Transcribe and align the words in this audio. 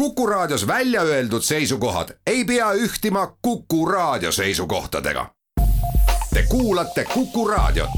Kuku 0.00 0.26
Raadios 0.26 0.66
välja 0.66 1.02
öeldud 1.02 1.42
seisukohad 1.42 2.08
ei 2.26 2.44
pea 2.44 2.72
ühtima 2.72 3.36
Kuku 3.42 3.86
Raadio 3.86 4.32
seisukohtadega. 4.32 5.26
Te 6.34 6.42
kuulate 6.48 7.04
Kuku 7.04 7.48
Raadiot. 7.48 7.90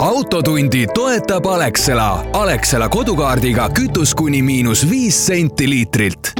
autotundi 0.00 0.86
toetab 0.94 1.46
Alexela. 1.46 2.26
Alexela 2.32 2.88
kodukaardiga 2.88 3.68
kütus 3.68 4.14
kuni 4.14 4.42
miinus 4.42 4.90
viis 4.90 5.26
senti 5.26 5.70
liitrilt. 5.70 6.32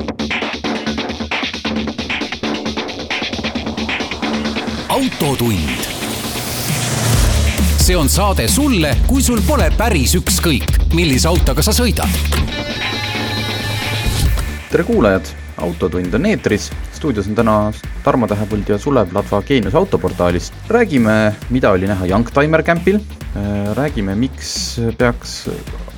autotund. 4.89 5.85
see 7.77 7.97
on 7.97 8.09
saade 8.09 8.49
sulle, 8.49 8.97
kui 9.07 9.23
sul 9.23 9.41
pole 9.47 9.73
päris 9.77 10.15
ükskõik, 10.15 10.93
millise 10.95 11.29
autoga 11.29 11.63
sa 11.63 11.73
sõidad 11.73 12.39
tere 14.69 14.85
kuulajad, 14.85 15.29
Autotund 15.59 16.15
on 16.15 16.27
eetris, 16.29 16.69
stuudios 16.95 17.27
on 17.31 17.35
täna 17.39 17.55
Tarmo 18.05 18.29
Tähepõld 18.29 18.69
ja 18.69 18.77
Sulev 18.79 19.15
Ladva 19.17 19.41
Geenius 19.43 19.75
autoportaalist. 19.75 20.55
räägime, 20.69 21.35
mida 21.51 21.71
oli 21.71 21.89
näha 21.89 22.07
Youngtimer 22.07 22.63
Campil, 22.63 23.01
räägime, 23.75 24.15
miks 24.15 24.81
peaks 24.99 25.49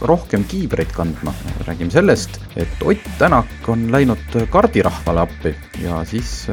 rohkem 0.00 0.44
kiibreid 0.48 0.92
kandma, 0.96 1.32
räägime 1.66 1.90
sellest, 1.92 2.40
et 2.56 2.82
Ott 2.84 3.04
Tänak 3.18 3.68
on 3.68 3.86
läinud 3.92 4.36
kardirahvale 4.50 5.20
appi 5.26 5.52
ja 5.82 6.00
siis 6.08 6.46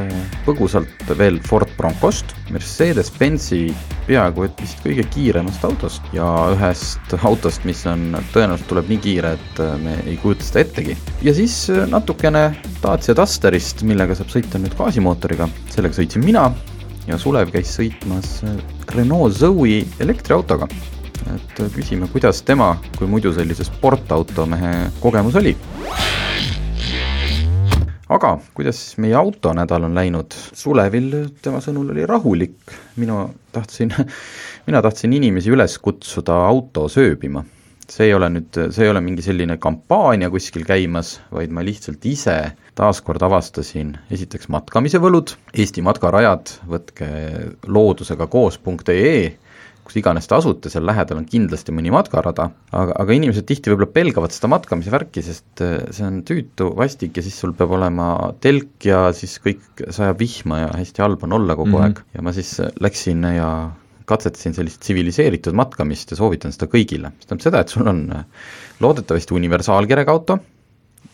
põgusalt 0.45 1.11
veel 1.17 1.39
Ford 1.47 1.71
Broncost, 1.77 2.33
Mercedes-Benzi 2.51 3.61
peaaegu 4.07 4.47
et 4.47 4.61
vist 4.61 4.79
kõige 4.83 5.05
kiiremast 5.13 5.65
autost 5.67 6.07
ja 6.15 6.27
ühest 6.53 7.15
autost, 7.21 7.65
mis 7.67 7.83
on, 7.89 8.17
tõenäoliselt 8.33 8.69
tuleb 8.71 8.91
nii 8.91 9.01
kiire, 9.03 9.35
et 9.37 9.61
me 9.83 9.97
ei 10.05 10.17
kujuta 10.21 10.47
seda 10.47 10.65
ettegi. 10.65 10.97
ja 11.23 11.35
siis 11.35 11.59
natukene 11.91 12.49
Dacia 12.83 13.15
Dusterist, 13.17 13.83
millega 13.87 14.15
saab 14.15 14.31
sõita 14.33 14.61
nüüd 14.61 14.75
gaasimootoriga, 14.79 15.49
sellega 15.73 15.99
sõitsin 15.99 16.25
mina 16.25 16.49
ja 17.07 17.17
Sulev 17.19 17.51
käis 17.53 17.71
sõitmas 17.77 18.41
Renault 18.95 19.35
Zoe 19.39 19.81
elektriautoga. 20.03 20.67
Et 21.33 21.61
küsime, 21.75 22.07
kuidas 22.11 22.41
tema 22.47 22.75
kui 22.97 23.09
muidu 23.09 23.33
sellise 23.35 23.65
sportautomehe 23.67 24.73
kogemus 25.01 25.37
oli? 25.39 25.55
Aga 28.07 28.37
kuidas 28.55 28.79
meie 29.03 29.17
autonädal 29.19 29.83
on 29.83 29.97
läinud, 29.97 30.31
Sulevil 30.55 31.09
tema 31.43 31.59
sõnul 31.63 31.89
oli 31.91 32.05
rahulik, 32.07 32.71
mina 33.03 33.25
tahtsin, 33.51 33.91
mina 34.67 34.79
tahtsin 34.83 35.15
inimesi 35.17 35.51
üles 35.51 35.75
kutsuda 35.83 36.37
auto 36.47 36.87
sööbima. 36.91 37.43
see 37.87 38.09
ei 38.09 38.13
ole 38.13 38.27
nüüd, 38.27 38.57
see 38.75 38.83
ei 38.83 38.89
ole 38.91 38.99
mingi 38.99 39.23
selline 39.23 39.55
kampaania 39.63 40.27
kuskil 40.29 40.65
käimas, 40.67 41.21
vaid 41.31 41.53
ma 41.55 41.63
lihtsalt 41.63 42.03
ise 42.05 42.35
taaskord 42.75 43.23
avastasin 43.23 43.93
esiteks 44.11 44.49
matkamise 44.51 44.99
võlud, 44.99 45.31
Eesti 45.53 45.83
matkarajad, 45.83 46.51
võtke 46.67 47.07
loodusega 47.67 48.27
koos.ee 48.27 49.46
kus 49.87 49.97
iganes 50.01 50.27
te 50.27 50.35
asute, 50.35 50.71
seal 50.71 50.85
lähedal 50.87 51.21
on 51.21 51.25
kindlasti 51.29 51.73
mõni 51.75 51.91
matkarada, 51.93 52.49
aga, 52.75 52.95
aga 52.99 53.15
inimesed 53.15 53.47
tihti 53.47 53.71
võib-olla 53.71 53.89
pelgavad 53.95 54.35
seda 54.35 54.49
matkamise 54.51 54.91
värki, 54.93 55.23
sest 55.23 55.63
äh, 55.63 55.79
see 55.95 56.05
on 56.07 56.21
tüütu 56.27 56.69
vastik 56.77 57.17
ja 57.17 57.23
siis 57.25 57.39
sul 57.39 57.55
peab 57.57 57.73
olema 57.77 58.09
telk 58.43 58.87
ja 58.87 59.07
siis 59.15 59.37
kõik 59.43 59.85
sajab 59.95 60.19
vihma 60.19 60.61
ja 60.65 60.69
hästi 60.75 61.05
halb 61.05 61.23
on 61.27 61.37
olla 61.39 61.55
kogu 61.55 61.71
mm 61.71 61.79
-hmm. 61.79 61.83
aeg 61.87 62.17
ja 62.17 62.25
ma 62.27 62.35
siis 62.35 62.53
äh, 62.59 62.71
läksin 62.83 63.23
ja 63.37 63.49
katsetasin 64.07 64.55
sellist 64.55 64.81
tsiviliseeritud 64.83 65.55
matkamist 65.55 66.11
ja 66.11 66.17
soovitan 66.19 66.53
seda 66.55 66.69
kõigile, 66.71 67.11
see 67.19 67.27
tähendab 67.27 67.47
seda, 67.47 67.63
et 67.63 67.73
sul 67.73 67.87
on 67.87 68.05
äh, 68.11 68.25
loodetavasti 68.83 69.35
universaalkerega 69.35 70.11
auto, 70.11 70.39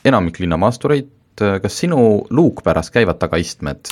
enamik 0.06 0.40
linnamaastureid 0.40 1.10
kas 1.40 1.78
sinu 1.80 2.26
luukpäras 2.30 2.92
käivad 2.94 3.20
tagaistmed? 3.22 3.92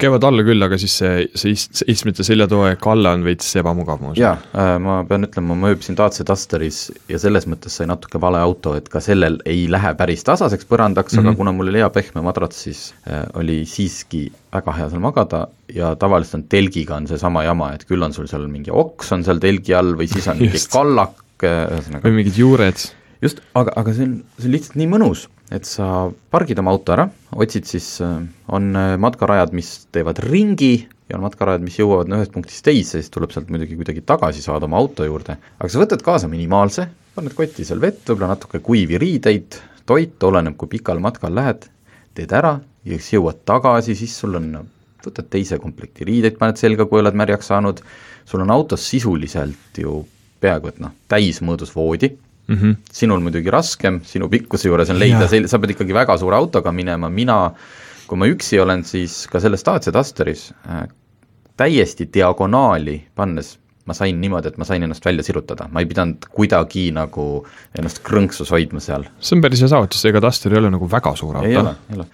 käivad 0.00 0.24
alla 0.24 0.42
küll, 0.46 0.62
aga 0.64 0.78
siis 0.80 0.96
see, 1.02 1.26
see 1.38 1.54
ist-, 1.54 1.82
istmete 1.90 2.24
seljatoe 2.26 2.74
kalle 2.80 3.12
on 3.14 3.24
veits 3.26 3.48
ebamugav 3.60 4.00
muuseas. 4.02 4.22
jaa 4.22 4.34
äh,, 4.54 4.74
ma 4.82 5.00
pean 5.08 5.28
ütlema, 5.28 5.56
ma 5.58 5.70
ööbisin 5.72 5.98
Dacia 5.98 6.26
Dusteris 6.26 6.82
ja 7.10 7.20
selles 7.22 7.46
mõttes 7.50 7.76
sai 7.78 7.88
natuke 7.90 8.20
vale 8.22 8.40
auto, 8.42 8.74
et 8.78 8.88
ka 8.92 9.02
sellel 9.04 9.40
ei 9.48 9.66
lähe 9.70 9.94
päris 9.98 10.24
tasaseks 10.26 10.68
põrandaks 10.70 11.14
mm, 11.14 11.16
-hmm. 11.16 11.26
aga 11.26 11.30
mhm. 11.30 11.40
kuna 11.42 11.54
mul 11.56 11.72
oli 11.72 11.82
hea 11.82 11.90
pehme 11.94 12.24
madrats, 12.26 12.62
siis 12.66 12.84
äh, 13.06 13.24
oli 13.34 13.62
siiski 13.66 14.26
väga 14.52 14.76
hea 14.78 14.90
seal 14.90 15.02
magada 15.04 15.46
ja 15.74 15.94
tavaliselt 15.96 16.40
on 16.40 16.46
telgiga 16.50 16.96
on 16.96 17.06
seesama 17.10 17.44
jama, 17.46 17.72
et 17.74 17.84
küll 17.88 18.02
on 18.02 18.14
sul 18.16 18.28
seal 18.30 18.46
mingi 18.50 18.72
oks 18.72 19.12
on 19.12 19.24
seal 19.26 19.42
telgi 19.42 19.74
all 19.76 19.94
või 19.98 20.08
siis 20.10 20.26
on 20.30 20.40
mingi 20.42 20.62
kallak, 20.72 21.20
ühesõnaga 21.42 22.06
või 22.06 22.16
mingid 22.20 22.38
juured. 22.40 22.88
just, 23.22 23.44
aga, 23.54 23.74
aga 23.76 23.94
see 23.94 24.08
on, 24.08 24.16
see 24.38 24.48
on 24.50 24.56
lihtsalt 24.56 24.80
nii 24.80 24.90
mõnus 24.90 25.28
et 25.50 25.66
sa 25.66 26.08
pargid 26.30 26.60
oma 26.62 26.72
auto 26.74 26.94
ära, 26.94 27.08
otsid 27.34 27.66
siis, 27.66 27.88
äh, 28.04 28.22
on 28.54 28.70
äh, 28.78 28.94
matkarajad, 29.02 29.54
mis 29.56 29.72
teevad 29.94 30.22
ringi 30.22 30.86
ja 31.10 31.18
on 31.18 31.24
matkarajad, 31.24 31.64
mis 31.66 31.78
jõuavad 31.80 32.12
ühest 32.14 32.34
punktist 32.34 32.64
teise, 32.66 33.00
siis 33.00 33.10
tuleb 33.10 33.34
sealt 33.34 33.50
muidugi 33.50 33.78
kuidagi 33.78 34.04
tagasi 34.06 34.44
saada 34.44 34.68
oma 34.70 34.78
auto 34.78 35.06
juurde, 35.06 35.36
aga 35.58 35.70
sa 35.72 35.82
võtad 35.82 36.04
kaasa 36.06 36.30
minimaalse, 36.30 36.86
paned 37.16 37.34
kotti 37.34 37.66
seal 37.66 37.82
vett, 37.82 38.04
võib-olla 38.06 38.36
natuke 38.36 38.62
kuivi 38.62 39.00
riideid, 39.02 39.58
toit, 39.90 40.14
oleneb 40.22 40.54
kui 40.60 40.70
pikal 40.78 41.02
matkal 41.02 41.34
lähed, 41.34 41.66
teed 42.14 42.30
ära 42.36 42.54
ja 42.86 43.00
siis 43.00 43.16
jõuad 43.16 43.42
tagasi, 43.48 43.98
siis 43.98 44.14
sul 44.22 44.38
on, 44.38 44.52
võtad 45.02 45.26
teise 45.32 45.58
komplekti 45.58 46.06
riideid, 46.06 46.38
paned 46.38 46.62
selga, 46.62 46.86
kui 46.86 47.02
oled 47.02 47.18
märjaks 47.18 47.50
saanud, 47.50 47.82
sul 48.28 48.46
on 48.46 48.54
autos 48.54 48.86
sisuliselt 48.86 49.82
ju 49.82 50.04
peaaegu 50.40 50.70
et 50.70 50.78
noh, 50.80 50.94
täismõõdus 51.10 51.74
voodi 51.74 52.14
mm. 52.50 52.56
-hmm. 52.56 52.76
sinul 52.92 53.22
muidugi 53.24 53.50
raskem, 53.50 54.00
sinu 54.04 54.28
pikkuse 54.28 54.68
juures 54.68 54.90
on 54.90 54.98
leida, 55.00 55.28
sa 55.28 55.58
pead 55.58 55.76
ikkagi 55.76 55.94
väga 55.94 56.18
suure 56.18 56.36
autoga 56.36 56.72
minema, 56.72 57.08
mina, 57.08 57.38
kui 58.06 58.18
ma 58.18 58.28
üksi 58.30 58.60
olen, 58.60 58.84
siis 58.84 59.26
ka 59.30 59.40
selles 59.40 59.64
Dacia 59.66 59.94
Dusteris 59.94 60.50
äh, 60.68 60.84
täiesti 61.56 62.08
diagonaali 62.14 63.00
pannes 63.14 63.56
ma 63.88 63.94
sain 63.96 64.20
niimoodi, 64.20 64.52
et 64.52 64.58
ma 64.60 64.66
sain 64.68 64.82
ennast 64.86 65.04
välja 65.04 65.24
sirutada, 65.26 65.66
ma 65.72 65.80
ei 65.82 65.88
pidanud 65.88 66.28
kuidagi 66.30 66.90
nagu 66.94 67.24
ennast 67.78 68.02
krõnksus 68.06 68.52
hoidma 68.54 68.80
seal. 68.80 69.08
see 69.20 69.36
on 69.36 69.42
päris 69.42 69.62
hea 69.64 69.72
saavutus, 69.72 70.04
ega 70.06 70.22
Duster 70.22 70.52
ei 70.54 70.60
ole 70.60 70.70
nagu 70.70 70.90
väga 70.90 71.14
suur 71.16 71.40
auto. 71.40 71.48
ei 71.48 71.56
ole, 71.56 71.74
ei 71.90 71.98
ole 71.98 72.06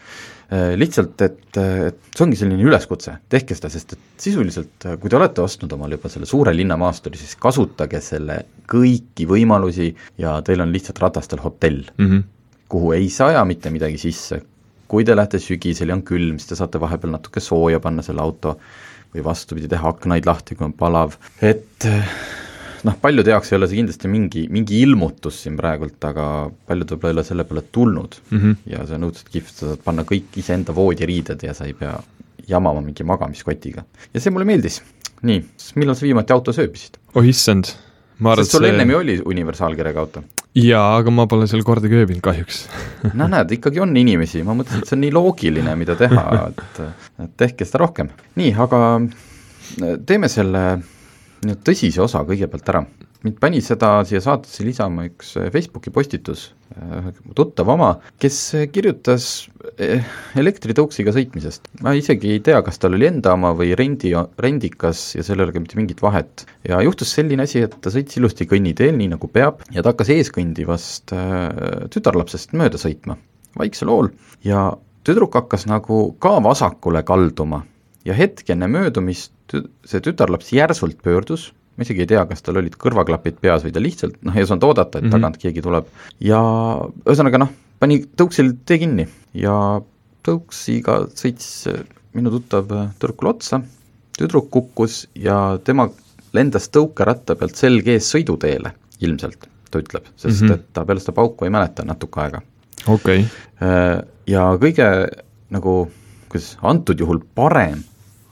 lihtsalt, 0.52 1.20
et, 1.26 1.56
et 1.58 1.96
see 2.14 2.22
ongi 2.22 2.38
selline 2.38 2.62
üleskutse, 2.68 3.16
tehke 3.32 3.56
seda, 3.58 3.70
sest 3.72 3.96
et 3.96 4.22
sisuliselt, 4.22 4.76
äh, 4.86 4.94
kui 5.00 5.10
te 5.10 5.18
olete 5.18 5.42
ostnud 5.42 5.72
omale 5.74 5.98
juba 5.98 6.10
selle 6.12 6.28
suure 6.30 6.52
linnamaasturi, 6.54 7.18
siis 7.18 7.34
kasutage 7.40 8.00
selle 8.04 8.38
kõiki 8.70 9.26
võimalusi 9.26 9.90
ja 10.22 10.36
teil 10.46 10.62
on 10.62 10.74
lihtsalt 10.74 11.02
ratastel 11.02 11.42
hotell 11.42 11.82
mm, 11.96 12.06
-hmm. 12.06 12.22
kuhu 12.70 12.92
ei 12.94 13.10
saja 13.10 13.44
mitte 13.44 13.70
midagi 13.74 13.98
sisse. 13.98 14.42
kui 14.86 15.04
te 15.04 15.16
lähete 15.16 15.38
sügisel 15.42 15.88
ja 15.88 15.94
on 15.98 16.02
külm, 16.06 16.38
siis 16.38 16.48
te 16.48 16.54
saate 16.54 16.78
vahepeal 16.80 17.10
natuke 17.10 17.40
sooja 17.40 17.80
panna 17.80 18.02
selle 18.06 18.22
auto 18.22 18.56
või 19.14 19.24
vastupidi, 19.24 19.68
teha 19.68 19.88
aknaid 19.88 20.26
lahti, 20.26 20.54
kui 20.54 20.64
on 20.64 20.72
palav, 20.72 21.16
et 21.42 21.84
äh, 21.84 22.06
noh, 22.86 22.96
paljude 23.02 23.32
jaoks 23.32 23.52
ei 23.52 23.58
ole 23.58 23.68
see 23.70 23.80
kindlasti 23.80 24.10
mingi, 24.10 24.44
mingi 24.52 24.80
ilmutus 24.84 25.40
siin 25.44 25.56
praegult, 25.58 25.98
aga 26.08 26.26
paljud 26.68 26.94
võib-olla 26.94 27.12
ei 27.12 27.18
ole 27.18 27.24
selle 27.26 27.46
peale 27.48 27.64
tulnud 27.74 28.18
mm 28.28 28.38
-hmm. 28.42 28.60
ja 28.72 28.84
see 28.86 28.98
on 28.98 29.08
õudselt 29.08 29.32
kihvt, 29.32 29.54
sa 29.54 29.72
saad 29.72 29.82
panna 29.86 30.06
kõik 30.08 30.38
iseenda 30.42 30.74
voodiriided 30.76 31.42
ja 31.46 31.54
sa 31.56 31.66
ei 31.66 31.74
pea 31.78 31.96
jamama 32.48 32.80
mingi 32.84 33.04
magamiskotiga. 33.04 33.84
ja 34.14 34.20
see 34.20 34.30
mulle 34.30 34.46
meeldis. 34.46 34.82
nii, 35.22 35.44
millal 35.74 35.98
sa 35.98 36.06
viimati 36.06 36.32
auto 36.32 36.52
sööbisid? 36.52 36.98
oh 37.14 37.26
issand, 37.26 37.74
ma 38.18 38.32
arvan, 38.32 38.44
et 38.44 38.50
sul 38.50 38.64
see... 38.64 38.72
ennem 38.72 38.90
ju 38.90 38.98
oli 38.98 39.20
universaalkerega 39.34 40.00
auto? 40.00 40.24
jaa, 40.54 40.96
aga 40.96 41.10
ma 41.10 41.26
pole 41.26 41.46
seal 41.46 41.62
kordagi 41.62 41.94
ööbinud 42.02 42.22
kahjuks 42.22 42.66
no 43.20 43.28
näed, 43.28 43.56
ikkagi 43.58 43.80
on 43.80 43.96
inimesi, 43.96 44.42
ma 44.42 44.54
mõtlesin, 44.54 44.84
et 44.84 44.92
see 44.92 44.98
on 44.98 45.06
nii 45.06 45.14
loogiline, 45.16 45.76
mida 45.76 45.96
teha, 45.96 46.26
et, 46.50 46.82
et 47.24 47.32
tehke 47.36 47.64
seda 47.64 47.82
rohkem. 47.86 48.12
nii, 48.36 48.54
aga 48.66 49.00
teeme 50.06 50.28
selle 50.30 50.62
nüüd 51.44 51.60
tõsise 51.66 52.00
osa 52.04 52.22
kõigepealt 52.26 52.70
ära. 52.72 52.86
mind 53.26 53.40
pani 53.42 53.58
seda 53.64 54.04
siia 54.06 54.20
saatesse 54.22 54.62
lisama 54.62 55.06
üks 55.08 55.32
äh, 55.40 55.48
Facebooki 55.50 55.90
postitus, 55.90 56.52
äh, 56.76 57.08
tuttav 57.34 57.68
oma, 57.72 57.88
kes 58.22 58.38
kirjutas 58.72 59.48
äh, 59.82 60.04
elektritõuksiga 60.38 61.12
sõitmisest. 61.16 61.68
ma 61.82 61.96
isegi 61.98 62.36
ei 62.36 62.40
tea, 62.40 62.60
kas 62.62 62.78
tal 62.78 62.94
oli 62.94 63.08
enda 63.08 63.34
oma 63.34 63.52
või 63.58 63.74
rendi, 63.78 64.14
rendikas 64.38 65.16
ja 65.16 65.26
sellel 65.26 65.50
ei 65.50 65.56
ole 65.56 65.64
mitte 65.66 65.80
mingit 65.80 66.02
vahet. 66.02 66.46
ja 66.68 66.80
juhtus 66.86 67.12
selline 67.18 67.44
asi, 67.48 67.64
et 67.66 67.76
ta 67.80 67.92
sõitis 67.92 68.20
ilusti 68.20 68.48
kõnniteel, 68.48 68.96
nii 68.96 69.12
nagu 69.16 69.28
peab, 69.32 69.64
ja 69.74 69.82
ta 69.82 69.94
hakkas 69.94 70.12
eeskõndivast 70.16 71.14
tütarlapsest 71.92 72.54
mööda 72.56 72.80
sõitma, 72.80 73.18
vaiksel 73.58 73.90
hool, 73.92 74.12
ja 74.44 74.68
tüdruk 75.06 75.34
hakkas 75.34 75.66
nagu 75.70 76.12
ka 76.22 76.36
vasakule 76.44 77.02
kalduma 77.06 77.64
ja 78.06 78.14
hetk 78.16 78.50
enne 78.54 78.68
möödumist 78.70 79.56
see 79.86 80.02
tütarlaps 80.02 80.52
järsult 80.54 80.98
pöördus, 81.02 81.50
ma 81.76 81.84
isegi 81.84 82.04
ei 82.04 82.10
tea, 82.14 82.24
kas 82.28 82.42
tal 82.44 82.60
olid 82.60 82.76
kõrvaklapid 82.80 83.40
peas 83.42 83.66
või 83.66 83.74
ta 83.74 83.82
lihtsalt 83.82 84.16
noh, 84.24 84.36
ei 84.36 84.46
osanud 84.46 84.64
oodata, 84.68 84.98
et 84.98 85.04
mm 85.04 85.08
-hmm. 85.08 85.16
tagant 85.18 85.38
keegi 85.42 85.64
tuleb 85.64 85.90
ja 86.24 86.40
ühesõnaga 87.04 87.42
noh, 87.42 87.52
pani 87.82 88.00
tõuksil 88.18 88.54
tee 88.66 88.80
kinni 88.82 89.08
ja 89.36 89.56
tõuksiga 90.26 91.04
sõitis 91.14 91.68
minu 92.16 92.32
tuttav 92.32 92.70
tüdrukule 92.98 93.34
otsa, 93.34 93.60
tüdruk 94.16 94.48
kukkus 94.50 95.04
ja 95.14 95.58
tema 95.64 95.90
lendas 96.36 96.70
tõukeratta 96.72 97.36
pealt 97.38 97.60
selg 97.60 97.88
ees 97.92 98.08
sõiduteele 98.14 98.72
ilmselt, 99.04 99.46
ta 99.70 99.82
ütleb, 99.82 100.08
sest 100.16 100.42
mm 100.42 100.48
-hmm. 100.48 100.54
et 100.54 100.72
ta 100.72 100.84
peale 100.84 101.00
seda 101.00 101.12
pauku 101.12 101.44
ei 101.44 101.52
mäleta 101.52 101.84
natuke 101.84 102.20
aega. 102.20 102.42
okei 102.86 103.20
okay. 103.20 103.24
Äh, 103.62 104.02
ja 104.26 104.48
kõige 104.60 104.86
nagu, 105.50 105.90
kuidas 106.28 106.56
antud 106.62 107.00
juhul 107.00 107.20
parem, 107.34 107.84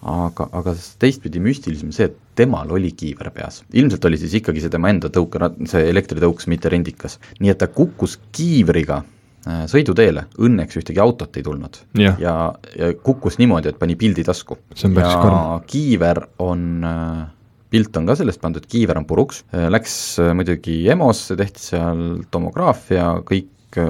aga, 0.04 0.46
aga 0.52 0.74
teistpidi 1.00 1.40
müstilisem 1.42 1.92
see, 1.94 2.10
et 2.10 2.16
temal 2.38 2.70
oli 2.74 2.92
kiiver 2.96 3.30
peas. 3.34 3.62
ilmselt 3.72 4.04
oli 4.04 4.18
siis 4.20 4.36
ikkagi 4.40 4.62
see 4.62 4.72
tema 4.72 4.90
enda 4.92 5.10
tõuke, 5.12 5.40
see 5.70 5.88
elektritõuks, 5.90 6.48
mitte 6.52 6.72
rendikas. 6.72 7.18
nii 7.40 7.52
et 7.52 7.60
ta 7.60 7.68
kukkus 7.72 8.18
kiivriga 8.34 9.00
äh, 9.02 9.64
sõiduteele, 9.70 10.26
õnneks 10.38 10.80
ühtegi 10.80 11.02
autot 11.02 11.36
ei 11.36 11.46
tulnud. 11.46 11.80
Jah. 12.00 12.18
ja, 12.20 12.34
ja 12.78 12.92
kukkus 12.94 13.38
niimoodi, 13.40 13.72
et 13.72 13.80
pani 13.80 13.96
pildi 14.00 14.26
tasku. 14.26 14.58
Ja 14.76 14.90
karm. 14.92 15.64
kiiver 15.70 16.26
on 16.44 16.84
äh, 16.84 17.24
pilt 17.74 17.96
on 17.98 18.06
ka 18.06 18.18
sellest 18.18 18.42
pandud, 18.42 18.66
kiiver 18.70 19.00
on 19.00 19.06
puruks, 19.08 19.42
läks 19.52 19.94
äh, 20.22 20.34
muidugi 20.36 20.82
EMO-sse, 20.92 21.38
tehti 21.40 21.70
seal 21.72 22.04
tomograafia, 22.34 23.14
kõik, 23.26 23.80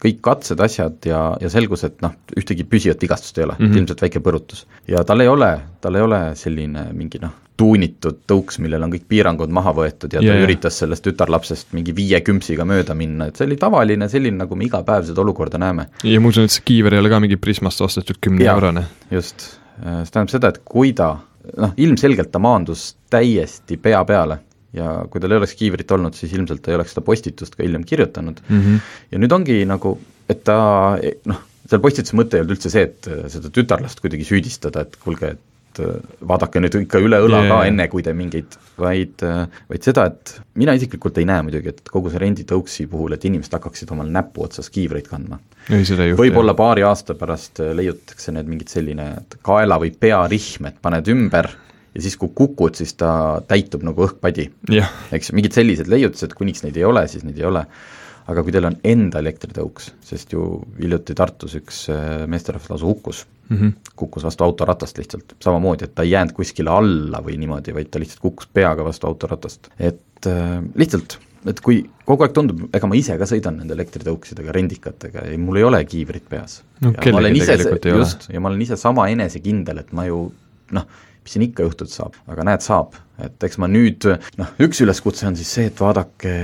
kõik 0.00 0.20
katsed, 0.24 0.60
asjad 0.64 1.06
ja, 1.06 1.20
ja 1.40 1.50
selgus, 1.52 1.84
et 1.84 2.00
noh, 2.04 2.14
ühtegi 2.38 2.64
püsivat 2.68 3.02
vigastust 3.02 3.38
ei 3.38 3.46
ole 3.46 3.56
mm. 3.58 3.66
-hmm. 3.66 3.82
ilmselt 3.82 4.02
väike 4.02 4.22
põrutus. 4.24 4.66
ja 4.88 5.04
tal 5.04 5.20
ei 5.20 5.28
ole, 5.28 5.52
tal 5.80 5.94
ei 5.94 6.02
ole 6.02 6.20
selline 6.34 6.86
mingi 6.96 7.20
noh, 7.22 7.36
tuunitud 7.60 8.22
tõuks, 8.30 8.58
millel 8.64 8.86
on 8.86 8.92
kõik 8.94 9.06
piirangud 9.08 9.52
maha 9.52 9.72
võetud 9.76 10.12
ja 10.14 10.20
ta 10.20 10.26
Jaa, 10.26 10.36
jaa. 10.38 10.46
üritas 10.48 10.78
sellest 10.80 11.04
tütarlapsest 11.04 11.74
mingi 11.76 11.94
viie 11.96 12.20
küpsiga 12.24 12.64
mööda 12.64 12.96
minna, 12.96 13.28
et 13.28 13.36
see 13.36 13.48
oli 13.48 13.58
tavaline 13.60 14.08
selline, 14.08 14.38
nagu 14.40 14.56
me 14.56 14.64
iga 14.64 14.82
päev 14.86 15.04
seda 15.10 15.20
olukorda 15.20 15.60
näeme. 15.60 15.90
ja 16.04 16.20
ma 16.20 16.32
usun, 16.32 16.48
et 16.48 16.56
see 16.56 16.64
kiiver 16.72 16.96
ei 16.96 17.04
ole 17.04 17.12
ka 17.12 17.20
mingi 17.20 17.36
Prismast 17.36 17.80
ostetud 17.80 18.20
kümne 18.20 18.44
Jaa. 18.44 18.54
eurone. 18.56 18.86
just, 19.10 19.40
see 19.80 20.14
tähendab 20.14 20.32
seda, 20.32 20.54
et 20.54 20.62
kui 20.64 20.94
ta 20.96 21.18
noh, 21.56 21.74
ilmselgelt 21.76 22.32
ta 22.32 22.40
maandus 22.42 22.94
täiesti 23.10 23.76
pea 23.76 24.04
peale 24.08 24.40
ja 24.76 24.94
kui 25.10 25.22
tal 25.22 25.34
ei 25.34 25.40
oleks 25.40 25.56
kiivrit 25.58 25.92
olnud, 25.96 26.16
siis 26.18 26.32
ilmselt 26.36 26.62
ta 26.64 26.72
ei 26.72 26.78
oleks 26.78 26.94
seda 26.94 27.04
postitust 27.06 27.56
ka 27.58 27.66
hiljem 27.66 27.84
kirjutanud. 27.88 28.40
Mm 28.48 28.64
-hmm. 28.64 28.88
ja 29.12 29.22
nüüd 29.22 29.34
ongi 29.34 29.60
nagu, 29.66 29.98
et 30.30 30.44
ta 30.46 30.58
noh, 31.26 31.44
seal 31.70 31.82
postituse 31.82 32.18
mõte 32.18 32.38
ei 32.38 32.44
olnud 32.44 32.56
üldse 32.56 32.72
see, 32.72 32.88
et 32.88 33.10
äh, 33.10 33.28
seda 33.32 33.52
tütarlast 33.54 34.02
kuidagi 34.02 34.26
süüdistada, 34.26 34.86
et 34.86 34.96
kuulge, 35.02 35.34
et 35.36 35.80
äh, 35.82 35.98
vaadake 36.32 36.62
nüüd 36.62 36.78
ikka 36.82 37.02
üle 37.02 37.18
õla 37.26 37.42
Jaa, 37.44 37.52
ka 37.52 37.60
enne, 37.70 37.88
kui 37.92 38.02
te 38.06 38.14
mingeid, 38.16 38.56
vaid, 38.78 39.24
vaid 39.70 39.86
seda, 39.86 40.06
et 40.10 40.40
mina 40.54 40.74
isiklikult 40.78 41.18
ei 41.18 41.28
näe 41.28 41.42
muidugi, 41.46 41.74
et 41.74 41.90
kogu 41.90 42.10
see 42.10 42.22
renditõuksi 42.22 42.86
puhul, 42.90 43.16
et 43.16 43.24
inimesed 43.24 43.54
hakkaksid 43.58 43.90
omal 43.94 44.10
näpu 44.10 44.46
otsas 44.46 44.70
kiivreid 44.70 45.08
kandma. 45.10 45.40
Võib-olla 46.18 46.54
paari 46.58 46.86
aasta 46.86 47.14
pärast 47.18 47.60
äh, 47.62 47.74
leiutatakse 47.76 48.32
need 48.32 48.50
mingid 48.50 48.70
selline 48.72 49.10
kaela 49.46 49.78
või 49.82 49.92
pearihm, 49.94 50.70
et 50.70 50.80
paned 50.82 51.10
ümber 51.10 51.50
ja 51.94 52.02
siis, 52.02 52.16
kui 52.20 52.30
kukud, 52.34 52.76
siis 52.78 52.94
ta 52.98 53.12
täitub 53.48 53.84
nagu 53.86 54.06
õhkpadi. 54.06 54.50
eks 55.16 55.32
mingid 55.36 55.56
sellised 55.56 55.90
leiutised, 55.90 56.34
kuniks 56.38 56.64
neid 56.66 56.78
ei 56.78 56.86
ole, 56.86 57.06
siis 57.08 57.26
neid 57.26 57.38
ei 57.40 57.48
ole. 57.50 57.64
aga 58.30 58.42
kui 58.46 58.52
teil 58.54 58.68
on 58.68 58.76
enda 58.86 59.18
elektritõuks, 59.18 59.88
sest 60.06 60.32
ju 60.32 60.60
hiljuti 60.78 61.16
Tartus 61.18 61.56
üks 61.58 61.88
äh, 61.90 62.28
meesterahvas 62.30 62.70
lausa 62.70 62.86
hukkus 62.86 63.24
mm 63.50 63.56
-hmm. 63.56 63.72
kukkus 63.96 64.24
vastu 64.24 64.44
autoratast 64.44 64.98
lihtsalt, 64.98 65.34
samamoodi, 65.42 65.84
et 65.84 65.94
ta 65.94 66.02
ei 66.02 66.10
jäänud 66.10 66.32
kuskile 66.32 66.70
alla 66.70 67.18
või 67.26 67.38
niimoodi, 67.38 67.74
vaid 67.74 67.90
ta 67.90 67.98
lihtsalt 67.98 68.20
kukkus 68.20 68.46
peaga 68.54 68.84
vastu 68.84 69.06
autoratast. 69.06 69.68
et 69.78 70.26
äh, 70.26 70.62
lihtsalt, 70.74 71.18
et 71.46 71.60
kui 71.60 71.90
kogu 72.04 72.22
aeg 72.22 72.32
tundub, 72.32 72.62
ega 72.74 72.86
ma 72.86 72.94
ise 72.94 73.18
ka 73.18 73.24
sõidan 73.24 73.56
nende 73.56 73.74
elektritõuksidega, 73.74 74.52
rendikatega 74.52 75.26
ja 75.26 75.38
mul 75.38 75.56
ei 75.56 75.64
ole 75.64 75.84
kiivrit 75.84 76.28
peas. 76.28 76.62
No 76.80 76.92
ja 76.92 77.12
ma 77.12 77.18
olen 77.18 77.36
ise, 77.36 77.56
just, 77.84 78.28
ja 78.32 78.40
ma 78.40 78.48
olen 78.48 78.62
ise 78.62 78.76
sama 78.76 79.08
enesekindel, 79.08 79.78
et 79.78 79.92
ma 79.92 80.06
ju 80.06 80.32
noh, 80.76 80.86
mis 81.22 81.36
siin 81.36 81.46
ikka 81.46 81.66
juhtuda 81.66 81.92
saab, 81.92 82.18
aga 82.30 82.44
näed, 82.48 82.64
saab, 82.64 82.96
et 83.20 83.44
eks 83.46 83.58
ma 83.60 83.68
nüüd 83.70 84.06
noh, 84.40 84.52
üks 84.64 84.80
üleskutse 84.84 85.28
on 85.28 85.36
siis 85.38 85.50
see, 85.52 85.68
et 85.70 85.80
vaadake 85.80 86.34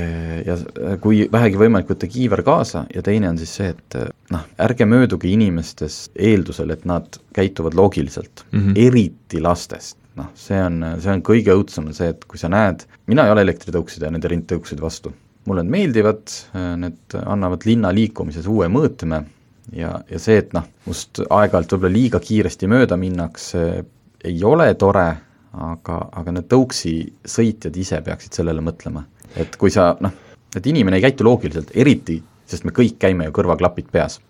ja 0.46 0.56
kui 1.02 1.24
vähegi 1.32 1.60
võimalik, 1.60 1.88
võtta 1.92 2.10
kiiver 2.10 2.42
kaasa 2.46 2.84
ja 2.92 3.04
teine 3.06 3.30
on 3.32 3.40
siis 3.40 3.54
see, 3.60 3.70
et 3.72 3.98
noh, 4.34 4.44
ärge 4.66 4.88
mööduge 4.88 5.30
inimestes 5.32 6.06
eeldusel, 6.14 6.74
et 6.76 6.84
nad 6.88 7.20
käituvad 7.36 7.76
loogiliselt 7.78 8.44
mm. 8.50 8.58
-hmm. 8.58 8.82
eriti 8.86 9.40
lastest 9.40 9.96
noh, 10.16 10.32
see 10.38 10.58
on, 10.62 10.80
see 11.02 11.12
on 11.12 11.22
kõige 11.24 11.54
õudsem, 11.56 11.88
on 11.90 11.96
see, 11.96 12.10
et 12.14 12.24
kui 12.28 12.40
sa 12.40 12.50
näed, 12.52 12.86
mina 13.10 13.26
ei 13.26 13.34
ole 13.34 13.44
elektritõukside 13.46 14.08
ja 14.08 14.12
nende 14.14 14.30
rindtõukside 14.32 14.82
vastu, 14.82 15.12
mulle 15.46 15.64
need 15.64 15.74
meeldivad, 15.76 16.36
need 16.80 17.18
annavad 17.22 17.66
linna 17.68 17.92
liikumises 17.94 18.48
uue 18.50 18.68
mõõtme 18.72 19.22
ja, 19.76 19.92
ja 20.10 20.22
see, 20.22 20.40
et 20.42 20.56
noh, 20.56 20.66
must 20.86 21.20
aeg-ajalt 21.26 21.76
võib-olla 21.76 21.94
liiga 21.94 22.22
kiiresti 22.22 22.70
mööda 22.70 22.98
minnakse, 23.00 23.84
ei 24.24 24.44
ole 24.44 24.74
tore, 24.74 25.16
aga, 25.52 25.98
aga 26.12 26.32
need 26.32 26.48
tõuksi 26.48 26.94
sõitjad 27.24 27.76
ise 27.76 28.00
peaksid 28.04 28.32
sellele 28.32 28.60
mõtlema. 28.60 29.04
et 29.36 29.56
kui 29.56 29.70
sa 29.70 29.96
noh, 30.00 30.12
et 30.56 30.66
inimene 30.66 30.96
ei 30.96 31.02
käitu 31.02 31.24
loogiliselt, 31.24 31.70
eriti, 31.74 32.22
sest 32.46 32.64
me 32.64 32.70
kõik 32.72 32.96
käime 32.98 33.24
ju 33.24 33.32
kõrvaklapid 33.32 33.90
peas. 33.92 34.20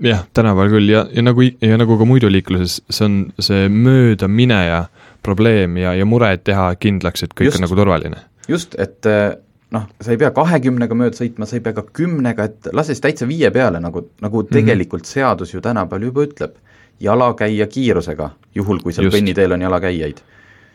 jah, 0.00 0.24
tänapäeval 0.34 0.70
küll 0.70 0.90
ja, 0.90 1.06
ja 1.12 1.22
nagu, 1.22 1.42
ja 1.42 1.76
nagu 1.78 1.98
ka 1.98 2.04
muidu 2.04 2.28
liikluses, 2.32 2.80
see 2.90 3.04
on 3.04 3.32
see 3.38 3.68
möödamineja 3.68 4.86
probleem 5.22 5.76
ja, 5.76 5.94
ja 5.94 6.04
mure, 6.04 6.32
et 6.34 6.44
teha 6.44 6.74
kindlaks, 6.80 7.22
et 7.22 7.34
kõik 7.34 7.50
Just. 7.50 7.56
on 7.60 7.66
nagu 7.68 7.76
turvaline. 7.78 8.16
just, 8.48 8.74
et 8.78 9.06
eh, 9.06 9.36
noh, 9.74 9.86
sa 10.00 10.10
ei 10.12 10.18
pea 10.20 10.30
kahekümnega 10.34 10.94
mööda 10.98 11.16
sõitma, 11.18 11.46
sa 11.48 11.56
ei 11.56 11.62
pea 11.64 11.72
ka 11.76 11.82
kümnega, 11.92 12.44
et 12.50 12.68
lase 12.72 12.92
siis 12.94 13.00
täitsa 13.04 13.28
viie 13.28 13.50
peale, 13.50 13.80
nagu, 13.80 14.08
nagu 14.20 14.42
Mhm. 14.42 14.52
tegelikult 14.52 15.06
seadus 15.06 15.54
ju 15.54 15.60
tänapäeval 15.60 16.08
juba 16.10 16.26
ütleb. 16.26 16.54
Jalakäija 17.00 17.66
kiirusega, 17.66 18.30
juhul 18.54 18.82
kui 18.82 18.94
seal 18.94 19.10
kõnniteel 19.12 19.56
on 19.56 19.66
jalakäijaid. 19.66 20.22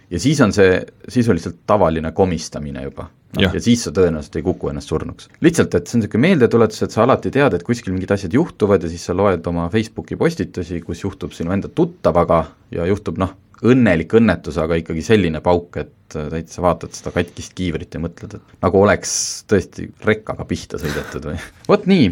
ja 0.09 0.19
siis 0.19 0.41
on 0.41 0.53
see 0.53 0.81
sisuliselt 1.07 1.63
tavaline 1.67 2.11
komistamine 2.11 2.83
juba 2.83 3.09
no, 3.35 3.41
ja 3.45 3.61
siis 3.61 3.83
sa 3.85 3.93
tõenäoliselt 3.95 4.39
ei 4.39 4.45
kuku 4.45 4.71
ennast 4.71 4.91
surnuks. 4.91 5.29
lihtsalt, 5.45 5.75
et 5.75 5.87
see 5.87 5.97
on 5.97 6.03
niisugune 6.03 6.25
meeldetuletus, 6.27 6.81
et 6.85 6.95
sa 6.95 7.03
alati 7.05 7.31
tead, 7.33 7.53
et 7.55 7.65
kuskil 7.65 7.93
mingid 7.93 8.11
asjad 8.15 8.33
juhtuvad 8.33 8.83
ja 8.83 8.91
siis 8.91 9.05
sa 9.09 9.15
loed 9.17 9.45
oma 9.51 9.67
Facebooki 9.73 10.17
postitusi, 10.19 10.81
kus 10.85 11.03
juhtub 11.03 11.35
sinu 11.35 11.53
enda 11.55 11.69
tuttavaga 11.69 12.43
ja 12.75 12.87
juhtub 12.89 13.21
noh, 13.21 13.35
õnnelik 13.69 14.13
õnnetus, 14.15 14.57
aga 14.61 14.77
ikkagi 14.79 15.03
selline 15.03 15.41
pauk, 15.43 15.77
et 15.81 16.15
täitsa 16.15 16.63
vaatad 16.63 16.95
seda 16.95 17.11
katkist 17.15 17.53
kiivrit 17.57 17.93
ja 17.93 18.01
mõtled, 18.01 18.37
et 18.39 18.59
nagu 18.63 18.81
oleks 18.81 19.13
tõesti 19.49 19.89
rekkaga 20.05 20.47
pihta 20.47 20.79
sõidetud 20.81 21.31
või. 21.31 21.39
vot 21.67 21.89
nii, 21.89 22.11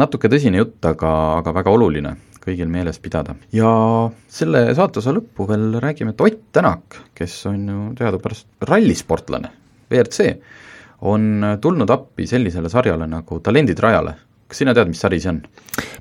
natuke 0.00 0.30
tõsine 0.30 0.60
jutt, 0.60 0.80
aga, 0.90 1.12
aga 1.38 1.54
väga 1.60 1.76
oluline 1.78 2.16
kõigil 2.48 2.70
meeles 2.72 3.00
pidada. 3.02 3.34
ja 3.52 3.70
selle 4.28 4.68
saateosa 4.76 5.14
lõppu 5.14 5.48
veel 5.48 5.70
räägime, 5.82 6.14
et 6.14 6.24
Ott 6.24 6.40
Tänak, 6.52 7.00
kes 7.14 7.34
on 7.50 7.66
ju 7.68 7.82
teadupärast 7.98 8.48
rallisportlane, 8.68 9.50
WRC, 9.90 10.32
on 11.08 11.44
tulnud 11.62 11.90
appi 11.90 12.26
sellisele 12.26 12.70
sarjale 12.72 13.06
nagu 13.06 13.40
Talendid 13.44 13.78
rajale. 13.84 14.14
kas 14.48 14.62
sina 14.62 14.72
tead, 14.72 14.88
mis 14.88 15.00
sari 15.04 15.20
see 15.20 15.34
on? 15.34 15.42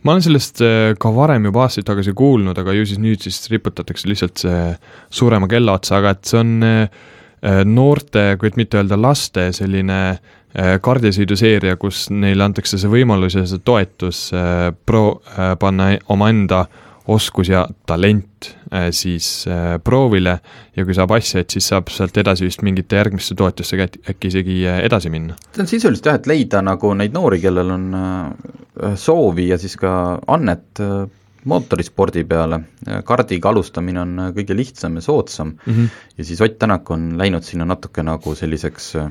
ma 0.04 0.14
olen 0.14 0.24
sellest 0.24 0.64
äh, 0.64 0.94
ka 1.00 1.12
varem 1.12 1.50
juba 1.50 1.66
aastaid 1.66 1.86
tagasi 1.88 2.16
kuulnud, 2.16 2.58
aga 2.58 2.74
ju 2.78 2.88
siis 2.88 3.02
nüüd 3.04 3.22
siis 3.22 3.42
riputatakse 3.52 4.08
lihtsalt 4.08 4.44
see 4.46 4.64
suurema 5.10 5.50
kella 5.52 5.76
otsa, 5.78 6.00
aga 6.00 6.16
et 6.16 6.26
see 6.32 6.40
on 6.40 6.58
äh, 6.64 7.06
äh, 7.44 7.62
noorte, 7.68 8.30
kui 8.40 8.48
et 8.50 8.60
mitte 8.60 8.80
öelda 8.80 9.00
laste 9.00 9.50
selline 9.56 10.00
äh, 10.16 10.37
kaardisõiduseeria, 10.58 11.76
kus 11.78 12.08
neile 12.10 12.44
antakse 12.48 12.80
see 12.82 12.90
võimalus 12.90 13.36
ja 13.38 13.46
see 13.46 13.62
toetus 13.62 14.32
äh, 14.34 14.72
pro-, 14.86 15.20
panna 15.60 15.92
omaenda 16.10 16.66
oskus 17.08 17.50
ja 17.50 17.68
talent 17.86 18.50
äh, 18.74 18.90
siis 18.92 19.48
äh, 19.48 19.78
proovile 19.84 20.40
ja 20.76 20.86
kui 20.86 20.96
saab 20.96 21.14
asja, 21.16 21.42
et 21.42 21.54
siis 21.56 21.70
saab 21.72 21.92
sealt 21.94 22.18
edasi 22.20 22.48
vist 22.48 22.64
mingite 22.68 23.00
järgmiste 23.00 23.36
toetustega 23.40 23.88
äkki, 24.12 24.32
isegi 24.32 24.58
äh, 24.68 24.82
edasi 24.86 25.12
minna. 25.14 25.38
see 25.54 25.64
on 25.64 25.70
sisuliselt 25.72 26.10
jah, 26.12 26.18
et 26.20 26.28
leida 26.28 26.62
nagu 26.66 26.92
neid 26.98 27.16
noori, 27.16 27.40
kellel 27.44 27.72
on 27.78 27.88
äh, 27.96 28.98
soovi 29.00 29.48
ja 29.54 29.60
siis 29.62 29.78
ka 29.80 29.94
annet 30.28 30.84
äh, 30.84 31.06
mootorispordi 31.48 32.26
peale, 32.28 32.60
kardiga 33.08 33.54
alustamine 33.54 34.04
on 34.04 34.20
äh, 34.26 34.34
kõige 34.36 34.58
lihtsam 34.58 35.00
ja 35.00 35.06
soodsam 35.06 35.56
mm. 35.56 35.74
-hmm. 35.74 36.04
ja 36.18 36.26
siis 36.26 36.42
Ott 36.42 36.60
Tänak 36.60 36.92
on 36.92 37.14
läinud 37.18 37.44
sinna 37.44 37.66
natuke 37.66 38.04
nagu 38.04 38.36
selliseks 38.36 38.96
äh, 38.96 39.10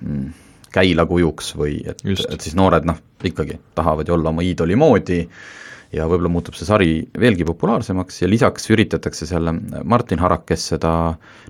mm, 0.00 0.32
käilakujuks 0.74 1.54
või 1.58 1.80
et, 1.86 2.02
et 2.04 2.40
siis 2.40 2.56
noored 2.58 2.86
noh, 2.88 2.98
ikkagi 3.24 3.60
tahavad 3.78 4.08
ju 4.08 4.16
olla 4.18 4.34
oma 4.34 4.44
iidoli 4.44 4.76
moodi 4.78 5.22
ja 5.94 6.06
võib-olla 6.08 6.30
muutub 6.32 6.56
see 6.58 6.66
sari 6.66 6.90
veelgi 7.20 7.46
populaarsemaks 7.46 8.22
ja 8.22 8.28
lisaks 8.30 8.66
üritatakse 8.72 9.28
seal, 9.28 9.50
Martin 9.86 10.20
Harak, 10.22 10.46
kes 10.48 10.66
seda 10.72 10.90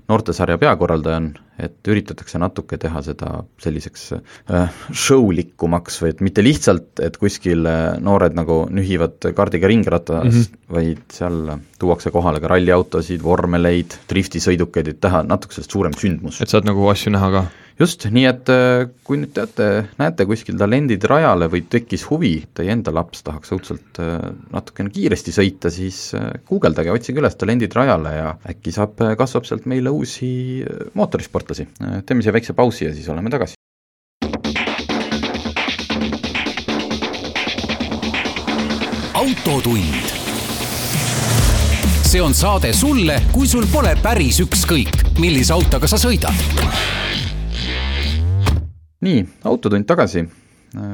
noortesarja 0.09 0.59
peakorraldaja 0.61 1.21
on, 1.21 1.29
et 1.65 1.89
üritatakse 1.89 2.39
natuke 2.41 2.77
teha 2.81 3.01
seda 3.05 3.31
selliseks 3.63 4.05
äh, 4.15 4.77
show-likumaks 4.91 6.01
või 6.03 6.13
et 6.13 6.23
mitte 6.25 6.43
lihtsalt, 6.45 7.01
et 7.05 7.17
kuskil 7.21 7.65
äh, 7.69 7.97
noored 8.03 8.37
nagu 8.37 8.63
nühivad 8.69 9.31
kaardiga 9.37 9.71
ringratas 9.71 10.23
mm, 10.27 10.39
-hmm. 10.39 10.63
vaid 10.77 11.03
seal 11.15 11.41
tuuakse 11.81 12.11
kohale 12.13 12.43
ka 12.43 12.51
ralliautosid, 12.53 13.23
vormeleid, 13.23 13.97
driftisõidukeid, 14.11 14.93
et 14.93 15.01
teha 15.01 15.23
natuke 15.25 15.57
sellest 15.57 15.77
suurem 15.77 15.95
sündmus. 15.97 16.41
Et 16.41 16.51
saad 16.51 16.67
nagu 16.67 16.89
asju 16.91 17.15
näha 17.15 17.31
ka 17.39 17.45
just, 17.79 18.05
nii 18.11 18.25
et 18.29 18.51
äh, 18.51 18.85
kui 19.07 19.19
nüüd 19.19 19.33
teate, 19.35 19.67
näete 19.99 20.27
kuskil 20.29 20.57
talendid 20.59 21.03
rajale 21.09 21.49
või 21.51 21.65
tekkis 21.71 22.05
huvi, 22.09 22.37
teie 22.55 22.71
enda 22.75 22.93
laps 22.95 23.25
tahaks 23.25 23.51
õudselt 23.55 23.99
äh, 24.03 24.29
natukene 24.53 24.93
kiiresti 24.95 25.35
sõita, 25.35 25.71
siis 25.73 26.07
äh, 26.17 26.31
guugeldage, 26.47 26.93
otsige 26.93 27.21
üles 27.23 27.35
talendid 27.39 27.75
rajale 27.75 28.15
ja 28.15 28.31
äkki 28.51 28.73
saab, 28.75 28.99
kasvab 29.19 29.47
sealt 29.47 29.67
meile 29.69 29.91
uusi 29.91 30.63
mootorisportlasi. 30.95 31.67
teeme 32.05 32.23
siia 32.23 32.33
väikse 32.35 32.55
pausi 32.55 32.87
ja 32.87 32.95
siis 32.95 33.09
oleme 33.11 33.33
tagasi. 33.33 33.55
autotund. 39.15 40.13
see 42.05 42.21
on 42.21 42.33
saade 42.33 42.71
sulle, 42.73 43.17
kui 43.33 43.47
sul 43.47 43.65
pole 43.71 43.95
päris 44.01 44.39
ükskõik, 44.43 45.17
millise 45.19 45.53
autoga 45.55 45.89
sa 45.89 45.97
sõidad. 45.99 47.14
Nii, 49.05 49.25
Autotund 49.45 49.85
tagasi. 49.85 50.25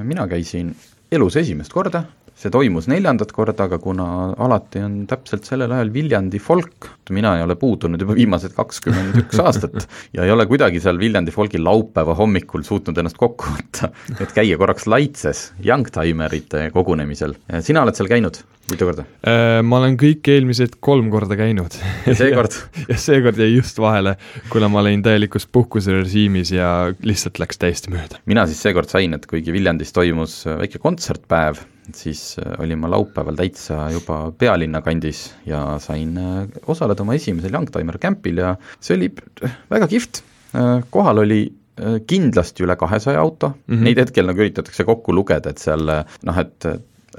mina 0.03 0.27
käisin 0.27 0.75
elus 1.11 1.35
esimest 1.39 1.73
korda 1.73 2.03
see 2.41 2.51
toimus 2.53 2.87
neljandat 2.89 3.31
korda, 3.35 3.67
aga 3.69 3.77
kuna 3.81 4.05
alati 4.41 4.81
on 4.85 4.95
täpselt 5.09 5.45
sellel 5.47 5.71
ajal 5.75 5.91
Viljandi 5.93 6.39
folk, 6.41 6.89
mina 7.11 7.35
ei 7.37 7.43
ole 7.43 7.57
puudunud 7.59 8.01
juba 8.01 8.15
viimased 8.17 8.55
kakskümmend 8.57 9.19
üks 9.25 9.41
aastat 9.45 9.85
ja 10.15 10.25
ei 10.25 10.31
ole 10.33 10.47
kuidagi 10.49 10.81
seal 10.83 10.99
Viljandi 11.01 11.33
folgi 11.35 11.61
laupäeva 11.61 12.15
hommikul 12.17 12.63
suutnud 12.67 12.97
ennast 12.97 13.19
kokku 13.19 13.51
võtta, 13.51 13.91
et 14.17 14.31
käia 14.33 14.57
korraks 14.61 14.87
Laitses 14.89 15.49
Youngtimerite 15.65 16.69
kogunemisel. 16.73 17.35
sina 17.59 17.83
oled 17.85 17.99
seal 17.99 18.09
käinud? 18.11 18.41
mitu 18.71 18.87
korda? 18.87 19.03
Äh, 19.27 19.59
ma 19.65 19.81
olen 19.81 19.97
kõik 19.99 20.27
eelmised 20.31 20.77
kolm 20.83 21.09
korda 21.13 21.37
käinud. 21.39 21.75
ja 22.07 22.15
seekord 22.17 22.55
ja 22.91 22.97
seekord 23.01 23.41
jäi 23.41 23.51
just 23.57 23.81
vahele, 23.81 24.15
kuna 24.53 24.69
ma 24.71 24.81
olin 24.83 25.03
täielikus 25.05 25.47
puhkuserežiimis 25.51 26.53
ja 26.55 26.71
lihtsalt 27.05 27.41
läks 27.41 27.61
täiesti 27.61 27.93
mööda. 27.93 28.21
mina 28.29 28.47
siis 28.49 28.63
seekord 28.63 28.89
sain, 28.91 29.13
et 29.17 29.27
kuigi 29.29 29.53
Viljandis 29.53 29.93
toimus 29.95 30.41
väike 30.47 30.81
kontsertpäev, 30.81 31.61
siis 31.97 32.37
äh, 32.41 32.53
olin 32.63 32.79
ma 32.81 32.91
laupäeval 32.91 33.37
täitsa 33.39 33.85
juba 33.93 34.19
pealinna 34.37 34.81
kandis 34.85 35.29
ja 35.47 35.77
sain 35.83 36.17
äh, 36.17 36.43
osaleda 36.67 37.05
oma 37.05 37.17
esimesel 37.17 37.53
Youngtimer 37.53 37.99
camp'il 38.01 38.43
ja 38.43 38.53
see 38.79 38.97
oli 38.99 39.09
väga 39.71 39.87
kihvt, 39.91 40.23
kohal 40.91 41.21
oli 41.23 41.45
kindlasti 42.07 42.65
üle 42.65 42.75
kahesaja 42.77 43.21
auto 43.21 43.53
mm, 43.53 43.61
-hmm. 43.73 43.85
neid 43.87 43.99
hetkel 44.01 44.27
nagu 44.27 44.43
üritatakse 44.43 44.83
kokku 44.85 45.15
lugeda, 45.15 45.53
et 45.53 45.61
seal 45.63 45.87
noh, 45.87 46.37
et 46.37 46.67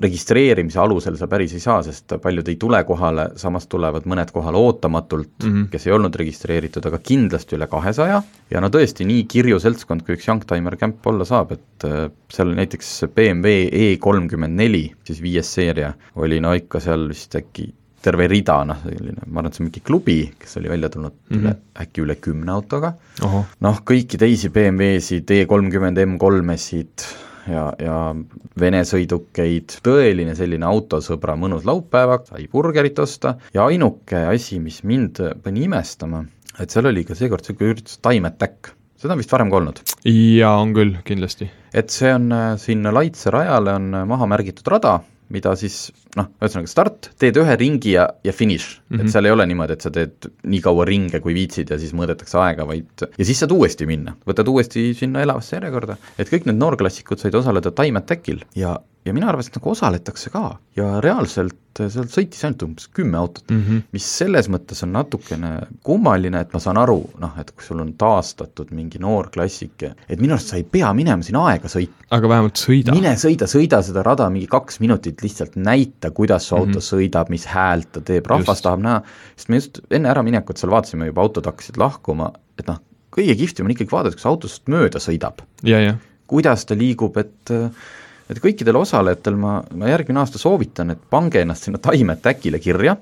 registreerimise 0.00 0.78
alusel 0.80 1.18
sa 1.20 1.28
päris 1.28 1.52
ei 1.56 1.60
saa, 1.60 1.82
sest 1.84 2.14
paljud 2.22 2.48
ei 2.48 2.56
tule 2.60 2.80
kohale, 2.88 3.28
samas 3.40 3.66
tulevad 3.68 4.06
mõned 4.08 4.30
kohale 4.32 4.56
ootamatult 4.56 5.44
mm, 5.44 5.50
-hmm. 5.50 5.66
kes 5.72 5.86
ei 5.86 5.92
olnud 5.92 6.16
registreeritud, 6.16 6.86
aga 6.88 6.98
kindlasti 6.98 7.58
üle 7.58 7.68
kahesaja 7.68 8.22
ja 8.50 8.62
no 8.64 8.70
tõesti, 8.72 9.04
nii 9.08 9.26
kirju 9.28 9.60
seltskond, 9.60 10.06
kui 10.06 10.16
üks 10.16 10.28
Youngtimer 10.28 10.78
camp 10.80 11.06
olla 11.06 11.26
saab, 11.28 11.52
et 11.52 11.84
äh, 11.88 12.08
seal 12.32 12.48
oli 12.48 12.62
näiteks 12.62 13.04
BMW 13.14 13.68
E 13.72 13.96
kolmkümmend 14.00 14.56
neli, 14.56 14.86
siis 15.04 15.22
viies 15.22 15.54
seeria, 15.54 15.92
oli 16.16 16.40
no 16.40 16.54
ikka 16.56 16.80
seal 16.80 17.08
vist 17.12 17.36
äkki 17.36 17.68
terve 18.02 18.26
rida, 18.26 18.56
noh, 18.66 18.80
selline, 18.82 19.26
ma 19.26 19.40
arvan, 19.40 19.50
et 19.50 19.56
see 19.56 19.62
on 19.62 19.68
mingi 19.68 19.82
klubi, 19.86 20.16
kes 20.40 20.56
oli 20.58 20.70
välja 20.72 20.88
tulnud 20.90 21.12
mm 21.12 21.36
-hmm. 21.36 21.42
üle, 21.42 21.54
äkki 21.84 22.02
üle 22.02 22.16
kümne 22.16 22.52
autoga, 22.52 22.94
noh, 23.60 23.82
kõiki 23.90 24.18
teisi 24.18 24.50
BMW-sid, 24.50 25.30
E 25.30 25.46
kolmkümmend 25.46 25.98
M3-esid, 25.98 27.06
ja, 27.48 27.64
ja 27.80 27.96
Vene 28.60 28.82
sõidukeid, 28.86 29.78
tõeline 29.84 30.34
selline 30.38 30.66
autosõbra 30.68 31.36
mõnus 31.40 31.66
laupäeva, 31.68 32.20
sai 32.28 32.46
burgerit 32.52 32.98
osta 33.02 33.36
ja 33.54 33.66
ainuke 33.66 34.26
asi, 34.32 34.60
mis 34.62 34.82
mind 34.88 35.22
pani 35.42 35.66
imestama, 35.68 36.24
et 36.60 36.74
seal 36.74 36.90
oli 36.90 37.06
ka 37.08 37.16
seekord 37.18 37.44
niisugune 37.44 37.74
üritus 37.74 37.98
Time 38.04 38.28
Attack, 38.28 38.74
seda 39.00 39.16
on 39.16 39.22
vist 39.22 39.32
varem 39.32 39.50
ka 39.52 39.60
olnud? 39.60 39.82
jaa, 40.06 40.54
on 40.60 40.74
küll, 40.76 40.98
kindlasti. 41.08 41.48
et 41.72 41.94
see 41.94 42.12
on, 42.12 42.28
äh, 42.36 42.52
siin 42.60 42.84
Laitse 42.92 43.32
rajale 43.34 43.78
on 43.78 43.88
äh, 43.94 44.06
maha 44.08 44.28
märgitud 44.30 44.68
rada, 44.74 44.98
mida 45.32 45.54
siis 45.58 45.90
noh, 46.18 46.28
ühesõnaga 46.42 46.70
start, 46.70 47.10
teed 47.20 47.38
ühe 47.40 47.56
ringi 47.60 47.96
ja, 47.96 48.06
ja 48.24 48.34
finiš 48.36 48.68
mm, 48.68 48.82
-hmm. 48.82 49.00
et 49.00 49.04
mhm. 49.06 49.12
seal 49.14 49.28
ei 49.28 49.34
ole 49.34 49.46
niimoodi, 49.50 49.78
et 49.78 49.86
sa 49.86 49.92
teed 49.94 50.30
nii 50.44 50.62
kaua 50.64 50.86
ringe, 50.88 51.20
kui 51.24 51.34
viitsid 51.36 51.72
ja 51.72 51.80
siis 51.80 51.94
mõõdetakse 51.96 52.38
aega, 52.42 52.66
vaid 52.68 53.06
ja 53.06 53.24
siis 53.24 53.42
saad 53.42 53.54
uuesti 53.56 53.88
minna, 53.88 54.16
võtad 54.28 54.48
uuesti 54.52 54.92
sinna 54.98 55.24
elavasse 55.24 55.56
järjekorda, 55.56 55.98
et 56.18 56.32
kõik 56.32 56.48
need 56.48 56.60
noorklassikud 56.60 57.22
said 57.22 57.34
osaleda 57.38 57.74
Time 57.74 58.02
Attackil 58.02 58.44
ja 58.58 58.76
ja 59.04 59.14
mina 59.14 59.28
arvasin, 59.28 59.50
et 59.50 59.58
nagu 59.58 59.70
osaletakse 59.72 60.30
ka 60.30 60.44
ja 60.76 61.00
reaalselt 61.02 61.58
seal 61.72 62.06
sõitis 62.10 62.44
ainult 62.44 62.62
umbes 62.66 62.88
kümme 62.92 63.16
autot 63.18 63.48
mm, 63.50 63.60
-hmm. 63.62 63.84
mis 63.96 64.06
selles 64.18 64.48
mõttes 64.52 64.82
on 64.84 64.92
natukene 64.92 65.52
kummaline, 65.84 66.42
et 66.44 66.52
ma 66.52 66.60
saan 66.60 66.78
aru, 66.78 66.98
noh, 67.22 67.32
et 67.40 67.50
kui 67.50 67.64
sul 67.64 67.80
on 67.80 67.94
taastatud 67.98 68.70
mingi 68.76 69.00
noor 69.02 69.30
klassik, 69.32 69.82
et 69.82 70.20
minu 70.20 70.36
arust 70.36 70.52
sa 70.52 70.58
ei 70.60 70.66
pea 70.68 70.92
minema 70.94 71.24
siin 71.24 71.38
aega 71.40 71.70
sõitma. 71.72 72.06
aga 72.10 72.28
vähemalt 72.34 72.60
sõida. 72.60 72.94
mine 72.94 73.14
sõida, 73.16 73.48
sõida 73.50 73.80
seda 73.82 74.04
rada 74.06 74.28
mingi 74.30 74.46
kaks 74.52 74.80
minutit, 74.84 75.24
lihtsalt 75.24 75.56
näita, 75.56 76.10
kuidas 76.10 76.48
su 76.48 76.56
auto 76.56 76.66
mm 76.66 76.74
-hmm. 76.74 76.90
sõidab, 76.92 77.32
mis 77.32 77.46
häält 77.46 77.92
ta 77.92 78.00
teeb, 78.00 78.26
rahvas 78.26 78.58
just. 78.58 78.68
tahab 78.68 78.80
näha, 78.80 79.02
sest 79.36 79.48
me 79.48 79.56
just 79.56 79.80
enne 79.90 80.08
äraminekut 80.12 80.56
seal 80.56 80.70
vaatasime 80.70 81.06
juba, 81.06 81.22
autod 81.22 81.46
hakkasid 81.46 81.80
lahkuma, 81.80 82.32
et 82.58 82.66
noh, 82.68 82.78
kõige 83.10 83.36
kihvtim 83.36 83.66
on 83.66 83.74
ikkagi 83.74 83.90
vaadata, 83.90 84.16
kus 84.16 84.26
auto 84.26 84.48
sinust 84.48 84.68
mööda 84.68 85.00
sõidab. 85.00 85.42
kuidas 86.26 86.64
ta 86.64 86.74
liigub, 86.74 87.16
et 87.16 87.50
äh, 87.50 87.70
et 88.32 88.42
kõikidel 88.42 88.80
osalejatel 88.80 89.38
ma, 89.40 89.60
ma 89.76 89.92
järgmine 89.92 90.22
aasta 90.22 90.40
soovitan, 90.40 90.94
et 90.94 91.00
pange 91.10 91.42
ennast 91.42 91.68
sinna 91.68 91.80
Time 91.82 92.16
Attackile 92.16 92.60
kirja 92.62 92.96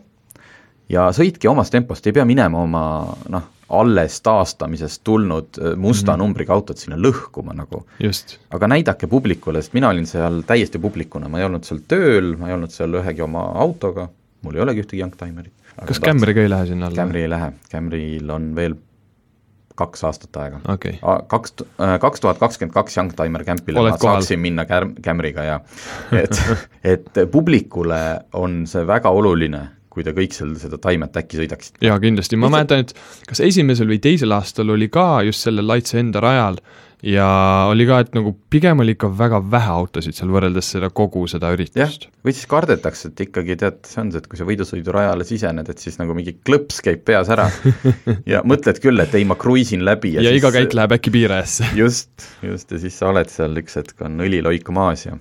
ja 0.91 1.09
sõitke 1.15 1.49
omas 1.51 1.71
tempos, 1.73 2.03
te 2.03 2.11
ei 2.11 2.19
pea 2.19 2.27
minema 2.29 2.63
oma 2.65 2.85
noh, 3.31 3.49
alles 3.71 4.19
taastamisest 4.27 5.03
tulnud 5.07 5.61
äh, 5.61 5.77
musta 5.77 6.13
mm 6.13 6.15
-hmm. 6.15 6.19
numbriga 6.25 6.55
autot 6.55 6.79
sinna 6.79 6.97
lõhkuma 6.97 7.55
nagu. 7.55 7.85
aga 8.51 8.69
näidake 8.69 9.07
publikule, 9.07 9.63
sest 9.63 9.75
mina 9.75 9.89
olin 9.89 10.07
seal 10.07 10.43
täiesti 10.47 10.79
publikuna, 10.79 11.29
ma 11.29 11.39
ei 11.39 11.45
olnud 11.45 11.65
seal 11.65 11.81
tööl, 11.89 12.37
ma 12.39 12.49
ei 12.49 12.55
olnud 12.55 12.71
seal 12.71 12.95
ühegi 12.95 13.23
oma 13.23 13.45
autoga, 13.55 14.09
mul 14.43 14.55
ei 14.55 14.61
olegi 14.61 14.83
ühtegi 14.83 15.03
Youngtimerit. 15.03 15.53
kas 15.87 16.01
Camry 16.01 16.35
ka 16.35 16.41
ei 16.41 16.51
lähe 16.51 16.67
sinna 16.67 16.87
alla? 16.87 16.97
Camry 16.97 17.23
ei 17.23 17.31
lähe, 17.31 17.53
Camryl 17.71 18.31
on 18.31 18.55
veel 18.55 18.75
kaks 19.81 20.05
aastat 20.09 20.39
aega 20.43 20.61
okay.. 20.73 20.99
kaks, 21.31 21.57
äh, 21.81 21.97
kaks 22.03 22.25
tuhat 22.25 22.41
kakskümmend 22.43 22.77
kaks 22.77 22.99
Youngtimer 23.01 23.45
camp'ile 23.47 23.81
ma 23.81 23.97
kohal? 23.97 24.21
saaksin 24.21 24.43
minna 24.43 24.67
Cam-, 24.69 24.95
Camry'ga 25.05 25.47
ja 25.47 25.59
et, 26.17 26.41
et 26.95 27.23
publikule 27.33 28.01
on 28.39 28.63
see 28.71 28.85
väga 28.89 29.13
oluline, 29.17 29.63
kui 29.91 30.07
te 30.07 30.15
kõik 30.17 30.37
seal 30.37 30.55
seda 30.61 30.79
Time 30.83 31.09
Attacki 31.09 31.41
sõidaksite. 31.41 31.83
jaa, 31.87 31.99
kindlasti, 32.03 32.39
ma 32.41 32.53
mäletan, 32.53 32.87
et 32.87 32.95
kas 33.29 33.43
esimesel 33.47 33.91
või 33.91 34.01
teisel 34.03 34.37
aastal 34.37 34.77
oli 34.77 34.91
ka 34.93 35.25
just 35.29 35.49
sellel 35.49 35.69
Laitse 35.71 36.01
enda 36.03 36.23
rajal 36.25 36.61
ja 37.07 37.27
oli 37.71 37.87
ka, 37.89 38.01
et 38.05 38.15
nagu 38.17 38.33
pigem 38.53 38.83
oli 38.85 38.95
ikka 38.97 39.11
väga 39.19 39.41
vähe 39.53 39.73
autosid 39.73 40.17
seal 40.17 40.33
võrreldes 40.35 40.73
seda 40.75 40.91
kogu 40.93 41.27
seda 41.31 41.53
üritust. 41.55 42.09
või 42.25 42.35
siis 42.37 42.49
kardetakse, 42.51 43.11
et 43.11 43.25
ikkagi 43.27 43.57
tead, 43.61 43.81
see 43.89 44.03
on 44.03 44.13
see, 44.13 44.23
et 44.23 44.29
kui 44.31 44.41
sa 44.41 44.49
võidusõidurajale 44.49 45.27
sisened, 45.29 45.73
et 45.73 45.83
siis 45.83 45.99
nagu 46.01 46.17
mingi 46.17 46.37
klõps 46.47 46.83
käib 46.85 47.05
peas 47.09 47.33
ära 47.33 47.49
ja 48.33 48.45
mõtled 48.45 48.83
küll, 48.83 49.01
et 49.01 49.17
ei, 49.17 49.27
ma 49.29 49.39
kruiisin 49.41 49.85
läbi 49.87 50.15
ja, 50.17 50.25
ja 50.25 50.35
siis... 50.35 50.43
iga 50.43 50.53
käik 50.59 50.77
läheb 50.77 50.97
äkki 50.99 51.15
piirajasse 51.15 51.73
just, 51.83 52.29
just, 52.45 52.71
ja 52.71 52.83
siis 52.85 52.99
sa 53.01 53.13
oled 53.15 53.33
seal 53.33 53.57
üks 53.63 53.81
hetk, 53.81 53.97
on 54.05 54.21
õliloik 54.27 54.69
maas 54.75 55.07
ja 55.09 55.17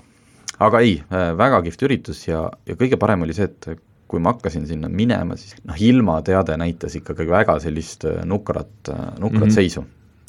aga 0.59 0.81
ei, 0.83 0.97
äh, 1.13 1.29
väga 1.39 1.61
kihvt 1.67 1.85
üritus 1.87 2.25
ja, 2.27 2.47
ja 2.67 2.75
kõige 2.79 2.99
parem 2.99 3.23
oli 3.23 3.35
see, 3.37 3.47
et 3.47 3.85
kui 4.09 4.21
ma 4.23 4.33
hakkasin 4.33 4.65
sinna 4.65 4.89
minema, 4.89 5.37
siis 5.37 5.59
noh, 5.69 5.77
ilmateade 5.77 6.57
näitas 6.57 6.97
ikkagi 6.97 7.29
väga 7.29 7.59
sellist 7.61 8.07
äh, 8.09 8.23
nukrat, 8.27 8.73
äh, 8.89 9.05
nukrat 9.21 9.45
mm 9.45 9.47
-hmm. 9.47 9.55
seisu. 9.55 9.85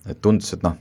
et 0.06 0.20
tundus, 0.22 0.52
et 0.52 0.62
noh, 0.62 0.76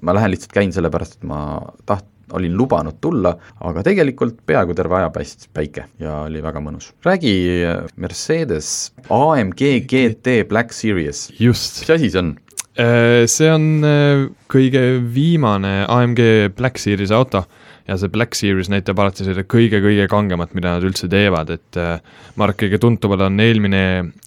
ma 0.00 0.14
lähen 0.16 0.32
lihtsalt 0.34 0.54
käin 0.54 0.72
sellepärast, 0.74 1.18
et 1.18 1.28
ma 1.28 1.40
taht-, 1.88 2.08
olin 2.36 2.56
lubanud 2.58 2.98
tulla, 3.00 3.32
aga 3.64 3.82
tegelikult 3.86 4.42
peaaegu 4.48 4.76
terve 4.76 4.98
aja 5.00 5.12
paistis 5.14 5.48
päike 5.54 5.86
ja 6.02 6.24
oli 6.26 6.42
väga 6.44 6.60
mõnus. 6.64 6.92
räägi 7.04 7.32
äh, 7.64 7.86
Mercedes 7.96 8.92
AMG 9.08 9.62
GT 9.88 10.42
Black 10.48 10.72
Series. 10.76 11.28
just. 11.38 11.80
mis 11.80 11.90
asi 11.90 12.10
see 12.10 12.20
on? 12.20 12.34
Äh, 12.78 13.24
see 13.26 13.48
on 13.50 13.84
äh, 13.84 14.26
kõige 14.52 14.84
viimane 15.14 15.86
AMG 15.88 16.52
Black 16.56 16.78
Series 16.78 17.14
auto 17.14 17.46
ja 17.88 17.96
see 17.96 18.12
Black 18.12 18.36
Series 18.36 18.68
näitab 18.68 19.00
alati 19.00 19.24
seda 19.24 19.46
kõige-kõige 19.48 20.08
kangemat, 20.12 20.52
mida 20.54 20.76
nad 20.76 20.84
üldse 20.84 21.08
teevad, 21.08 21.48
et 21.54 21.78
ma 21.78 22.44
arvan, 22.44 22.52
et 22.52 22.60
kõige 22.60 22.80
tuntumad 22.82 23.22
on 23.24 23.40
eelmine 23.40 23.80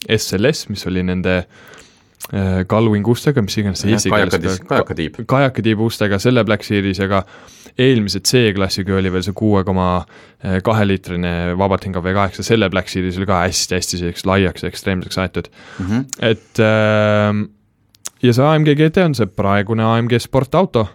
SLS, 0.10 0.66
mis 0.74 0.88
oli 0.90 1.04
nende 1.06 1.44
äh, 1.44 1.60
Äh, 2.30 2.62
kalvingustega, 2.70 3.42
mis 3.42 3.56
iganes 3.58 3.82
see 3.82 3.96
eesti 3.96 4.12
keeles 4.14 4.60
kajakatiib. 4.70 5.16
kajakatiibu 5.28 5.88
ustega, 5.90 6.20
selle 6.22 6.44
Black 6.46 6.64
Series, 6.64 7.00
aga 7.02 7.24
eelmise 7.82 8.22
C-klassiga 8.22 8.94
oli 9.00 9.10
veel 9.12 9.24
see 9.26 9.34
kuue 9.36 9.64
koma 9.66 9.88
äh, 9.98 10.60
kahe 10.64 10.86
liitrine 10.86 11.32
vabalt 11.58 11.88
hingav 11.88 12.06
V8, 12.06 12.46
selle 12.46 12.70
Black 12.72 12.94
Series 12.94 13.18
oli 13.18 13.28
ka 13.28 13.42
hästi-hästi 13.42 13.98
selliseks 13.98 14.28
laiaks 14.30 14.64
ja 14.64 14.70
ekstreemseks 14.70 15.18
aetud 15.24 15.50
mm. 15.50 15.90
-hmm. 15.90 16.06
et 16.30 16.62
äh, 16.62 17.42
ja 18.22 18.38
see 18.38 18.46
AMG 18.46 18.78
GT 18.78 19.08
on 19.10 19.18
see 19.18 19.26
praegune 19.26 19.84
AMG 19.90 20.22
sportauto 20.22 20.86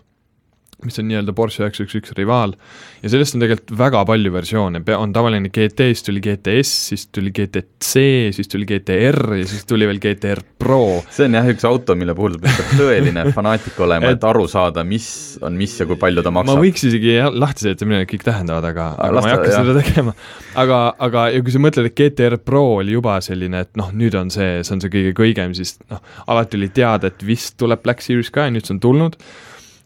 mis 0.85 0.99
on 1.01 1.07
nii-öelda 1.09 1.33
Porsche 1.37 1.63
üheksa 1.65 1.87
üks 1.87 1.95
üks 1.97 2.13
rivaal 2.19 2.53
ja 3.01 3.09
sellest 3.09 3.37
on 3.37 3.43
tegelikult 3.43 3.71
väga 3.79 4.03
palju 4.09 4.33
versioone, 4.35 4.83
on 4.97 5.13
tavaline 5.15 5.49
GT, 5.49 5.87
siis 5.97 6.05
tuli 6.05 6.21
GTS, 6.25 6.73
siis 6.91 7.07
tuli 7.15 7.33
GTC, 7.33 8.03
siis 8.37 8.51
tuli 8.53 8.69
GTR 8.69 9.39
ja 9.41 9.47
siis 9.49 9.65
tuli 9.69 9.89
veel 9.89 10.01
GTR 10.03 10.43
Pro. 10.61 11.01
see 11.13 11.31
on 11.31 11.39
jah 11.39 11.49
üks 11.49 11.65
auto, 11.69 11.97
mille 11.97 12.13
puhul 12.19 12.37
peab 12.43 12.75
tõeline 12.81 13.25
fanaatik 13.37 13.81
olema 13.87 14.11
et, 14.11 14.19
et 14.19 14.29
aru 14.29 14.45
saada, 14.53 14.85
mis 14.85 15.09
on 15.47 15.57
mis 15.57 15.79
ja 15.81 15.89
kui 15.89 15.97
palju 16.01 16.27
ta 16.27 16.35
maksab. 16.35 16.53
ma 16.53 16.67
võiks 16.67 16.85
isegi 16.91 17.17
lahti 17.33 17.67
seletada, 17.67 17.89
mida 17.89 18.03
need 18.03 18.13
kõik 18.13 18.29
tähendavad, 18.29 18.69
aga, 18.75 18.91
aga 19.09 19.25
ma 19.25 19.33
ei 19.33 19.37
hakka 19.39 19.57
seda 19.57 19.79
tegema. 19.81 20.17
aga, 20.61 20.83
aga 21.09 21.27
ja 21.33 21.43
kui 21.47 21.57
sa 21.57 21.65
mõtled, 21.65 21.89
et 21.89 21.97
GTR 21.97 22.37
Pro 22.45 22.67
oli 22.83 22.99
juba 22.99 23.17
selline, 23.25 23.65
et 23.65 23.73
noh, 23.81 23.89
nüüd 23.97 24.21
on 24.21 24.29
see, 24.35 24.61
see 24.61 24.77
on 24.77 24.85
see 24.85 24.93
kõige 24.93 25.17
kõigem, 25.17 25.57
siis 25.57 25.79
noh, 25.89 26.05
alati 26.29 26.61
oli 26.61 26.69
teada, 26.77 27.09
et 27.09 27.25
vist 27.25 27.57
tuleb 27.57 27.81
Black 27.87 28.05
Series 28.05 28.29
ka 28.35 28.51
ja 28.51 28.53
nüüd 28.53 28.69
see 28.69 28.77
on 28.77 28.85
tulnud 28.85 29.17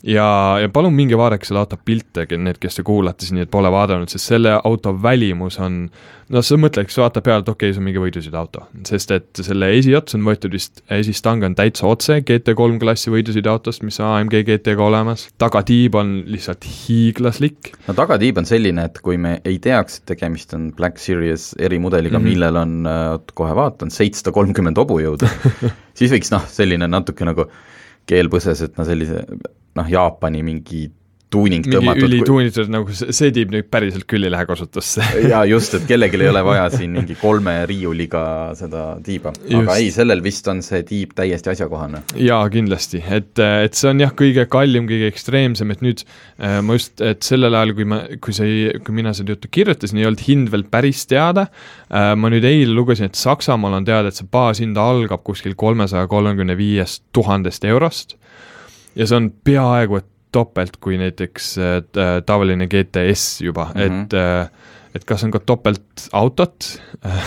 ja, 0.07 0.59
ja 0.61 0.69
palun 0.73 0.95
minge 0.97 1.19
vaadake 1.19 1.49
selle 1.49 1.62
auto 1.62 1.78
pilte, 1.85 2.26
need, 2.37 2.61
kes 2.61 2.78
te 2.78 2.85
kuulate 2.87 3.26
siin, 3.26 3.42
et 3.42 3.50
pole 3.52 3.71
vaadanud, 3.73 4.11
sest 4.11 4.33
selle 4.33 4.57
auto 4.57 4.95
välimus 5.02 5.59
on 5.61 5.83
no 6.30 6.42
sa 6.47 6.57
mõtleks, 6.61 6.97
vaata 7.00 7.23
pealt, 7.25 7.49
okei 7.50 7.69
okay,, 7.69 7.75
see 7.75 7.83
on 7.83 7.87
mingi 7.88 8.02
võidusõiduauto, 8.02 8.64
sest 8.87 9.12
et 9.14 9.42
selle 9.45 9.71
esiots 9.76 10.16
on 10.16 10.25
võetud 10.26 10.54
vist, 10.54 10.83
esistang 10.95 11.45
on 11.47 11.57
täitsa 11.59 11.88
otse 11.90 12.21
GT3 12.26 12.78
klassi 12.83 13.12
võidusõiduautost, 13.12 13.85
mis 13.87 14.00
on 14.00 14.11
AMG 14.14 14.40
GT-ga 14.49 14.87
olemas, 14.87 15.26
tagatiib 15.42 15.99
on 16.00 16.14
lihtsalt 16.30 16.66
hiiglaslik. 16.69 17.73
no 17.88 17.97
tagatiib 17.99 18.40
on 18.40 18.49
selline, 18.49 18.87
et 18.90 19.00
kui 19.04 19.21
me 19.21 19.37
ei 19.45 19.59
teaks, 19.62 20.00
et 20.00 20.14
tegemist 20.14 20.54
on 20.57 20.71
Black 20.76 21.02
Series 21.02 21.52
erimudeliga 21.59 22.19
mm, 22.19 22.25
-hmm. 22.25 22.30
millel 22.30 22.57
on, 22.57 23.26
kohe 23.35 23.57
vaatan, 23.57 23.92
seitsesada 23.92 24.33
kolmkümmend 24.33 24.78
hobujõudu 24.80 25.28
siis 25.99 26.12
võiks 26.12 26.33
noh, 26.33 26.47
selline 26.49 26.88
natuke 26.88 27.26
nagu 27.28 27.50
keel 28.11 28.30
põses, 28.33 28.62
et 28.64 28.78
no 28.78 28.87
sellise 28.87 29.25
noh, 29.80 29.90
Jaapani 29.90 30.44
mingi 30.46 30.87
tuuning 31.30 31.66
tõmmatud. 31.66 32.06
ülituunitud 32.08 32.70
nagu 32.72 32.94
see 32.94 33.30
tiib 33.34 33.52
nüüd 33.54 33.68
päriselt 33.70 34.06
küll 34.10 34.26
ei 34.26 34.32
lähe 34.32 34.46
kasutusse 34.49 35.04
jaa, 35.32 35.44
just, 35.49 35.76
et 35.78 35.87
kellelgi 35.88 36.18
ei 36.18 36.30
ole 36.30 36.42
vaja 36.46 36.66
siin 36.78 36.94
mingi 36.96 37.16
kolme 37.20 37.54
riiuliga 37.70 38.22
seda 38.58 38.84
tiiba. 39.06 39.32
aga 39.60 39.76
ei, 39.78 39.90
sellel 39.94 40.22
vist 40.25 40.49
on 40.50 40.62
see 40.66 40.82
tiib 40.88 41.14
täiesti 41.18 41.52
asjakohane. 41.54 42.02
jaa, 42.18 42.42
kindlasti, 42.52 43.02
et, 43.06 43.32
et 43.38 43.78
see 43.78 43.92
on 43.92 44.02
jah, 44.02 44.14
kõige 44.18 44.46
kallim, 44.50 44.88
kõige 44.90 45.10
ekstreemsem, 45.10 45.75
et 45.75 45.84
nüüd 45.87 46.04
äh, 46.04 46.58
ma 46.66 46.78
just, 46.78 46.99
et 47.04 47.22
sellel 47.26 47.54
ajal, 47.54 47.76
kui 47.78 47.88
ma, 47.92 48.02
kui 48.22 48.34
see, 48.37 48.75
kui 48.87 48.99
mina 48.99 49.14
seda 49.16 49.37
juttu 49.37 49.50
kirjutasin, 49.54 50.02
ei 50.02 50.10
olnud 50.10 50.26
hind 50.26 50.50
veel 50.54 50.66
päris 50.72 51.06
teada 51.10 51.46
äh,, 51.46 52.12
ma 52.18 52.32
nüüd 52.32 52.46
eile 52.49 52.75
lugesin, 52.75 53.10
et 53.10 53.20
Saksamaal 53.20 53.78
on 53.78 53.87
teada, 53.87 54.10
et 54.10 54.18
see 54.18 54.26
baashind 54.30 54.78
algab 54.80 55.22
kuskil 55.26 55.54
kolmesaja 55.58 56.10
kolmekümne 56.10 56.58
viiest 56.58 57.06
tuhandest 57.14 57.66
eurost 57.68 58.16
ja 58.97 59.06
see 59.06 59.16
on 59.16 59.30
peaaegu 59.44 60.00
et 60.00 60.09
topelt 60.32 60.78
kui 60.82 60.99
näiteks 61.00 61.54
äh, 61.59 61.80
tavaline 62.26 62.68
GTS 62.70 63.40
juba 63.42 63.70
mm, 63.75 63.80
-hmm. 63.80 64.02
et 64.04 64.14
äh, 64.14 64.50
et 64.94 65.04
kas 65.06 65.23
on 65.25 65.30
ka 65.30 65.38
topeltautot 65.47 66.66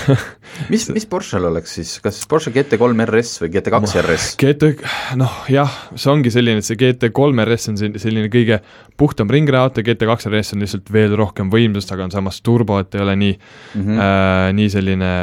mis, 0.73 0.89
mis 0.91 1.05
Porschel 1.09 1.45
oleks 1.47 1.75
siis, 1.77 1.93
kas 2.03 2.19
Porsche 2.29 2.51
GT3 2.55 3.05
RS 3.07 3.31
või 3.43 3.51
GT2 3.53 4.01
RS? 4.01 4.27
GT, 4.41 4.71
noh 5.19 5.37
jah, 5.51 5.71
see 5.95 6.11
ongi 6.11 6.33
selline, 6.33 6.59
et 6.59 6.67
see 6.67 6.79
GT3 6.79 7.45
RS 7.45 7.69
on 7.71 7.79
selline 7.79 8.27
kõige 8.33 8.59
puhtam 8.99 9.31
ringrajaauto, 9.31 9.83
GT2 9.85 10.31
RS 10.31 10.57
on 10.57 10.65
lihtsalt 10.65 10.91
veel 10.93 11.15
rohkem 11.19 11.51
võimsust, 11.53 11.93
aga 11.95 12.09
on 12.09 12.15
samas 12.15 12.41
turbo, 12.43 12.81
et 12.83 12.95
ei 12.95 13.05
ole 13.05 13.15
nii 13.15 13.37
mm, 13.37 13.81
-hmm. 13.81 14.03
äh, 14.07 14.49
nii 14.59 14.69
selline 14.75 15.13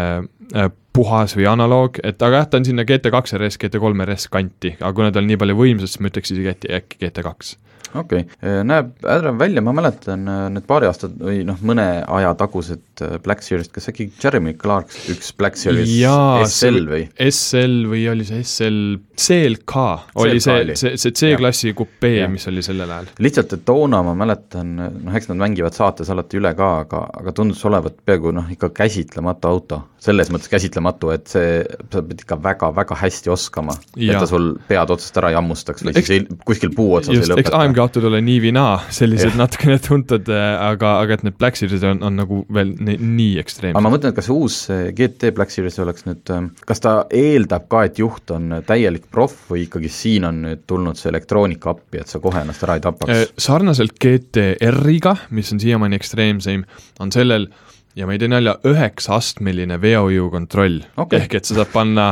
äh, 0.57 0.73
puhas 0.93 1.37
või 1.39 1.47
analoog, 1.51 2.01
et 2.05 2.23
aga 2.23 2.43
jah, 2.43 2.51
ta 2.51 2.61
on 2.61 2.67
sinna 2.67 2.85
GT2 2.87 3.39
RS, 3.39 3.59
GT3 3.63 4.07
RS 4.07 4.31
kanti, 4.33 4.75
aga 4.81 4.93
kuna 4.97 5.13
tal 5.15 5.29
nii 5.29 5.39
palju 5.41 5.59
võimsust, 5.59 5.97
siis 5.97 6.03
ma 6.03 6.11
ütleks 6.11 6.35
isegi 6.35 6.55
äkki, 6.55 6.73
äkki 6.81 7.03
GT2 7.05 7.59
okei 7.95 8.25
okay., 8.27 8.63
näeb 8.67 8.93
ärev 9.11 9.39
välja, 9.41 9.63
ma 9.65 9.75
mäletan 9.77 10.27
äh, 10.29 10.47
need 10.55 10.67
paari 10.69 10.89
aastat 10.91 11.17
või 11.19 11.43
noh, 11.49 11.59
mõne 11.67 11.87
aja 12.05 12.33
tagused 12.39 13.05
äh, 13.05 13.17
Black 13.25 13.45
Series'd, 13.47 13.73
kas 13.75 13.91
äkki 13.93 14.11
Jeremy 14.23 14.55
Clarks 14.61 15.09
üks 15.15 15.33
Black 15.39 15.59
Series 15.61 15.91
Jaa, 15.99 16.45
SL 16.47 16.87
või? 16.91 17.05
SL 17.31 17.87
või 17.91 18.05
oli 18.13 18.27
see 18.29 18.43
SL, 18.45 18.81
CLK 19.21 19.87
oli 20.23 20.39
CLK 20.41 20.77
see, 20.77 20.95
see, 20.97 21.01
see 21.03 21.17
C-klassi 21.21 21.75
kupee, 21.77 22.25
mis 22.33 22.47
oli 22.51 22.65
sellel 22.65 22.91
ajal. 22.91 23.11
lihtsalt, 23.23 23.57
et 23.57 23.65
toona 23.69 24.03
ma 24.07 24.15
mäletan, 24.19 24.75
noh, 24.79 25.17
eks 25.17 25.31
nad 25.33 25.41
mängivad 25.43 25.77
saates 25.77 26.11
alati 26.13 26.41
üle 26.41 26.53
ka, 26.59 26.71
aga, 26.85 27.05
aga 27.23 27.35
tundus 27.37 27.63
olevat 27.69 28.01
peaaegu 28.07 28.35
noh, 28.37 28.51
ikka 28.53 28.73
käsitlematu 28.83 29.51
auto. 29.51 29.83
selles 30.01 30.31
mõttes 30.33 30.49
käsitlematu, 30.49 31.11
et 31.13 31.27
see, 31.29 31.61
sa 31.93 32.01
pead 32.01 32.23
ikka 32.25 32.39
väga-väga 32.41 32.97
hästi 32.97 33.33
oskama, 33.35 33.75
et 33.99 34.17
ta 34.17 34.25
sul 34.29 34.55
pead 34.69 34.93
otsast 34.95 35.19
ära 35.21 35.33
ei 35.33 35.37
hammustaks 35.37 35.85
või 35.85 35.93
eks, 35.93 36.09
siis 36.09 36.23
ei, 36.23 36.39
kuskil 36.49 36.73
puu 36.77 36.95
otsas 36.97 37.19
just, 37.19 37.29
ei 37.29 37.35
lõpeta 37.35 37.61
autod 37.83 38.07
ole 38.09 38.21
nii 38.25 38.41
või 38.47 38.53
naa, 38.57 38.75
sellised 38.95 39.35
ja. 39.35 39.39
natukene 39.41 39.79
tuntud, 39.83 40.29
äh, 40.33 40.49
aga, 40.71 40.97
aga 41.05 41.17
et 41.17 41.25
need 41.27 41.39
Black 41.41 41.59
Series 41.61 41.85
on, 41.87 42.03
on 42.07 42.19
nagu 42.21 42.43
veel 42.53 42.75
nii, 42.77 42.99
nii 43.01 43.39
ekstreemsed. 43.43 43.77
aga 43.77 43.85
ma 43.87 43.95
mõtlen, 43.95 44.15
et 44.15 44.19
kas 44.21 44.31
uus 44.35 44.59
GT 44.97 45.33
Black 45.37 45.55
Series 45.55 45.81
oleks 45.83 46.07
nüüd, 46.09 46.23
ähm, 46.35 46.51
kas 46.69 46.85
ta 46.85 46.95
eeldab 47.17 47.69
ka, 47.73 47.85
et 47.89 48.01
juht 48.03 48.35
on 48.35 48.61
täielik 48.67 49.09
proff 49.13 49.51
või 49.53 49.67
ikkagi 49.67 49.91
siin 49.93 50.29
on 50.29 50.45
nüüd 50.47 50.67
tulnud 50.71 51.01
see 51.01 51.11
elektroonika 51.13 51.75
appi, 51.75 52.03
et 52.03 52.13
sa 52.13 52.23
kohe 52.23 52.45
ennast 52.45 52.67
ära 52.67 52.79
ei 52.79 52.85
tapaks? 52.85 53.11
Äh, 53.15 53.27
sarnaselt 53.41 53.97
GTR-iga, 54.01 55.17
mis 55.37 55.53
on 55.55 55.63
siiamaani 55.63 56.01
ekstreemseim, 56.01 56.65
on 57.01 57.13
sellel 57.15 57.51
ja 57.99 58.07
ma 58.07 58.15
ei 58.15 58.21
tee 58.23 58.31
nalja, 58.31 58.55
üheksa-astmeline 58.67 59.81
veoju 59.83 60.29
kontroll 60.33 60.79
okay.. 61.01 61.25
ehk 61.25 61.39
et 61.41 61.49
sa 61.49 61.57
saad 61.59 61.73
panna 61.73 62.11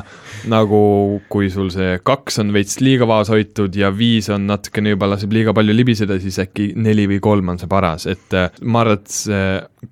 nagu, 0.51 0.81
kui 1.31 1.51
sul 1.55 1.71
see 1.75 1.99
kaks 2.07 2.41
on 2.43 2.53
veits 2.55 2.81
liiga 2.83 3.07
vaos 3.09 3.31
hoitud 3.33 3.75
ja 3.79 3.93
viis 3.95 4.31
on 4.35 4.49
natukene 4.51 4.97
juba 4.97 5.11
laseb 5.13 5.35
liiga 5.35 5.55
palju 5.57 5.77
libiseda, 5.77 6.19
siis 6.23 6.41
äkki 6.43 6.73
neli 6.79 7.07
või 7.11 7.21
kolm 7.25 7.55
on 7.55 7.63
see 7.63 7.71
paras, 7.71 8.09
et 8.11 8.35
äh, 8.37 8.51
ma 8.63 8.83
arvan, 8.85 8.99
et 9.03 9.15
see, 9.15 9.45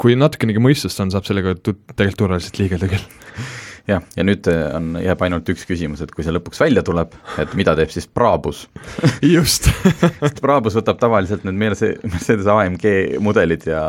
kui 0.02 0.18
natukenegi 0.18 0.62
mõistust 0.62 1.00
on, 1.04 1.14
saab 1.14 1.28
sellega 1.28 1.54
tegelikult 1.62 2.18
turvaliselt 2.18 2.60
liigelda 2.62 2.90
küll 2.90 3.64
jah, 3.88 4.04
ja 4.16 4.26
nüüd 4.26 4.48
äh, 4.50 4.62
on, 4.76 4.94
jääb 5.02 5.22
ainult 5.26 5.48
üks 5.52 5.66
küsimus, 5.68 6.02
et 6.04 6.12
kui 6.14 6.26
see 6.26 6.34
lõpuks 6.34 6.60
välja 6.62 6.82
tuleb, 6.86 7.14
et 7.42 7.54
mida 7.58 7.76
teeb 7.78 7.92
siis 7.94 8.08
Brabus 8.08 8.66
just. 9.36 9.70
Brabus 10.42 10.78
võtab 10.78 11.00
tavaliselt 11.02 11.46
need 11.46 11.58
Mercedes, 11.60 12.02
Mercedes 12.06 12.50
AMG 12.50 13.18
mudelid 13.22 13.68
ja 13.70 13.82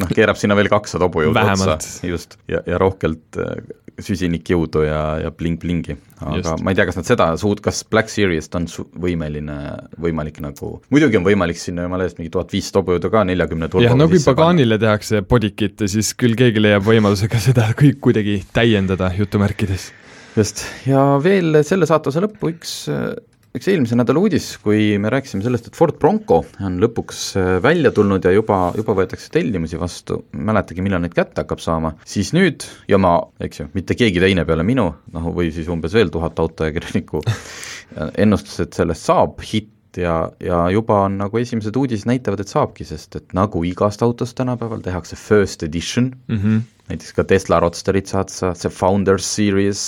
noh, 0.00 0.14
keerab 0.14 0.40
sinna 0.40 0.58
veel 0.58 0.70
kakssada 0.72 1.08
hobujõudu 1.08 1.44
otsa, 1.54 1.78
just, 2.06 2.38
ja, 2.50 2.62
ja 2.66 2.80
rohkelt 2.82 3.40
äh, 3.40 3.60
süsinikjõudu 4.04 4.84
ja, 4.86 5.02
ja 5.24 5.30
bling-blingi. 5.34 5.96
aga 6.18 6.36
Just. 6.38 6.64
ma 6.64 6.72
ei 6.72 6.78
tea, 6.78 6.86
kas 6.88 6.98
nad 6.98 7.08
seda 7.08 7.28
suud-, 7.40 7.62
kas 7.64 7.82
Black 7.90 8.12
Series'st 8.12 8.54
on 8.58 8.68
su-, 8.70 8.86
võimeline, 9.00 9.56
võimalik 10.00 10.40
nagu, 10.44 10.74
muidugi 10.94 11.20
on 11.20 11.26
võimalik 11.26 11.60
sinna 11.60 11.86
jumala 11.86 12.08
eest 12.08 12.20
mingi 12.20 12.32
tuhat 12.34 12.52
viissada 12.54 12.82
hobujõudu 12.82 13.12
ka 13.14 13.24
neljakümne 13.28 13.70
turbo 13.70 13.86
jah, 13.86 13.96
no 13.98 14.08
kui 14.10 14.22
Paganile 14.24 14.80
tehakse 14.82 15.22
bodykit, 15.28 15.86
siis 15.90 16.12
küll 16.18 16.38
keegi 16.38 16.62
leiab 16.62 16.86
võimaluse 16.86 17.30
ka 17.30 17.40
seda 17.42 17.70
kõik 17.80 18.02
kuidagi 18.04 18.40
täiendada, 18.54 19.10
jutumärkides. 19.18 19.90
just, 20.38 20.66
ja 20.88 21.04
veel 21.22 21.62
selle 21.66 21.88
saatuse 21.90 22.22
lõppu 22.24 22.54
üks 22.54 22.78
üks 23.56 23.68
eelmise 23.72 23.96
nädala 23.98 24.20
uudis, 24.20 24.50
kui 24.62 24.98
me 25.00 25.10
rääkisime 25.12 25.44
sellest, 25.44 25.70
et 25.70 25.78
Ford 25.78 25.96
Bronco 26.00 26.42
on 26.64 26.76
lõpuks 26.82 27.22
äh, 27.40 27.48
välja 27.64 27.92
tulnud 27.94 28.24
ja 28.24 28.32
juba, 28.34 28.60
juba 28.76 28.96
võetakse 29.00 29.30
tellimusi 29.34 29.80
vastu, 29.80 30.20
mäletagi, 30.36 30.84
millal 30.84 31.02
neid 31.04 31.16
kätte 31.16 31.44
hakkab 31.44 31.62
saama, 31.64 31.94
siis 32.08 32.34
nüüd, 32.36 32.66
ja 32.90 33.00
ma, 33.00 33.16
eks 33.42 33.62
ju, 33.62 33.68
mitte 33.76 33.96
keegi 33.98 34.22
teine 34.22 34.44
peale 34.48 34.66
minu, 34.68 34.90
noh, 35.14 35.32
või 35.34 35.50
siis 35.54 35.70
umbes 35.72 35.96
veel 35.96 36.12
tuhat 36.14 36.38
autoajakirjanikku, 36.44 37.24
ennustas, 38.24 38.60
et 38.66 38.78
sellest 38.78 39.08
saab 39.08 39.42
hitt, 39.48 39.74
ja, 39.98 40.28
ja 40.44 40.66
juba 40.70 41.02
on 41.06 41.16
nagu 41.22 41.40
esimesed 41.40 41.76
uudised 41.80 42.08
näitavad, 42.08 42.42
et 42.44 42.52
saabki, 42.52 42.86
sest 42.88 43.16
et 43.18 43.36
nagu 43.36 43.64
igast 43.66 44.04
autost 44.04 44.36
tänapäeval 44.38 44.84
tehakse 44.84 45.16
first 45.16 45.64
edition 45.66 46.12
mm, 46.28 46.36
-hmm. 46.36 46.60
Näiteks 46.88 47.14
ka 47.16 47.24
Tesla 47.28 47.60
Roadsterit 47.62 48.10
saad 48.10 48.32
sa, 48.32 48.52
see 48.58 48.72
Founders 48.72 49.28
Series. 49.38 49.82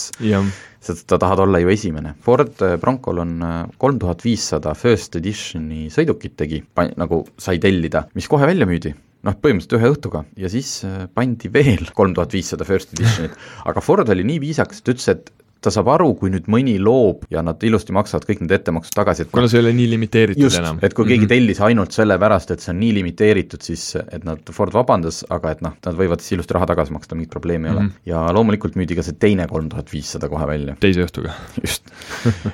Sest 0.80 1.10
sa 1.12 1.18
tahad 1.20 1.42
olla 1.44 1.60
ju 1.60 1.68
esimene. 1.68 2.14
Ford 2.24 2.62
äh, 2.64 2.78
Broncol 2.80 3.20
on 3.20 3.34
äh, 3.44 3.56
kolm 3.80 3.98
tuhat 4.00 4.24
viissada 4.24 4.72
first 4.78 5.18
editioni 5.18 5.90
sõidukit 5.92 6.38
tegi, 6.40 6.62
nagu 6.96 7.22
sai 7.36 7.60
tellida, 7.60 8.06
mis 8.16 8.28
kohe 8.30 8.48
välja 8.48 8.68
müüdi. 8.68 8.94
Noh, 9.28 9.34
põhimõtteliselt 9.36 9.76
ühe 9.76 9.90
õhtuga. 9.92 10.22
Ja 10.40 10.48
siis 10.48 10.78
äh, 10.88 11.04
pandi 11.12 11.50
veel 11.52 11.90
kolm 11.96 12.14
tuhat 12.16 12.32
viissada 12.32 12.64
first 12.64 12.94
edition'it, 12.96 13.36
aga 13.68 13.84
Ford 13.84 14.08
oli 14.08 14.24
nii 14.24 14.40
viisakas, 14.46 14.80
et 14.80 14.92
ütles, 14.94 15.10
et 15.12 15.28
ta 15.60 15.72
saab 15.72 15.90
aru, 15.92 16.12
kui 16.18 16.32
nüüd 16.32 16.48
mõni 16.50 16.76
loob 16.80 17.26
ja 17.32 17.42
nad 17.44 17.60
ilusti 17.66 17.92
maksavad 17.96 18.24
kõik 18.28 18.42
need 18.44 18.54
ettemaksud 18.56 18.96
tagasi, 18.96 19.26
et 19.26 19.32
kuna 19.34 19.48
see 19.50 19.60
ei 19.60 19.64
ole 19.64 19.72
nii 19.76 19.88
limiteeritud 19.94 20.46
just, 20.46 20.60
enam. 20.60 20.80
et 20.82 20.94
kui 20.96 21.04
keegi 21.04 21.20
mm 21.20 21.26
-hmm. 21.26 21.34
tellis 21.34 21.60
ainult 21.68 21.96
sellepärast, 21.96 22.54
et 22.54 22.64
see 22.64 22.72
on 22.72 22.80
nii 22.80 22.94
limiteeritud, 23.00 23.62
siis 23.62 23.84
et 24.00 24.24
nad, 24.24 24.40
Ford 24.56 24.72
vabandas, 24.72 25.22
aga 25.28 25.52
et 25.56 25.60
noh, 25.60 25.76
nad 25.86 26.00
võivad 26.00 26.24
siis 26.24 26.38
ilusti 26.38 26.56
raha 26.56 26.70
tagasi 26.72 26.92
maksta, 26.96 27.14
mingit 27.14 27.30
probleemi 27.30 27.68
ei 27.68 27.72
mm 27.72 27.76
-hmm. 27.76 27.80
ole. 27.80 27.88
Mhm. 27.88 28.06
ja 28.06 28.32
loomulikult 28.32 28.76
müüdi 28.76 28.96
ka 28.96 29.02
see 29.02 29.18
teine 29.18 29.46
kolm 29.46 29.68
tuhat 29.68 29.92
viissada 29.92 30.28
kohe 30.28 30.46
välja. 30.46 30.76
teise 30.80 31.04
õhtuga. 31.04 31.36
just 31.60 31.84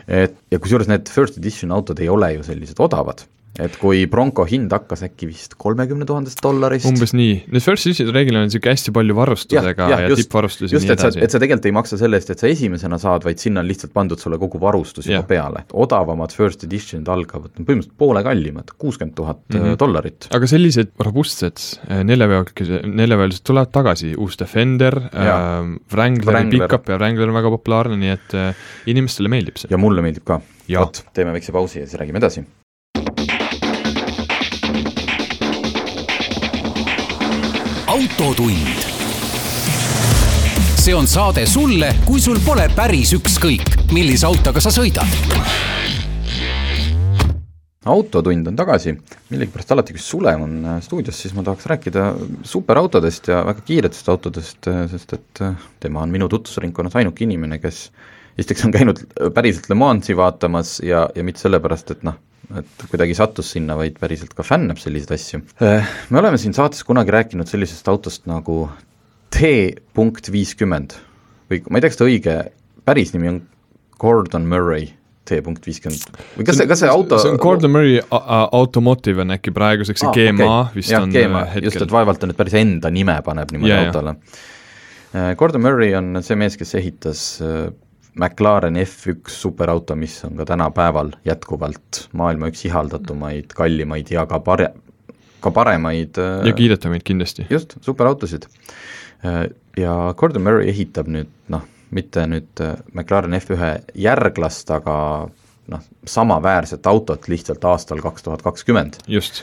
et 0.08 0.36
ja 0.50 0.58
kusjuures 0.58 0.88
need 0.88 1.08
first 1.08 1.38
edition 1.38 1.72
autod 1.72 1.98
ei 1.98 2.08
ole 2.08 2.32
ju 2.34 2.42
sellised 2.42 2.80
odavad, 2.80 3.22
et 3.62 3.76
kui 3.80 4.04
Bronco 4.10 4.44
hind 4.48 4.72
hakkas 4.74 5.04
äkki 5.06 5.28
vist 5.30 5.56
kolmekümne 5.60 6.06
tuhandest 6.08 6.42
dollarist. 6.44 6.88
umbes 6.88 7.14
nii, 7.16 7.38
need 7.52 7.64
first 7.64 7.88
edition'id 7.88 8.14
reeglina 8.14 8.42
on 8.42 8.50
niisugune 8.50 8.74
hästi 8.74 8.94
palju 8.96 9.16
varustusega 9.16 9.88
ja, 9.90 10.00
ja, 10.02 10.10
ja 10.10 10.18
tippvarustus 10.18 10.74
ja 10.74 10.80
nii 10.82 10.92
edasi. 10.94 11.22
et 11.24 11.34
sa 11.34 11.40
tegelikult 11.42 11.68
ei 11.70 11.76
maksa 11.76 11.98
selle 12.00 12.20
eest, 12.20 12.32
et 12.34 12.42
sa 12.42 12.50
esimesena 12.50 12.98
saad, 13.02 13.24
vaid 13.26 13.40
sinna 13.42 13.62
on 13.64 13.70
lihtsalt 13.70 13.94
pandud 13.96 14.20
sulle 14.22 14.38
kogu 14.42 14.60
varustus 14.62 15.08
juba 15.08 15.22
peale. 15.28 15.64
odavamad 15.72 16.34
first 16.36 16.66
edition'id 16.68 17.08
algavad 17.12 17.54
põhimõtteliselt 17.56 17.96
poole 18.00 18.22
kallimad, 18.26 18.74
kuuskümmend 18.76 19.16
tuhat 19.18 19.40
mm 19.52 19.62
-hmm. 19.62 19.78
dollarit. 19.80 20.28
aga 20.36 20.50
sellised 20.50 20.92
robustsed 21.08 21.62
äh, 21.88 22.02
neljaveolised, 22.04 22.90
neljaveolised 23.02 23.46
tulevad 23.46 23.72
tagasi, 23.72 24.14
uus 24.16 24.38
Defender, 24.38 24.98
äh, 25.12 25.32
Wrangleri 25.92 26.50
pickup 26.58 26.88
ja 26.92 27.00
Wrangler 27.00 27.32
on 27.32 27.40
väga 27.40 27.54
populaarne, 27.56 27.96
nii 27.96 28.12
et 28.12 28.36
äh, 28.36 28.68
inimestele 28.86 29.32
meeldib 29.32 29.56
see. 29.62 29.72
ja 29.72 29.80
mulle 29.80 30.04
meeldib 30.04 30.26
ka. 30.26 30.40
vot, 30.68 31.04
teeme 31.14 31.32
väikse 31.32 31.52
pausi 31.54 31.80
ja 31.80 31.86
siis 31.86 32.00
räägime 32.00 32.18
edasi 32.18 32.44
autotund. 38.16 38.80
see 40.76 40.94
on 40.94 41.06
saade 41.06 41.46
sulle, 41.46 41.90
kui 42.06 42.20
sul 42.20 42.38
pole 42.44 42.64
päris 42.72 43.12
ükskõik, 43.12 43.90
millise 43.92 44.24
autoga 44.28 44.62
sa 44.62 44.70
sõidad 44.72 45.04
autotund 47.86 48.48
on 48.48 48.56
tagasi, 48.56 48.94
millegipärast 49.30 49.74
alati, 49.74 49.94
kui 49.94 50.02
Sulev 50.02 50.42
on 50.42 50.54
äh, 50.64 50.78
stuudios, 50.82 51.18
siis 51.20 51.36
ma 51.36 51.44
tahaks 51.46 51.68
rääkida 51.70 52.06
superautodest 52.42 53.28
ja 53.30 53.42
väga 53.46 53.62
kiiretest 53.68 54.08
autodest, 54.08 54.66
äh, 54.72 54.86
sest 54.90 55.12
et 55.18 55.42
äh, 55.44 55.68
tema 55.82 56.02
on 56.02 56.14
minu 56.14 56.30
tutvusringkonnas 56.32 56.96
ainuke 56.96 57.26
inimene, 57.26 57.60
kes 57.62 57.90
esiteks 58.38 58.64
on 58.66 58.74
käinud 58.74 59.04
päriselt 59.36 59.68
Le 59.70 59.76
Mansi 59.78 60.16
vaatamas 60.16 60.80
ja, 60.82 61.04
ja 61.14 61.26
mitte 61.26 61.44
sellepärast, 61.44 61.92
et 61.94 62.02
noh, 62.08 62.16
et 62.60 62.84
kuidagi 62.90 63.16
sattus 63.18 63.50
sinna, 63.56 63.76
vaid 63.78 63.96
päriselt 64.00 64.34
ka 64.36 64.44
fännab 64.46 64.78
selliseid 64.80 65.14
asju. 65.16 65.40
Me 65.60 66.20
oleme 66.20 66.38
siin 66.40 66.54
saates 66.56 66.84
kunagi 66.86 67.14
rääkinud 67.14 67.50
sellisest 67.50 67.88
autost 67.90 68.28
nagu 68.30 68.66
T 69.34 69.48
punkt 69.96 70.30
viiskümmend 70.32 70.94
või 71.50 71.62
ma 71.70 71.78
ei 71.78 71.84
tea, 71.84 71.90
kas 71.92 72.00
ta 72.00 72.06
õige 72.06 72.36
päris 72.86 73.12
nimi 73.14 73.32
on 73.32 73.40
Gordon 74.00 74.46
Murray 74.48 74.88
T 75.26 75.40
punkt 75.44 75.66
viiskümmend 75.66 76.20
või 76.38 76.46
kas 76.46 76.60
see, 76.60 76.68
kas 76.70 76.84
see 76.84 76.90
auto 76.92 77.18
see 77.22 77.32
on 77.34 77.40
Gordon 77.42 77.74
Murray 77.74 77.98
Automotive 78.10 79.24
on 79.24 79.34
äkki 79.34 79.54
praeguseks, 79.54 80.04
see 80.04 80.12
ah, 80.12 80.14
GMA 80.14 80.50
okay. 80.50 80.76
vist 80.78 80.94
ja, 80.94 81.02
on 81.02 81.14
GMA, 81.14 81.42
äh, 81.42 81.56
hetkel. 81.56 81.70
just, 81.70 81.82
et 81.82 81.96
vaevalt 81.96 82.22
ta 82.22 82.30
nüüd 82.30 82.38
päris 82.38 82.54
enda 82.60 82.92
nime 82.94 83.18
paneb 83.26 83.50
niimoodi 83.54 83.74
ja. 83.74 83.88
autole. 83.88 84.16
Gordon 85.40 85.62
Murray 85.64 85.94
on 85.96 86.18
see 86.20 86.36
mees, 86.36 86.58
kes 86.60 86.74
ehitas 86.76 87.20
äh, 87.40 87.68
McLaren 88.16 88.76
F1 88.80 89.28
superauto, 89.28 89.96
mis 89.96 90.24
on 90.24 90.36
ka 90.36 90.44
tänapäeval 90.48 91.12
jätkuvalt 91.24 92.06
maailma 92.16 92.48
üks 92.52 92.64
ihaldatumaid, 92.64 93.52
kallimaid 93.56 94.10
ja 94.10 94.24
ka 94.26 94.40
pare-, 94.40 94.72
ka 95.44 95.52
paremaid 95.52 96.18
äh, 96.20 96.46
ja 96.48 96.56
kiidetamaid 96.56 97.04
kindlasti. 97.04 97.46
just, 97.50 97.76
superautosid. 97.80 98.48
Ja 99.76 100.14
Gordon 100.16 100.44
Murray 100.44 100.68
ehitab 100.70 101.08
nüüd 101.10 101.30
noh, 101.52 101.64
mitte 101.90 102.26
nüüd 102.30 102.62
äh, 102.62 102.76
McLaren 102.94 103.36
F1 103.36 103.92
järglast, 104.00 104.70
aga 104.72 104.96
noh, 105.72 105.86
samaväärset 106.06 106.86
autot 106.86 107.28
lihtsalt 107.28 107.64
aastal 107.64 108.00
kaks 108.04 108.24
tuhat 108.26 108.44
kakskümmend. 108.46 109.00
just, 109.08 109.42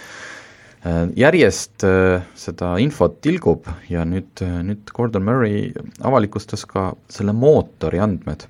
Järjest 1.15 1.85
äh, 1.87 2.25
seda 2.35 2.73
infot 2.83 3.21
tilgub 3.23 3.69
ja 3.87 4.01
nüüd, 4.03 4.41
nüüd 4.67 4.89
Gordon 4.91 5.23
Murray 5.23 5.69
avalikustas 6.03 6.65
ka 6.67 6.89
selle 7.07 7.31
mootori 7.37 8.01
andmed. 8.03 8.43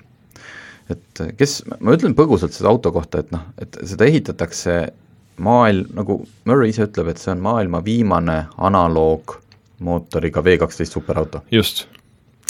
Et 0.91 1.23
kes, 1.37 1.61
ma 1.79 1.95
ütlen 1.95 2.15
põgusalt 2.17 2.55
seda 2.55 2.71
auto 2.71 2.91
kohta, 2.95 3.23
et 3.23 3.31
noh, 3.33 3.45
et 3.61 3.77
seda 3.87 4.07
ehitatakse 4.09 4.77
maailm, 5.43 5.89
nagu 5.97 6.19
Murray 6.45 6.73
ise 6.73 6.87
ütleb, 6.87 7.11
et 7.13 7.21
see 7.21 7.31
on 7.33 7.41
maailma 7.43 7.81
viimane 7.85 8.43
analoogmootoriga 8.57 10.43
V 10.45 10.57
kaksteist 10.61 10.97
superauto. 10.97 11.43
just. 11.51 11.87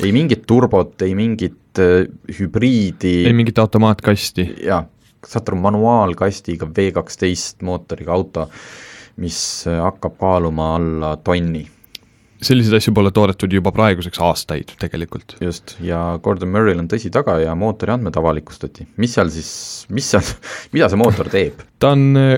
ei 0.03 0.11
mingit 0.11 0.47
turbot, 0.47 1.01
ei 1.01 1.13
mingit 1.15 1.79
äh, 1.79 2.07
hübriidi, 2.39 3.23
ei 3.27 3.33
mingit 3.33 3.59
automaatkasti. 3.59 4.47
jaa, 4.65 4.83
aru, 5.39 5.59
manuaalkastiga 5.67 6.67
V 6.67 6.91
kaksteist 6.91 7.61
mootoriga 7.61 8.13
auto, 8.13 8.49
mis 9.17 9.39
äh, 9.67 9.79
hakkab 9.83 10.17
kaaluma 10.19 10.75
alla 10.75 11.15
tonni. 11.17 11.67
Selliseid 12.45 12.77
asju 12.79 12.93
pole 12.95 13.11
toodetud 13.15 13.53
juba 13.53 13.73
praeguseks 13.75 14.21
aastaid 14.23 14.73
tegelikult. 14.81 15.37
just, 15.41 15.75
ja 15.83 16.19
Gordon 16.23 16.51
Murray'l 16.53 16.81
on 16.83 16.89
tõsi 16.91 17.11
taga 17.13 17.39
ja 17.41 17.55
mootori 17.55 17.95
andmed 17.95 18.17
avalikustati. 18.19 18.87
mis 18.97 19.15
seal 19.17 19.31
siis, 19.33 19.51
mis 19.89 20.09
seal, 20.13 20.33
mida 20.75 20.89
see 20.91 20.99
mootor 21.01 21.31
teeb? 21.33 21.63
ta 21.79 21.93
on 21.97 22.11
äh, 22.19 22.35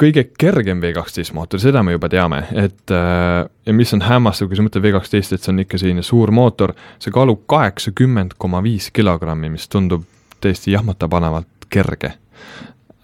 kõige 0.00 0.24
kergem 0.38 0.80
V12 0.82 1.34
mootor, 1.36 1.60
seda 1.62 1.82
me 1.84 1.94
juba 1.96 2.08
teame, 2.12 2.44
et 2.56 2.94
äh, 2.94 3.44
ja 3.66 3.76
mis 3.76 3.92
on 3.96 4.04
hämmastav, 4.06 4.48
kui 4.48 4.58
sa 4.58 4.64
mõtled 4.64 4.86
V12, 4.86 5.36
et 5.36 5.44
see 5.44 5.52
on 5.52 5.64
ikka 5.64 5.80
selline 5.80 6.04
suur 6.06 6.32
mootor, 6.34 6.74
see 7.02 7.12
kaalub 7.14 7.44
kaheksakümmend 7.50 8.38
koma 8.40 8.62
viis 8.64 8.90
kilogrammi, 8.96 9.52
mis 9.52 9.68
tundub 9.72 10.06
täiesti 10.40 10.72
jahmatapanevalt 10.72 11.68
kerge 11.70 12.14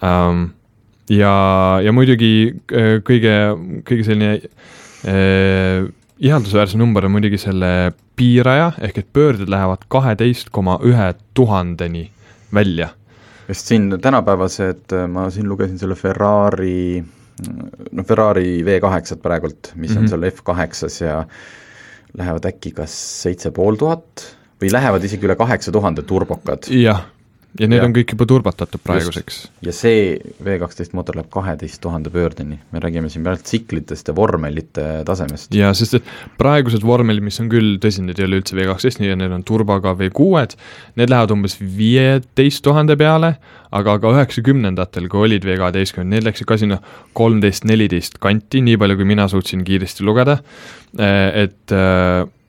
ähm, 0.05 0.49
ja, 1.13 1.35
ja 1.85 1.93
muidugi 1.95 2.33
äh, 2.73 2.97
kõige, 3.07 3.37
kõige 3.87 4.07
selline 4.07 4.33
äh, 5.07 5.87
ihaldusväärsem 6.21 6.81
number 6.81 7.05
on 7.05 7.17
muidugi 7.17 7.39
selle 7.39 7.93
piiraja, 8.17 8.73
ehk 8.81 8.99
et 8.99 9.09
pöörded 9.13 9.51
lähevad 9.53 9.85
kaheteist 9.89 10.49
koma 10.51 10.79
ühe 10.85 11.15
tuhandeni 11.35 12.11
välja 12.55 12.89
sest 13.47 13.71
siin 13.71 13.99
tänapäevased, 14.03 14.95
ma 15.09 15.29
siin 15.31 15.49
lugesin 15.49 15.79
selle 15.79 15.95
Ferrari, 15.95 17.05
no 17.93 18.05
Ferrari 18.05 18.63
V8-t 18.67 19.21
praegult, 19.23 19.73
mis 19.75 19.91
mm 19.91 19.97
-hmm. 19.97 20.01
on 20.03 20.09
seal 20.09 20.31
F8-s 20.31 21.01
ja 21.05 21.25
lähevad 22.19 22.49
äkki 22.49 22.71
kas 22.71 22.97
seitse 23.23 23.51
pool 23.51 23.77
tuhat 23.77 24.25
või 24.63 24.73
lähevad 24.73 25.05
isegi 25.05 25.27
üle 25.29 25.37
kaheksa 25.37 25.73
tuhande 25.73 26.03
turbokad. 26.03 26.71
jah, 26.71 27.05
ja 27.61 27.69
need 27.69 27.81
Jah. 27.81 27.87
on 27.89 27.95
kõik 27.97 28.13
juba 28.15 28.27
turbatatud 28.29 28.83
praeguseks. 28.85 29.39
ja 29.65 29.73
see 29.75 30.17
V12 30.45 30.97
mootor 30.97 31.19
läheb 31.19 31.29
kaheteist 31.33 31.81
tuhande 31.83 32.11
pöördeni, 32.13 32.59
me 32.73 32.83
räägime 32.83 33.11
siin 33.13 33.25
praegu 33.27 33.45
tsiklitest 33.47 34.11
ja 34.11 34.15
vormelite 34.17 34.87
tasemest. 35.09 35.55
ja 35.57 35.73
sest, 35.77 35.99
et 36.01 36.11
praegused 36.41 36.85
vormelid, 36.87 37.25
mis 37.25 37.41
on 37.43 37.51
küll, 37.53 37.77
tõsi, 37.83 38.05
need 38.05 38.21
ei 38.21 38.29
ole 38.29 38.41
üldse 38.43 38.57
V12, 38.59 39.01
nii, 39.03 39.15
need 39.23 39.37
on 39.37 39.47
turboga 39.47 39.95
V6-d, 39.99 40.59
need 41.01 41.13
lähevad 41.13 41.33
umbes 41.37 41.57
viieteist 41.61 42.65
tuhande 42.67 42.99
peale, 43.01 43.37
aga 43.77 43.97
ka 44.03 44.13
üheksakümnendatel, 44.17 45.09
kui 45.13 45.27
olid 45.29 45.47
V12, 45.49 46.05
need 46.09 46.27
läksid 46.27 46.49
ka 46.49 46.61
sinna 46.61 46.81
kolmteist, 47.17 47.67
neliteist 47.69 48.21
kanti, 48.23 48.63
nii 48.65 48.77
palju, 48.81 49.01
kui 49.01 49.09
mina 49.09 49.29
suutsin 49.33 49.65
kiiresti 49.67 50.07
lugeda, 50.07 50.39
et, 50.97 51.73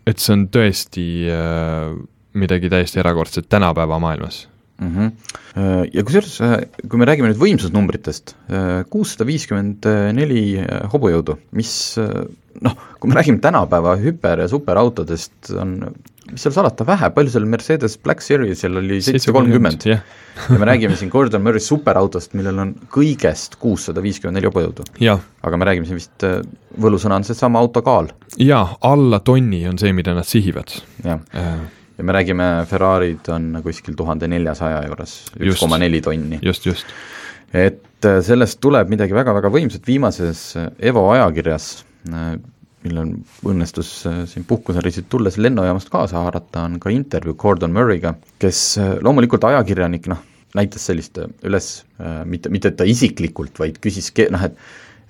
et 0.08 0.22
see 0.24 0.36
on 0.36 0.46
tõesti 0.52 1.08
äh, 1.32 1.98
midagi 2.38 2.70
täiesti 2.72 3.02
erakordset 3.02 3.50
tänapäeva 3.50 4.00
maailmas 4.00 4.46
mm. 4.80 4.92
-hmm. 4.96 5.88
Ja 5.94 6.04
kusjuures, 6.06 6.38
kui 6.90 7.00
me 7.00 7.06
räägime 7.10 7.32
nüüd 7.32 7.40
võimsusnumbritest, 7.42 8.36
kuussada 8.94 9.26
viiskümmend 9.26 9.88
neli 10.14 10.62
hobujõudu, 10.94 11.38
mis 11.58 11.72
noh, 12.62 12.76
kui 13.00 13.10
me 13.10 13.18
räägime 13.18 13.42
tänapäeva 13.42 13.96
hüper- 13.98 14.44
ja 14.44 14.48
superautodest, 14.52 15.50
on 15.58 15.80
mis 16.32 16.44
seal 16.44 16.54
salata, 16.56 16.86
vähe, 16.88 17.10
palju 17.16 17.32
seal 17.32 17.46
Mercedes 17.50 17.96
Black 18.04 18.24
Seriesil 18.26 18.80
oli 18.80 19.00
seitse 19.06 19.32
kolmkümmend 19.36 19.86
ja 19.88 20.00
me 20.50 20.68
räägime 20.68 20.98
siin 21.00 21.12
Gordon 21.12 21.44
Murray 21.46 21.64
superautost, 21.64 22.36
millel 22.38 22.60
on 22.64 22.74
kõigest 22.94 23.58
kuussada 23.62 24.04
viiskümmend 24.04 24.40
neli 24.40 24.50
hobujõudu. 24.50 24.88
aga 25.48 25.60
me 25.60 25.70
räägime 25.70 25.88
siin 25.88 26.00
vist, 26.02 26.28
võlusõna 26.82 27.22
on 27.22 27.28
seesama 27.28 27.62
auto 27.64 27.84
kaal, 27.86 28.12
ja 28.44 28.66
alla 28.82 29.20
tonni 29.20 29.64
on 29.70 29.80
see, 29.80 29.94
mida 29.96 30.16
nad 30.18 30.28
sihivad 30.28 30.76
jah. 31.06 31.24
äh, 31.36 31.56
ja 31.98 32.06
me 32.06 32.16
räägime, 32.16 32.50
Ferrari'd 32.70 33.30
on 33.34 33.62
kuskil 33.66 33.98
tuhande 33.98 34.30
neljasaja 34.32 34.84
juures, 34.88 35.18
üks 35.40 35.62
koma 35.64 35.80
neli 35.82 36.02
tonni. 36.06 36.40
just, 36.46 36.66
just. 36.70 36.94
et 37.54 38.06
äh, 38.06 38.20
sellest 38.26 38.62
tuleb 38.64 38.92
midagi 38.94 39.16
väga-väga 39.18 39.52
võimsat, 39.54 39.86
viimases 39.88 40.44
äh, 40.60 40.70
Evo 40.92 41.08
ajakirjas, 41.14 41.72
millel 42.88 43.14
õnnestus 43.48 43.92
äh, 44.08 44.24
siin 44.30 44.46
puhkusereisilt 44.48 45.10
tulles 45.12 45.38
lennujaamast 45.42 45.92
kaasa 45.94 46.22
haarata, 46.22 46.66
on 46.68 46.80
ka 46.84 46.94
intervjuu 46.94 47.38
Gordon 47.40 47.74
Murray'ga, 47.76 48.16
kes 48.42 48.64
äh, 48.82 48.98
loomulikult 49.04 49.48
ajakirjanik, 49.50 50.10
noh, 50.12 50.22
näitas 50.58 50.86
sellist 50.90 51.18
äh, 51.22 51.32
üles, 51.48 51.72
mitte, 52.26 52.52
mitte 52.54 52.72
et 52.72 52.78
ta 52.80 52.88
isiklikult, 52.88 53.58
vaid 53.62 53.82
küsis, 53.84 54.12
noh 54.34 54.46
et 54.50 54.62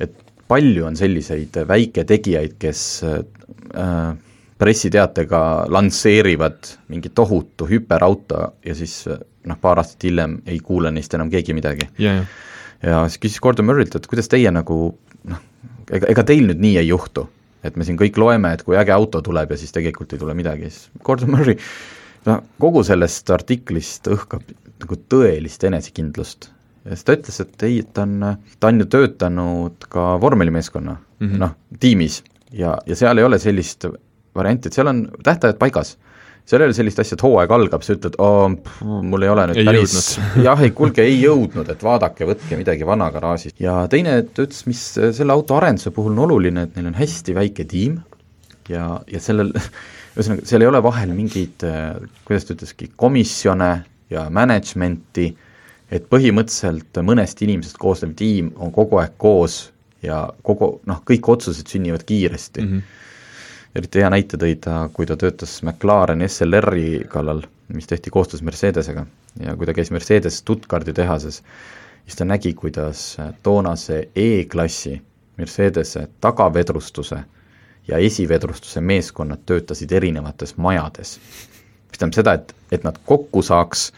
et 0.04 0.14
palju 0.48 0.86
on 0.88 0.96
selliseid 0.96 1.58
väiketegijaid, 1.68 2.56
kes 2.62 2.82
äh, 3.04 4.14
pressiteatega 4.58 5.42
lansseerivad 5.70 6.74
mingi 6.88 7.10
tohutu 7.10 7.68
hüperauto 7.70 8.54
ja 8.66 8.76
siis 8.76 9.04
noh, 9.08 9.58
paar 9.62 9.82
aastat 9.84 10.04
hiljem 10.04 10.40
ei 10.46 10.60
kuule 10.60 10.92
neist 10.92 11.14
enam 11.14 11.30
keegi 11.30 11.54
midagi 11.54 11.90
ja, 12.00 12.20
ja 12.20 12.26
ja 12.84 13.04
siis 13.10 13.22
küsis 13.22 13.42
Gordon 13.44 13.68
Murray't, 13.68 13.96
et 13.98 14.08
kuidas 14.10 14.30
teie 14.32 14.52
nagu 14.54 14.78
noh, 15.28 15.42
ega, 15.90 16.10
ega 16.12 16.26
teil 16.28 16.46
nüüd 16.50 16.62
nii 16.62 16.78
ei 16.82 16.90
juhtu, 16.92 17.28
et 17.66 17.78
me 17.80 17.88
siin 17.88 18.00
kõik 18.00 18.20
loeme, 18.22 18.54
et 18.54 18.64
kui 18.66 18.78
äge 18.80 18.94
auto 18.96 19.22
tuleb 19.26 19.54
ja 19.54 19.60
siis 19.60 19.74
tegelikult 19.76 20.14
ei 20.14 20.22
tule 20.22 20.36
midagi, 20.38 20.72
siis 20.74 21.04
Gordon 21.06 21.34
Murray 21.34 21.58
noh, 22.28 22.44
kogu 22.62 22.84
sellest 22.88 23.30
artiklist 23.34 24.10
õhkab 24.14 24.46
nagu 24.78 25.00
tõelist 25.10 25.64
enesekindlust. 25.68 26.52
ja 26.86 26.96
siis 26.96 27.08
ta 27.08 27.18
ütles, 27.18 27.40
et 27.44 27.68
ei, 27.68 27.80
et 27.84 27.94
ta 27.94 28.06
on, 28.06 28.34
ta 28.60 28.72
on 28.72 28.84
ju 28.84 28.90
töötanud 28.98 29.88
ka 29.90 30.10
vormelimeeskonna 30.22 30.98
mm. 30.98 31.28
-hmm. 31.28 31.40
noh, 31.46 31.56
tiimis 31.80 32.24
ja, 32.52 32.78
ja 32.86 32.96
seal 32.96 33.18
ei 33.18 33.28
ole 33.28 33.40
sellist 33.40 33.88
varianti, 34.38 34.70
et 34.70 34.78
seal 34.78 34.90
on 34.92 35.06
tähtajad 35.26 35.60
paigas 35.62 35.98
seal 36.48 36.64
ei 36.64 36.70
ole 36.70 36.76
sellist 36.76 37.02
asja, 37.04 37.18
et 37.18 37.24
hooaeg 37.26 37.52
algab, 37.52 37.84
sa 37.84 37.96
ütled, 37.98 38.16
mul 39.12 39.26
ei 39.26 39.32
ole 39.32 39.48
nüüd 39.50 39.60
Ei 39.62 39.68
päris, 39.68 39.96
jah, 40.48 40.62
ei 40.64 40.72
kuulge, 40.76 41.04
ei 41.04 41.18
jõudnud, 41.20 41.68
et 41.74 41.82
vaadake, 41.84 42.28
võtke 42.30 42.60
midagi 42.60 42.88
vana 42.88 43.10
garaažist. 43.12 43.58
ja 43.64 43.82
teine, 43.92 44.22
ta 44.32 44.46
ütles, 44.48 44.64
mis 44.70 44.84
selle 44.96 45.36
auto 45.36 45.58
arenduse 45.58 45.92
puhul 45.96 46.16
on 46.16 46.24
oluline, 46.30 46.68
et 46.68 46.78
neil 46.78 46.88
on 46.94 46.96
hästi 46.98 47.36
väike 47.36 47.68
tiim 47.68 48.00
ja, 48.72 48.94
ja 49.12 49.24
sellel, 49.24 49.52
ühesõnaga, 50.16 50.48
seal 50.48 50.64
ei 50.64 50.72
ole 50.72 50.82
vahel 50.86 51.12
mingeid, 51.18 51.68
kuidas 52.28 52.48
ta 52.48 52.56
ütleski, 52.56 52.94
komisjone 52.96 53.72
ja 54.14 54.28
management'i, 54.32 55.34
et 55.92 56.08
põhimõtteliselt 56.12 57.02
mõnest 57.04 57.44
inimesest 57.44 57.80
koosnev 57.80 58.16
tiim 58.20 58.54
on 58.56 58.72
kogu 58.76 59.02
aeg 59.02 59.20
koos 59.20 59.66
ja 60.04 60.24
kogu, 60.48 60.78
noh, 60.88 61.04
kõik 61.08 61.28
otsused 61.36 61.68
sünnivad 61.68 62.08
kiiresti 62.08 62.64
mm. 62.64 62.72
-hmm 62.72 63.04
eriti 63.76 64.00
hea 64.00 64.10
näite 64.10 64.38
tõi 64.38 64.56
ta, 64.62 64.90
kui 64.94 65.06
ta 65.06 65.18
töötas 65.18 65.62
McLaren 65.64 66.24
SLR-i 66.28 67.04
kallal, 67.10 67.42
mis 67.74 67.88
tehti 67.88 68.10
koostöös 68.10 68.42
Mercedesega 68.42 69.06
ja 69.44 69.56
kui 69.56 69.66
ta 69.66 69.74
käis 69.74 69.92
Mercedes 69.92 70.38
Stuttgardi 70.38 70.94
tehases 70.94 71.44
siis 72.08 72.16
ta 72.16 72.26
nägi, 72.26 72.54
kuidas 72.54 73.18
toonase 73.44 74.10
E-klassi 74.16 75.02
Mercedese 75.38 76.08
tagavedrustuse 76.22 77.18
ja 77.88 77.98
esivedrustuse 77.98 78.82
meeskonnad 78.82 79.44
töötasid 79.46 79.92
erinevates 79.92 80.58
majades. 80.58 81.20
mis 81.90 82.00
tähendab 82.00 82.16
seda, 82.16 82.34
et, 82.34 82.56
et 82.72 82.84
nad 82.84 82.96
kokku 83.06 83.42
saaks, 83.42 83.92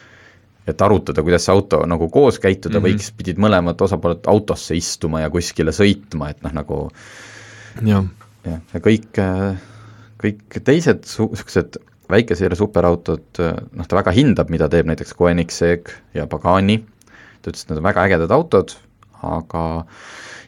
et 0.67 0.81
arutada, 0.81 1.23
kuidas 1.23 1.45
see 1.45 1.53
auto 1.53 1.79
nagu 1.85 2.09
koos 2.09 2.39
käituda 2.39 2.79
mm 2.79 2.85
-hmm. 2.85 2.89
võiks, 2.89 3.13
pidid 3.17 3.37
mõlemad 3.37 3.81
osapooled 3.81 4.27
autosse 4.27 4.75
istuma 4.75 5.21
ja 5.21 5.29
kuskile 5.29 5.71
sõitma, 5.71 6.29
et 6.29 6.43
noh, 6.43 6.53
nagu 6.53 6.91
jah, 7.85 8.05
jah, 8.47 8.59
ja 8.73 8.81
kõik, 8.83 9.21
kõik 10.21 10.59
teised 10.65 11.05
niisugused 11.05 11.79
väikeseeria 12.09 12.57
superautod, 12.57 13.41
noh 13.77 13.87
ta 13.89 13.99
väga 13.99 14.13
hindab, 14.15 14.49
mida 14.49 14.69
teeb 14.71 14.89
näiteks 14.89 15.13
Koenigsegg 15.17 15.91
ja 16.17 16.25
Pagani, 16.29 16.79
ta 17.41 17.51
ütles, 17.51 17.65
et 17.65 17.71
need 17.71 17.81
on 17.81 17.85
väga 17.85 18.05
ägedad 18.09 18.33
autod, 18.33 18.73
aga 19.25 19.63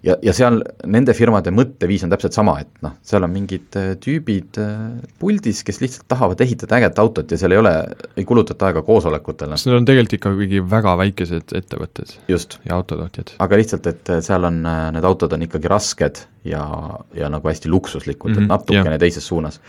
ja, 0.06 0.16
ja 0.24 0.34
seal 0.36 0.60
nende 0.90 1.14
firmade 1.18 1.54
mõtteviis 1.54 2.04
on 2.06 2.12
täpselt 2.14 2.36
sama, 2.36 2.58
et 2.64 2.72
noh, 2.86 2.96
seal 3.06 3.26
on 3.26 3.32
mingid 3.34 3.78
äh, 3.80 3.94
tüübid 4.02 4.60
äh, 4.62 4.74
puldis, 5.22 5.62
kes 5.68 5.82
lihtsalt 5.84 6.08
tahavad 6.12 6.42
ehitada 6.44 6.80
ägedat 6.80 7.02
autot 7.04 7.32
ja 7.32 7.40
seal 7.42 7.56
ei 7.56 7.62
ole, 7.62 7.74
ei 8.18 8.26
kulutata 8.28 8.70
aega 8.70 8.84
koosolekutele. 8.88 9.58
sest 9.58 9.70
need 9.70 9.80
on 9.82 9.88
tegelikult 9.90 10.18
ikkagi 10.20 10.64
väga 10.74 10.98
väikesed 11.04 11.56
ettevõtted 11.62 12.18
just. 12.32 12.60
ja 12.68 12.78
autotootjad. 12.80 13.36
aga 13.46 13.62
lihtsalt, 13.62 13.90
et 13.94 14.14
äh, 14.14 14.22
seal 14.26 14.50
on, 14.50 14.62
need 14.98 15.08
autod 15.08 15.38
on 15.38 15.48
ikkagi 15.48 15.72
rasked 15.72 16.26
ja, 16.48 16.66
ja 17.18 17.32
nagu 17.32 17.52
hästi 17.52 17.72
luksuslikud 17.72 18.32
mm, 18.32 18.38
-hmm, 18.38 18.44
et 18.44 18.48
mhm, 18.48 18.54
natukene 18.56 18.96
jah. 18.98 19.04
teises 19.06 19.28
suunas 19.28 19.62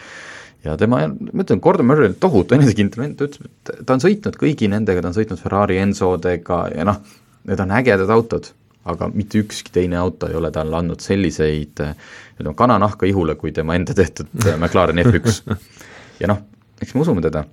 ja 0.64 0.76
tema, 0.78 1.02
ma 1.08 1.44
ütlen, 1.44 1.60
Gordon 1.60 1.86
Murray 1.86 2.08
oli 2.08 2.18
tohutu 2.20 2.56
enesekindel 2.56 3.16
ta 3.18 3.28
ütles, 3.28 3.50
et 3.50 3.86
ta 3.86 3.96
on 3.96 4.04
sõitnud 4.04 4.38
kõigi 4.40 4.70
nendega, 4.70 5.02
ta 5.02 5.10
on 5.10 5.16
sõitnud 5.18 5.40
Ferrari 5.42 5.80
Enzodega 5.82 6.64
ja 6.76 6.86
noh, 6.88 7.02
need 7.48 7.60
on 7.60 7.74
ägedad 7.74 8.10
autod 8.14 8.52
aga 8.88 9.08
mitte 9.14 9.42
ükski 9.42 9.72
teine 9.74 9.98
auto 10.00 10.28
ei 10.30 10.34
ole 10.38 10.50
talle 10.54 10.76
andnud 10.78 11.02
selliseid 11.02 11.82
ütleme, 11.82 12.54
kananahka 12.58 13.06
ihule, 13.06 13.36
kui 13.38 13.52
tema 13.54 13.76
enda 13.78 13.94
tehtud 13.94 14.30
McLaren 14.56 14.98
F1. 15.04 15.56
ja 16.22 16.30
noh, 16.30 16.42
eks 16.82 16.94
me 16.96 17.04
usume 17.04 17.22
teda. 17.24 17.44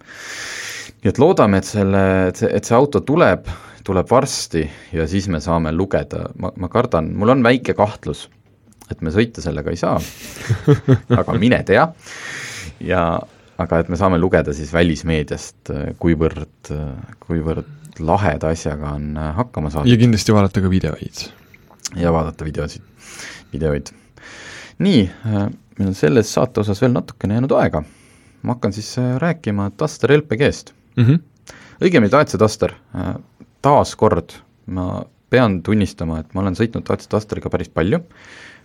nii 1.04 1.12
et 1.14 1.22
loodame, 1.22 1.62
et 1.62 1.70
selle, 1.70 2.04
et 2.32 2.42
see, 2.42 2.50
et 2.52 2.66
see 2.66 2.76
auto 2.76 3.04
tuleb, 3.06 3.48
tuleb 3.88 4.10
varsti 4.10 4.66
ja 4.94 5.06
siis 5.08 5.30
me 5.32 5.40
saame 5.44 5.72
lugeda, 5.76 6.26
ma, 6.42 6.52
ma 6.58 6.70
kardan, 6.72 7.14
mul 7.16 7.36
on 7.36 7.46
väike 7.46 7.76
kahtlus, 7.78 8.28
et 8.92 9.02
me 9.06 9.14
sõita 9.14 9.44
sellega 9.44 9.72
ei 9.72 9.80
saa 9.80 10.00
aga 11.22 11.38
mine 11.40 11.62
tea, 11.68 11.86
ja 12.84 13.04
aga 13.60 13.80
et 13.84 13.92
me 13.92 14.00
saame 14.00 14.20
lugeda 14.20 14.56
siis 14.56 14.72
välismeediast, 14.74 15.72
kuivõrd, 16.00 16.74
kuivõrd 17.24 17.79
laheda 18.00 18.52
asjaga 18.54 18.94
on 18.96 19.18
äh, 19.18 19.32
hakkama 19.36 19.72
saadud. 19.74 19.92
ja 19.92 19.98
kindlasti 19.98 20.34
vaadata 20.36 20.62
ka 20.62 20.70
videoid. 20.70 21.24
ja 21.96 22.14
vaadata 22.14 22.46
videosid, 22.46 22.84
videoid. 23.54 23.92
nii, 24.80 25.04
äh, 25.26 25.48
meil 25.80 25.92
on 25.92 25.96
selles 25.98 26.34
saate 26.34 26.62
osas 26.64 26.82
veel 26.82 26.94
natukene 26.96 27.40
jäänud 27.40 27.56
aega. 27.60 27.84
ma 28.42 28.56
hakkan 28.56 28.74
siis 28.74 28.92
äh, 29.02 29.16
rääkima 29.22 29.72
Duster 29.80 30.14
LPG-st 30.18 30.74
mm. 30.96 31.06
-hmm. 31.06 31.56
õigemini 31.82 32.12
Dacia 32.12 32.40
Duster, 32.40 32.74
taas 33.62 33.96
kord 33.96 34.34
ma 34.66 35.04
pean 35.30 35.62
tunnistama, 35.64 36.20
et 36.20 36.34
ma 36.34 36.42
olen 36.42 36.56
sõitnud 36.56 36.86
Dacia 36.88 37.10
Dusteriga 37.12 37.50
päris 37.50 37.70
palju, 37.70 38.00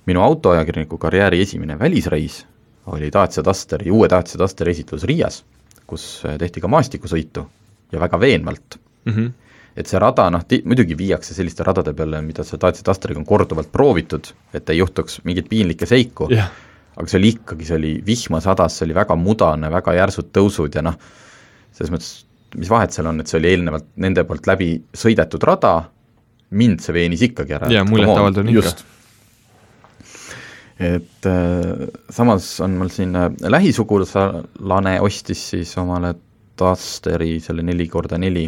minu 0.06 0.20
autoajakirjaniku 0.20 0.98
karjääri 0.98 1.40
esimene 1.42 1.78
välisreis 1.78 2.44
oli 2.86 3.10
Dacia 3.12 3.44
Dusteri, 3.44 3.90
uue 3.90 4.08
Dacia 4.08 4.38
Dusteri 4.38 4.70
esitlus 4.70 5.04
Riias, 5.04 5.44
kus 5.86 6.22
tehti 6.38 6.60
ka 6.60 6.68
maastikusõitu 6.68 7.46
ja 7.92 8.00
väga 8.00 8.20
veenvalt 8.20 8.78
mm. 9.04 9.12
-hmm. 9.12 9.32
et 9.76 9.86
see 9.90 9.98
rada 9.98 10.28
noh, 10.30 10.44
muidugi 10.64 10.98
viiakse 10.98 11.34
selliste 11.34 11.64
radade 11.64 11.94
peale, 11.94 12.22
mida 12.22 12.44
sa 12.44 12.56
Dacia 12.60 12.84
Dusteriga 12.86 13.20
on 13.20 13.26
korduvalt 13.26 13.72
proovitud, 13.72 14.32
et 14.54 14.70
ei 14.70 14.78
juhtuks 14.78 15.20
mingeid 15.24 15.48
piinlikke 15.48 15.86
seiku 15.86 16.28
yeah., 16.30 16.50
aga 16.94 17.10
see 17.10 17.18
oli 17.18 17.32
ikkagi, 17.34 17.66
see 17.66 17.78
oli 17.78 17.92
vihma 18.06 18.40
sadas, 18.44 18.78
see 18.78 18.86
oli 18.86 18.96
väga 18.96 19.16
mudane, 19.18 19.70
väga 19.72 19.96
järsud 19.96 20.30
tõusud 20.34 20.76
ja 20.78 20.84
noh, 20.86 20.98
selles 21.74 21.90
mõttes, 21.90 22.10
mis 22.54 22.70
vahet 22.70 22.94
seal 22.94 23.08
on, 23.10 23.18
et 23.20 23.30
see 23.30 23.40
oli 23.40 23.50
eelnevalt 23.50 23.88
nende 24.04 24.24
poolt 24.28 24.46
läbi 24.46 24.70
sõidetud 24.94 25.42
rada, 25.46 25.74
mind 26.54 26.84
see 26.84 26.94
veenis 26.94 27.24
ikkagi 27.26 27.56
ära. 27.56 27.70
jaa, 27.72 27.86
muljetavaldav 27.88 28.44
on 28.44 28.52
ikka. 28.52 28.74
et 30.84 31.26
äh, 31.30 31.88
samas 32.14 32.52
on 32.62 32.78
mul 32.78 32.92
siin 32.94 33.14
äh, 33.18 33.30
lähisugulane 33.56 35.00
ostis 35.02 35.48
siis 35.54 35.74
omale 35.82 36.14
Dusteri 36.58 37.40
selle 37.42 37.64
neli 37.66 37.88
korda 37.90 38.18
neli 38.18 38.44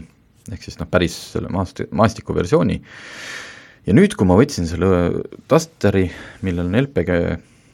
ehk 0.52 0.62
siis 0.62 0.78
noh, 0.80 0.88
päris 0.90 1.16
selle 1.34 1.50
maast-, 1.52 1.86
maastiku 1.90 2.34
versiooni, 2.36 2.80
ja 3.86 3.96
nüüd, 3.96 4.16
kui 4.18 4.28
ma 4.28 4.38
võtsin 4.38 4.68
selle 4.68 5.22
Dusteri, 5.50 6.06
millel 6.46 6.68
on 6.68 6.80
LPG 6.82 7.20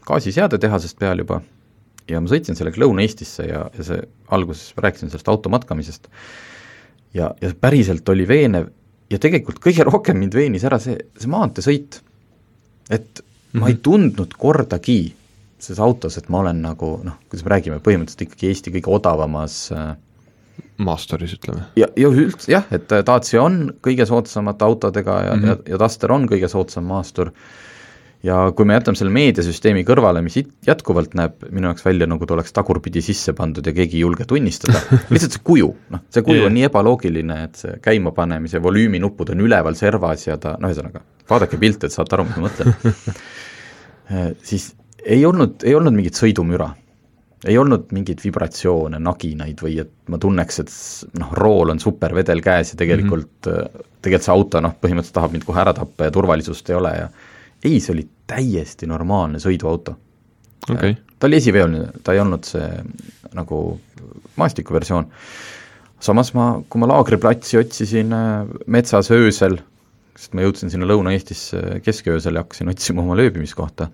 gaasiseade 0.06 0.58
tehasest 0.62 0.98
peal 1.00 1.22
juba, 1.22 1.40
ja 2.10 2.20
ma 2.20 2.30
sõitsin 2.30 2.58
sellega 2.58 2.82
Lõuna-Eestisse 2.82 3.46
ja, 3.48 3.66
ja 3.76 3.86
see, 3.86 4.00
alguses 4.34 4.72
rääkisin 4.76 5.12
sellest 5.12 5.30
auto 5.30 5.52
matkamisest, 5.52 6.08
ja, 7.14 7.32
ja 7.40 7.52
päriselt 7.60 8.08
oli 8.12 8.26
veenev 8.28 8.70
ja 9.12 9.20
tegelikult 9.20 9.60
kõige 9.62 9.84
rohkem 9.86 10.18
mind 10.20 10.36
veenis 10.36 10.64
ära 10.68 10.80
see, 10.82 10.96
see 11.18 11.30
maanteesõit. 11.30 12.00
et 12.90 13.20
mm 13.20 13.24
-hmm. 13.24 13.60
ma 13.60 13.68
ei 13.68 13.74
mhm. 13.74 13.82
tundnud 13.82 14.34
kordagi 14.38 15.14
selles 15.58 15.80
autos, 15.80 16.18
et 16.18 16.28
ma 16.28 16.40
olen 16.42 16.62
nagu 16.62 17.00
noh, 17.04 17.18
kuidas 17.30 17.44
me 17.44 17.50
räägime, 17.54 17.78
põhimõtteliselt 17.78 18.26
ikkagi 18.26 18.48
Eesti 18.48 18.70
kõige 18.74 18.90
odavamas 18.90 19.72
äh, 19.72 19.96
Masteris, 20.82 21.34
ütleme. 21.36 21.66
ja, 21.78 21.88
ja 21.96 22.08
üldse 22.08 22.52
jah, 22.52 22.64
et 22.74 22.90
Dacia 23.06 23.42
on 23.42 23.58
kõige 23.84 24.06
soodsamate 24.08 24.64
autodega 24.66 25.18
ja 25.26 25.34
mm, 25.34 25.42
-hmm. 25.42 25.48
ja, 25.66 25.74
ja 25.74 25.82
Duster 25.82 26.12
on 26.12 26.26
kõige 26.30 26.48
soodsam 26.50 26.88
maastur, 26.90 27.30
ja 28.22 28.38
kui 28.56 28.66
me 28.68 28.76
jätame 28.76 28.98
selle 28.98 29.12
meediasüsteemi 29.14 29.84
kõrvale, 29.86 30.22
mis 30.22 30.38
jätkuvalt 30.66 31.14
näeb 31.18 31.46
minu 31.50 31.70
jaoks 31.70 31.84
välja, 31.86 32.06
nagu 32.10 32.26
ta 32.26 32.36
oleks 32.36 32.54
tagurpidi 32.54 33.02
sisse 33.02 33.34
pandud 33.38 33.66
ja 33.66 33.74
keegi 33.76 33.98
ei 33.98 34.04
julge 34.04 34.26
tunnistada, 34.28 34.82
lihtsalt 35.14 35.38
see 35.38 35.44
kuju, 35.44 35.72
noh, 35.94 36.04
see 36.10 36.26
kuju 36.26 36.42
yeah. 36.42 36.50
on 36.50 36.56
nii 36.58 36.68
ebaloogiline, 36.68 37.40
et 37.48 37.64
see 37.64 37.78
käimapanemise 37.84 38.62
volüüminupud 38.62 39.34
on 39.34 39.46
üleval 39.46 39.78
servas 39.78 40.26
ja 40.26 40.38
ta, 40.42 40.56
no 40.60 40.70
ühesõnaga, 40.70 41.02
vaadake 41.30 41.58
pilte, 41.62 41.90
et 41.90 41.96
saate 41.96 42.18
aru, 42.18 42.28
mis 42.28 42.38
ma 42.38 42.48
mõtlen 42.48 42.70
siis 44.52 44.72
ei 45.02 45.24
olnud, 45.26 45.62
ei 45.66 45.74
olnud 45.74 45.94
mingit 45.94 46.18
sõidumüra 46.18 46.72
ei 47.48 47.58
olnud 47.58 47.90
mingeid 47.94 48.20
vibratsioone, 48.22 49.00
naginaid 49.02 49.62
või 49.64 49.78
et 49.82 49.90
ma 50.12 50.18
tunneks, 50.22 50.60
et 50.62 50.72
noh, 51.18 51.32
rool 51.34 51.74
on 51.74 51.80
super 51.82 52.14
vedel 52.14 52.42
käes 52.44 52.72
ja 52.74 52.78
tegelikult 52.78 53.48
mm, 53.48 53.52
-hmm. 53.52 53.90
tegelikult 54.00 54.28
see 54.28 54.34
auto 54.34 54.62
noh, 54.62 54.76
põhimõtteliselt 54.78 55.18
tahab 55.18 55.34
mind 55.34 55.46
kohe 55.48 55.60
ära 55.64 55.74
tappa 55.74 56.06
ja 56.06 56.14
turvalisust 56.14 56.70
ei 56.70 56.78
ole 56.78 56.94
ja 56.96 57.08
ei, 57.64 57.80
see 57.80 57.94
oli 57.96 58.06
täiesti 58.30 58.86
normaalne 58.90 59.42
sõiduauto 59.42 59.96
okay.. 60.70 60.94
ta 61.18 61.26
oli 61.26 61.40
esiveoline, 61.42 61.88
ta 62.04 62.14
ei 62.14 62.22
olnud 62.22 62.46
see 62.46 62.68
nagu 63.34 63.62
maastiku 64.36 64.74
versioon. 64.74 65.08
samas 66.00 66.32
ma, 66.34 66.46
kui 66.68 66.82
ma 66.82 66.88
laagriplatsi 66.90 67.58
otsisin 67.60 68.12
äh, 68.16 68.48
metsas 68.66 69.10
öösel, 69.14 69.58
sest 70.16 70.34
ma 70.36 70.44
jõudsin 70.46 70.72
sinna 70.72 70.88
Lõuna-Eestisse 70.90 71.80
kesköösel 71.84 72.36
ja 72.38 72.44
hakkasin 72.44 72.70
otsima 72.72 73.02
oma 73.02 73.16
lööbimiskohta, 73.18 73.88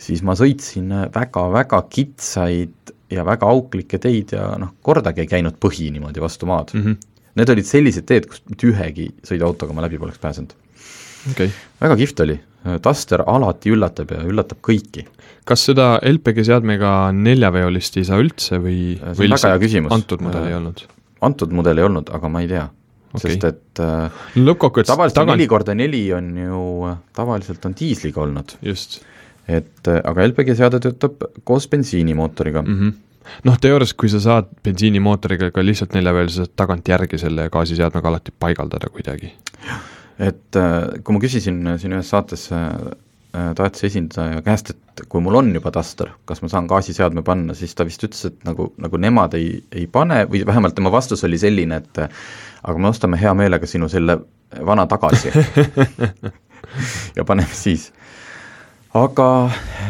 siis 0.00 0.22
ma 0.26 0.36
sõitsin 0.38 0.90
väga-väga 1.14 1.82
kitsaid 1.90 2.94
ja 3.14 3.24
väga 3.26 3.48
auklikke 3.50 4.00
teid 4.02 4.34
ja 4.34 4.54
noh, 4.60 4.74
kordagi 4.82 5.24
ei 5.24 5.30
käinud 5.30 5.58
põhi 5.62 5.90
niimoodi 5.94 6.22
vastu 6.22 6.48
maad 6.50 6.74
mm. 6.74 6.86
-hmm. 6.86 7.10
Need 7.34 7.50
olid 7.50 7.66
sellised 7.66 8.04
teed, 8.06 8.28
kust 8.30 8.44
mitte 8.46 8.68
ühegi 8.70 9.08
sõiduautoga 9.26 9.74
ma 9.74 9.82
läbi 9.82 9.98
poleks 9.98 10.20
pääsenud 10.22 10.52
okay.. 11.30 11.50
väga 11.80 11.96
kihvt 11.98 12.20
oli, 12.24 12.36
Duster 12.84 13.24
alati 13.26 13.72
üllatab 13.74 14.12
ja 14.14 14.22
üllatab 14.24 14.60
kõiki. 14.64 15.06
kas 15.44 15.66
seda 15.68 15.98
LPG 15.98 16.46
seadmega 16.48 17.12
neljaveolist 17.12 17.98
ei 18.00 18.06
saa 18.08 18.20
üldse 18.22 18.60
või, 18.62 18.94
või 19.18 19.30
lihtsalt 19.32 19.92
antud 19.92 20.24
mudel 20.24 20.48
ei 20.48 20.56
olnud? 20.60 20.84
antud 21.24 21.52
mudel 21.56 21.80
ei 21.80 21.88
olnud, 21.88 22.12
aga 22.14 22.30
ma 22.30 22.44
ei 22.44 22.50
tea 22.52 22.68
okay. 23.12 23.34
sest 23.34 23.48
et 23.50 23.82
äh, 23.84 24.22
lõppkokkuvõttes 24.38 24.92
tavaliselt 24.92 25.20
tagant... 25.20 25.38
neli 25.38 25.50
korda 25.50 25.76
neli 25.76 26.04
on 26.16 26.30
ju, 26.38 26.94
tavaliselt 27.16 27.66
on 27.68 27.76
diisliga 27.78 28.24
olnud. 28.24 28.56
just 28.62 29.02
et 29.48 29.88
äh, 29.90 30.00
aga 30.04 30.28
LPG 30.28 30.56
seade 30.58 30.80
töötab 30.82 31.26
koos 31.44 31.68
bensiinimootoriga 31.68 32.62
mm. 32.62 32.78
-hmm 32.80 33.00
noh, 33.48 33.54
teoorias, 33.60 33.94
kui 33.96 34.10
sa 34.12 34.18
saad 34.20 34.50
bensiinimootoriga 34.64 35.48
ka 35.50 35.62
lihtsalt 35.64 35.94
neljaveolise, 35.96 36.36
sa 36.36 36.44
saad 36.44 36.56
tagantjärgi 36.60 37.18
selle 37.18 37.46
gaasiseadmega 37.52 38.08
alati 38.08 38.34
paigaldada 38.38 38.90
kuidagi. 38.92 39.32
et 40.18 40.56
äh, 40.56 41.00
kui 41.04 41.16
ma 41.16 41.20
küsisin 41.20 41.78
siin 41.78 41.96
ühes 41.96 42.10
saates 42.10 42.50
Dacia 43.34 43.88
esindaja 43.88 44.42
käest, 44.46 44.70
et 44.70 45.00
kui 45.10 45.20
mul 45.20 45.34
on 45.34 45.48
juba 45.54 45.72
Duster, 45.74 46.12
kas 46.24 46.38
ma 46.42 46.48
saan 46.52 46.68
gaasiseadme 46.70 47.24
panna, 47.26 47.54
siis 47.58 47.74
ta 47.74 47.82
vist 47.86 48.04
ütles, 48.06 48.20
et 48.28 48.44
nagu, 48.46 48.68
nagu 48.78 49.00
nemad 49.00 49.34
ei, 49.34 49.56
ei 49.74 49.88
pane 49.90 50.20
või 50.30 50.44
vähemalt 50.46 50.76
tema 50.76 50.92
vastus 50.94 51.24
oli 51.26 51.40
selline, 51.42 51.80
et 51.82 51.98
aga 52.04 52.78
me 52.78 52.92
ostame 52.92 53.18
hea 53.18 53.34
meelega 53.34 53.66
sinu 53.66 53.88
selle 53.90 54.20
vana 54.66 54.86
tagasi 54.86 55.32
ja 57.16 57.24
paneme 57.26 57.58
siis 57.58 57.88
aga 58.94 59.28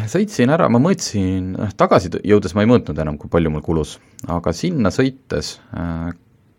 sõitsin 0.09 0.51
ära, 0.53 0.67
ma 0.71 0.81
mõõtsin, 0.81 1.53
noh 1.55 1.73
tagasi 1.77 2.11
jõudes 2.25 2.55
ma 2.57 2.65
ei 2.65 2.69
mõõtnud 2.71 2.99
enam, 3.01 3.19
kui 3.21 3.29
palju 3.31 3.51
mul 3.53 3.63
kulus, 3.65 3.97
aga 4.31 4.53
sinna 4.55 4.91
sõites 4.93 5.55
äh, 5.77 6.09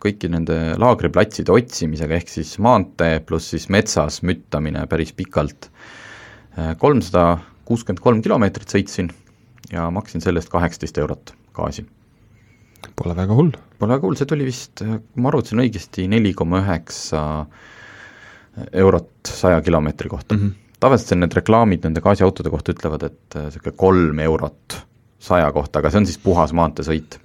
kõiki 0.02 0.30
nende 0.30 0.76
laagriplatside 0.78 1.54
otsimisega, 1.54 2.20
ehk 2.20 2.30
siis 2.30 2.56
maantee 2.62 3.20
pluss 3.26 3.52
siis 3.54 3.68
metsas 3.72 4.22
müttamine 4.26 4.86
päris 4.90 5.12
pikalt. 5.16 5.70
kolmsada 6.80 7.38
kuuskümmend 7.68 8.00
kolm 8.00 8.22
kilomeetrit 8.24 8.70
sõitsin 8.72 9.10
ja 9.72 9.90
maksin 9.92 10.22
selle 10.24 10.40
eest 10.40 10.52
kaheksateist 10.52 10.98
eurot 11.02 11.34
gaasi. 11.56 11.84
Pole 12.96 13.16
väga 13.16 13.34
hull. 13.36 13.50
Pole 13.78 13.96
väga 13.96 14.06
hull, 14.06 14.16
see 14.16 14.28
tuli 14.30 14.46
vist, 14.46 14.80
kui 14.80 15.20
ma 15.20 15.32
arvutasin 15.32 15.60
õigesti, 15.64 16.06
neli 16.08 16.32
koma 16.36 16.62
üheksa 16.62 17.20
eurot 18.72 19.28
saja 19.28 19.60
kilomeetri 19.60 20.08
kohta 20.08 20.36
mm. 20.36 20.40
-hmm. 20.40 20.65
Tavaliselt 20.80 21.20
need 21.20 21.34
reklaamid 21.36 21.86
nende 21.86 22.02
gaasiautode 22.04 22.52
kohta 22.52 22.74
ütlevad, 22.76 23.08
et 23.08 23.38
niisugune 23.40 23.76
kolm 23.80 24.22
eurot 24.26 24.80
saja 25.26 25.48
kohta, 25.52 25.80
aga 25.80 25.90
see 25.90 26.02
on 26.02 26.08
siis 26.08 26.20
puhas 26.22 26.52
maanteesõit. 26.56 27.18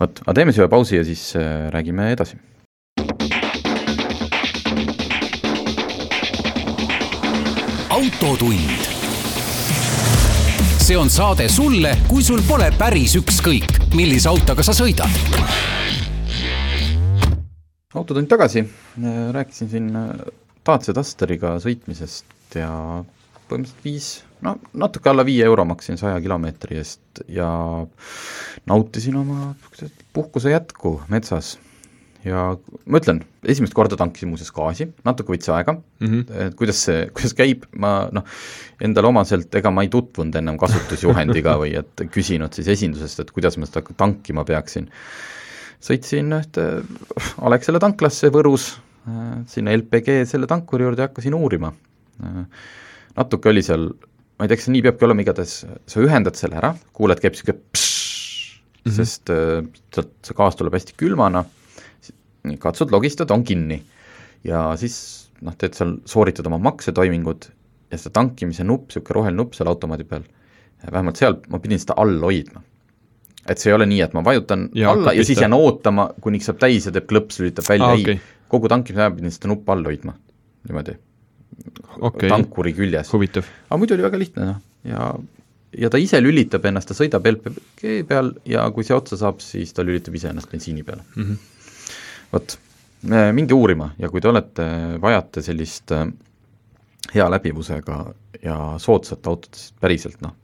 vot, 0.00 0.20
aga 0.26 0.34
teeme 0.34 0.52
siis 0.52 0.62
ühe 0.62 0.70
pausi 0.70 1.00
ja 1.00 1.04
siis 1.06 1.32
äh, 1.36 1.70
räägime 1.74 2.12
edasi. 2.14 2.38
autotund. 7.94 8.70
see 10.84 10.96
on 10.98 11.10
saade 11.10 11.48
sulle, 11.48 11.96
kui 12.08 12.22
sul 12.22 12.42
pole 12.48 12.70
päris 12.78 13.14
ükskõik, 13.16 13.94
millise 13.94 14.28
autoga 14.28 14.62
sa 14.62 14.74
sõidad. 14.76 15.10
autotund 17.94 18.28
tagasi, 18.28 18.64
rääkisin 19.32 19.70
siin 19.70 19.90
Dacia 20.64 20.94
Dusteriga 20.96 21.58
sõitmisest 21.60 22.33
ja 22.58 22.70
põhimõtteliselt 23.48 23.84
viis, 23.84 24.08
no 24.44 24.56
natuke 24.80 25.10
alla 25.10 25.24
viie 25.26 25.44
euro 25.46 25.64
maksin 25.68 25.98
saja 26.00 26.16
kilomeetri 26.22 26.78
eest 26.80 27.22
ja 27.28 27.48
nautisin 28.70 29.20
oma 29.20 29.52
puhkuse 30.16 30.54
jätku 30.54 30.96
metsas. 31.12 31.58
ja 32.24 32.54
ma 32.88 33.00
ütlen, 33.02 33.18
esimest 33.44 33.74
korda 33.76 33.98
tankisin 34.00 34.30
muuseas 34.30 34.48
gaasi, 34.56 34.86
natuke 35.04 35.34
võttis 35.34 35.50
aega 35.52 35.74
mm, 35.74 36.06
-hmm. 36.06 36.46
et 36.46 36.54
kuidas 36.56 36.80
see, 36.86 37.04
kuidas 37.12 37.36
käib, 37.36 37.66
ma 37.76 38.08
noh, 38.12 38.24
endale 38.80 39.10
omaselt, 39.10 39.54
ega 39.54 39.70
ma 39.70 39.84
ei 39.84 39.92
tutvunud 39.92 40.34
ennem 40.40 40.56
kasutusjuhendiga 40.58 41.58
või 41.60 41.74
et 41.82 42.06
küsinud 42.10 42.56
siis 42.56 42.70
esindusest, 42.78 43.20
et 43.20 43.30
kuidas 43.30 43.58
ma 43.60 43.68
seda 43.68 43.84
tankima 43.96 44.44
peaksin. 44.44 44.88
sõitsin 45.84 46.32
ühte 46.32 46.68
Alexela 47.44 47.78
tanklasse 47.78 48.32
Võrus, 48.32 48.70
sinna 49.52 49.76
LPG 49.76 50.22
selle 50.24 50.46
tankuri 50.48 50.86
juurde 50.86 51.04
ja 51.04 51.10
hakkasin 51.10 51.34
uurima 51.36 51.74
natuke 53.14 53.50
oli 53.50 53.62
seal, 53.64 53.88
ma 54.38 54.46
ei 54.46 54.50
tea, 54.50 54.58
kas 54.58 54.68
see 54.68 54.74
nii 54.74 54.84
peabki 54.86 55.06
olema, 55.08 55.24
igatahes 55.24 55.56
sa 55.90 56.02
ühendad 56.02 56.38
selle 56.38 56.58
ära, 56.60 56.74
kuuled, 56.96 57.20
käib 57.22 57.36
niisugune 57.36 57.58
mm, 57.58 58.84
-hmm. 58.84 58.96
sest 58.98 59.32
äh, 59.32 59.60
sealt 59.94 60.14
see 60.26 60.38
gaas 60.38 60.58
tuleb 60.58 60.76
hästi 60.76 60.96
külmana, 61.00 61.44
katsud 62.60 62.92
logistada, 62.92 63.34
on 63.34 63.44
kinni. 63.44 63.82
ja 64.44 64.74
siis 64.76 65.30
noh, 65.40 65.54
teed 65.56 65.76
seal, 65.78 65.96
sooritad 66.04 66.46
oma 66.50 66.58
maksetoimingud 66.58 67.48
ja 67.90 67.98
seda 67.98 68.18
tankimise 68.20 68.64
nupp, 68.64 68.90
niisugune 68.90 69.18
roheline 69.20 69.42
nupp 69.42 69.56
seal 69.56 69.70
automaadi 69.70 70.04
peal, 70.04 70.26
vähemalt 70.90 71.20
seal 71.20 71.38
ma 71.48 71.58
pidin 71.62 71.80
seda 71.80 71.96
all 71.96 72.20
hoidma. 72.20 72.62
et 73.48 73.58
see 73.60 73.70
ei 73.70 73.74
ole 73.76 73.86
nii, 73.86 74.00
et 74.00 74.14
ma 74.16 74.24
vajutan 74.24 74.68
ja, 74.74 74.90
alla 74.90 75.12
ja 75.12 75.24
siis 75.24 75.40
jään 75.40 75.52
ootama, 75.52 76.10
kuniks 76.20 76.46
saab 76.48 76.58
täis 76.58 76.86
ja 76.86 76.92
teeb 76.92 77.08
klõps, 77.10 77.40
lülitab 77.40 77.68
välja 77.68 77.90
ah,, 77.92 77.98
ei 77.98 78.02
okay., 78.02 78.20
kogu 78.48 78.68
tankimise 78.68 79.02
ajal 79.02 79.18
pidin 79.18 79.34
seda 79.34 79.50
nuppu 79.52 79.72
all 79.72 79.84
hoidma, 79.84 80.14
niimoodi 80.68 80.96
okay. 82.00 82.28
tankuri 82.28 82.74
küljes. 82.76 83.10
aga 83.68 83.80
muidu 83.80 83.96
oli 83.96 84.06
väga 84.06 84.20
lihtne 84.20 84.50
noh, 84.50 84.60
ja 84.88 85.14
ja 85.78 85.90
ta 85.90 85.98
ise 86.00 86.20
lülitab 86.22 86.64
ennast, 86.68 86.90
ta 86.90 86.96
sõidab 86.96 87.26
LPG 87.28 88.04
peal 88.08 88.32
ja 88.48 88.66
kui 88.74 88.86
see 88.86 88.96
otsa 88.96 89.18
saab, 89.20 89.42
siis 89.42 89.74
ta 89.74 89.84
lülitab 89.86 90.14
ise 90.14 90.30
ennast 90.30 90.50
bensiini 90.50 90.84
peale. 90.86 91.02
Mm 91.16 91.24
-hmm.. 91.24 91.36
vot, 92.32 92.56
minge 93.32 93.54
uurima 93.54 93.90
ja 93.98 94.08
kui 94.08 94.20
te 94.20 94.28
olete, 94.28 94.66
vajate 95.00 95.42
sellist 95.42 95.92
äh, 95.92 96.06
hea 97.14 97.28
läbivusega 97.30 97.98
ja 98.42 98.58
soodsat 98.78 99.26
autot, 99.26 99.54
siis 99.54 99.74
päriselt 99.80 100.20
noh, 100.22 100.34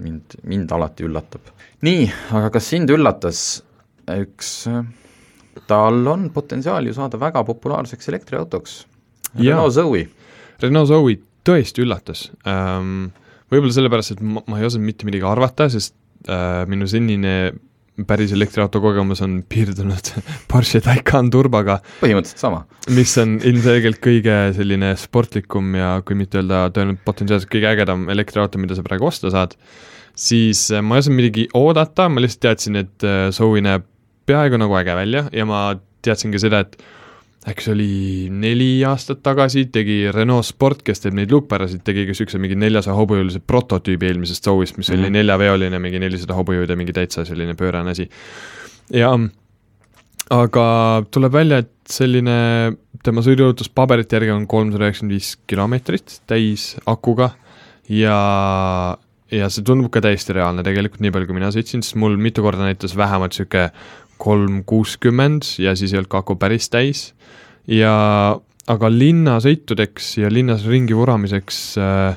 mind, 0.00 0.38
mind 0.42 0.72
alati 0.72 1.04
üllatab. 1.04 1.40
nii, 1.82 2.10
aga 2.30 2.50
kas 2.50 2.68
sind 2.68 2.90
üllatas 2.90 3.62
üks, 4.08 4.66
äh, 4.68 4.84
tal 5.66 6.06
on 6.06 6.30
potentsiaal 6.30 6.86
ju 6.86 6.94
saada 6.94 7.20
väga 7.20 7.44
populaarseks 7.44 8.08
elektriautoks, 8.08 8.86
Renault 9.34 9.74
Zoe 9.74 10.08
Renault 10.62 10.90
Zoe 10.90 11.18
tõesti 11.44 11.84
üllatas 11.84 12.28
ähm,. 12.48 13.12
võib-olla 13.52 13.76
sellepärast, 13.76 14.16
et 14.16 14.24
ma, 14.24 14.42
ma 14.50 14.58
ei 14.60 14.66
osanud 14.68 14.88
mitte 14.88 15.06
midagi 15.08 15.26
arvata, 15.28 15.68
sest 15.72 15.94
äh, 16.28 16.64
minu 16.70 16.88
senine 16.90 17.34
päris 18.08 18.32
elektriauto 18.34 18.80
kogemus 18.82 19.20
on 19.22 19.36
piirdunud 19.48 20.10
Porsche 20.50 20.80
Taycan 20.82 21.30
turboga. 21.30 21.78
põhimõtteliselt 22.00 22.42
sama. 22.42 22.64
mis 22.96 23.14
on 23.22 23.36
ilmselgelt 23.38 24.00
kõige 24.02 24.38
selline 24.56 24.94
sportlikum 24.98 25.76
ja 25.78 25.96
kui 26.06 26.18
mitte 26.18 26.40
öelda 26.40 26.66
tõenäoliselt 26.74 27.04
potentsiaalselt 27.06 27.52
kõige 27.52 27.70
ägedam 27.70 28.08
elektriauto, 28.10 28.58
mida 28.62 28.74
sa 28.74 28.86
praegu 28.86 29.06
osta 29.10 29.30
saad, 29.34 29.54
siis 30.18 30.66
äh, 30.74 30.82
ma 30.82 30.98
ei 30.98 31.04
osanud 31.04 31.20
midagi 31.22 31.46
oodata, 31.54 32.08
ma 32.10 32.24
lihtsalt 32.24 32.48
teadsin, 32.48 32.82
et 32.82 33.06
äh, 33.06 33.28
Zoe 33.34 33.62
näeb 33.64 33.86
peaaegu 34.26 34.58
nagu 34.58 34.74
äge 34.80 34.96
välja 34.96 35.26
ja 35.32 35.46
ma 35.46 35.66
teadsin 36.04 36.32
ka 36.34 36.40
seda, 36.42 36.64
et 36.64 36.78
äkki 37.44 37.64
see 37.66 37.72
oli 37.74 37.88
neli 38.32 38.68
aastat 38.88 39.20
tagasi, 39.24 39.66
tegi 39.72 39.98
Renault 40.14 40.46
Sport, 40.48 40.80
kes 40.86 41.02
teeb 41.04 41.16
neid 41.18 41.32
luukpärasid, 41.34 41.82
tegi 41.84 42.06
ka 42.06 42.14
niisuguse 42.14 42.40
mingi 42.40 42.56
neljasaja 42.56 42.96
hobujõulise 42.96 43.42
prototüübi 43.44 44.08
eelmisest 44.08 44.48
Zoe'ist, 44.48 44.78
mis 44.78 44.88
mm 44.88 44.94
-hmm. 44.94 44.98
oli 44.98 45.10
mhm. 45.10 45.16
neljaveoline, 45.18 45.78
mingi 45.78 46.00
nelisada 46.00 46.38
hobujõudu 46.38 46.72
ja 46.72 46.80
mingi 46.80 46.96
täitsa 46.96 47.24
selline 47.24 47.54
pöörane 47.54 47.90
asi. 47.90 48.08
ja 48.92 49.12
aga 50.30 50.66
tuleb 51.10 51.32
välja, 51.32 51.58
et 51.58 51.72
selline 51.88 52.36
tema 53.04 53.20
sõiduohutus 53.20 53.68
paberite 53.68 54.16
järgi 54.16 54.30
on 54.32 54.46
kolmsada 54.46 54.86
üheksakümmend 54.86 55.12
viis 55.12 55.36
kilomeetrit 55.46 56.20
täis 56.26 56.76
akuga 56.86 57.30
ja 57.88 58.96
ja 59.34 59.48
see 59.50 59.64
tundub 59.66 59.90
ka 59.92 60.02
täiesti 60.04 60.34
reaalne 60.36 60.62
tegelikult, 60.66 61.02
nii 61.02 61.12
palju 61.14 61.28
kui 61.28 61.36
mina 61.38 61.50
sõitsin, 61.54 61.82
sest 61.84 61.96
mul 62.00 62.16
mitu 62.20 62.44
korda 62.44 62.66
näitas 62.66 62.94
vähemalt 62.96 63.34
niisugune 63.34 63.70
kolm 64.18 64.62
kuuskümmend 64.68 65.46
ja 65.62 65.74
siis 65.76 65.92
ei 65.92 66.00
olnud 66.00 66.12
ka 66.12 66.22
aku 66.24 66.36
päris 66.40 66.70
täis 66.72 67.12
ja 67.70 67.94
aga 68.70 68.90
linnasõitudeks 68.90 70.14
ja 70.22 70.30
linnas 70.32 70.64
ringi 70.68 70.96
vuramiseks 70.96 71.60
äh, 71.80 72.16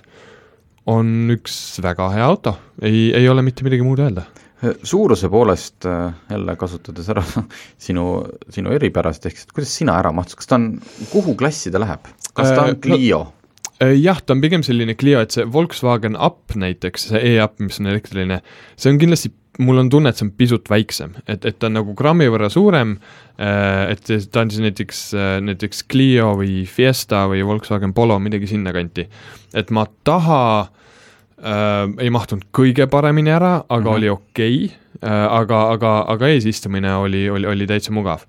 on 0.87 1.31
üks 1.35 1.77
väga 1.83 2.09
hea 2.15 2.25
auto, 2.25 2.55
ei, 2.81 3.09
ei 3.15 3.27
ole 3.29 3.43
mitte 3.45 3.65
midagi 3.67 3.85
muud 3.85 3.99
öelda. 4.03 4.27
suuruse 4.57 5.29
poolest 5.29 5.85
äh, 5.85 6.13
jälle 6.31 6.55
kasutades 6.57 7.09
ära 7.13 7.23
sinu, 7.85 8.23
sinu 8.49 8.71
eripärast, 8.73 9.27
ehk 9.29 9.37
siis 9.37 9.51
kuidas 9.53 9.73
sina 9.75 9.97
ära 9.99 10.13
mahtud, 10.15 10.39
kas 10.39 10.49
ta 10.49 10.57
on, 10.57 10.71
kuhu 11.11 11.35
klassi 11.37 11.73
ta 11.73 11.81
läheb, 11.83 12.07
kas 12.33 12.53
ta 12.53 12.63
on 12.63 12.77
äh, 12.77 12.79
Clio 12.81 13.25
no,? 13.25 13.33
Äh, 13.77 13.93
jah, 13.93 14.17
ta 14.25 14.33
on 14.33 14.41
pigem 14.41 14.63
selline 14.65 14.95
Clio, 14.97 15.19
et 15.21 15.35
see 15.35 15.45
Volkswagen 15.53 16.15
Up 16.17 16.55
näiteks, 16.57 17.11
see 17.11 17.19
e-up, 17.35 17.59
mis 17.61 17.77
on 17.77 17.91
elektriline, 17.91 18.39
see 18.73 18.89
on 18.89 18.97
kindlasti 18.97 19.29
mul 19.57 19.81
on 19.81 19.89
tunne, 19.89 20.11
et 20.11 20.19
see 20.19 20.27
on 20.27 20.33
pisut 20.37 20.69
väiksem, 20.69 21.15
et, 21.25 21.45
et 21.45 21.57
ta 21.59 21.69
on 21.69 21.77
nagu 21.79 21.93
grammi 21.97 22.27
võrra 22.31 22.49
suurem, 22.53 22.95
äh, 23.41 23.93
et 23.93 24.11
ta 24.31 24.43
on 24.43 24.51
siis 24.53 24.63
näiteks, 24.65 25.03
äh, 25.17 25.37
näiteks 25.45 25.85
Clio 25.91 26.33
või 26.39 26.63
Fiesta 26.69 27.25
või 27.31 27.43
Volkswagen 27.47 27.95
Polo, 27.97 28.19
midagi 28.23 28.49
sinnakanti. 28.49 29.07
et 29.53 29.71
ma 29.71 29.85
taha 30.03 30.41
äh, 30.61 31.87
ei 32.03 32.11
mahtunud 32.13 32.49
kõige 32.51 32.89
paremini 32.91 33.33
ära, 33.33 33.63
aga 33.67 33.81
mm 33.81 33.85
-hmm. 33.85 33.95
oli 33.95 34.09
okei 34.09 34.65
okay, 34.65 34.75
äh,, 35.03 35.25
aga, 35.39 35.71
aga, 35.71 35.95
aga 36.07 36.27
eesistumine 36.27 36.95
oli, 36.95 37.29
oli, 37.29 37.47
oli 37.47 37.67
täitsa 37.67 37.91
mugav. 37.91 38.25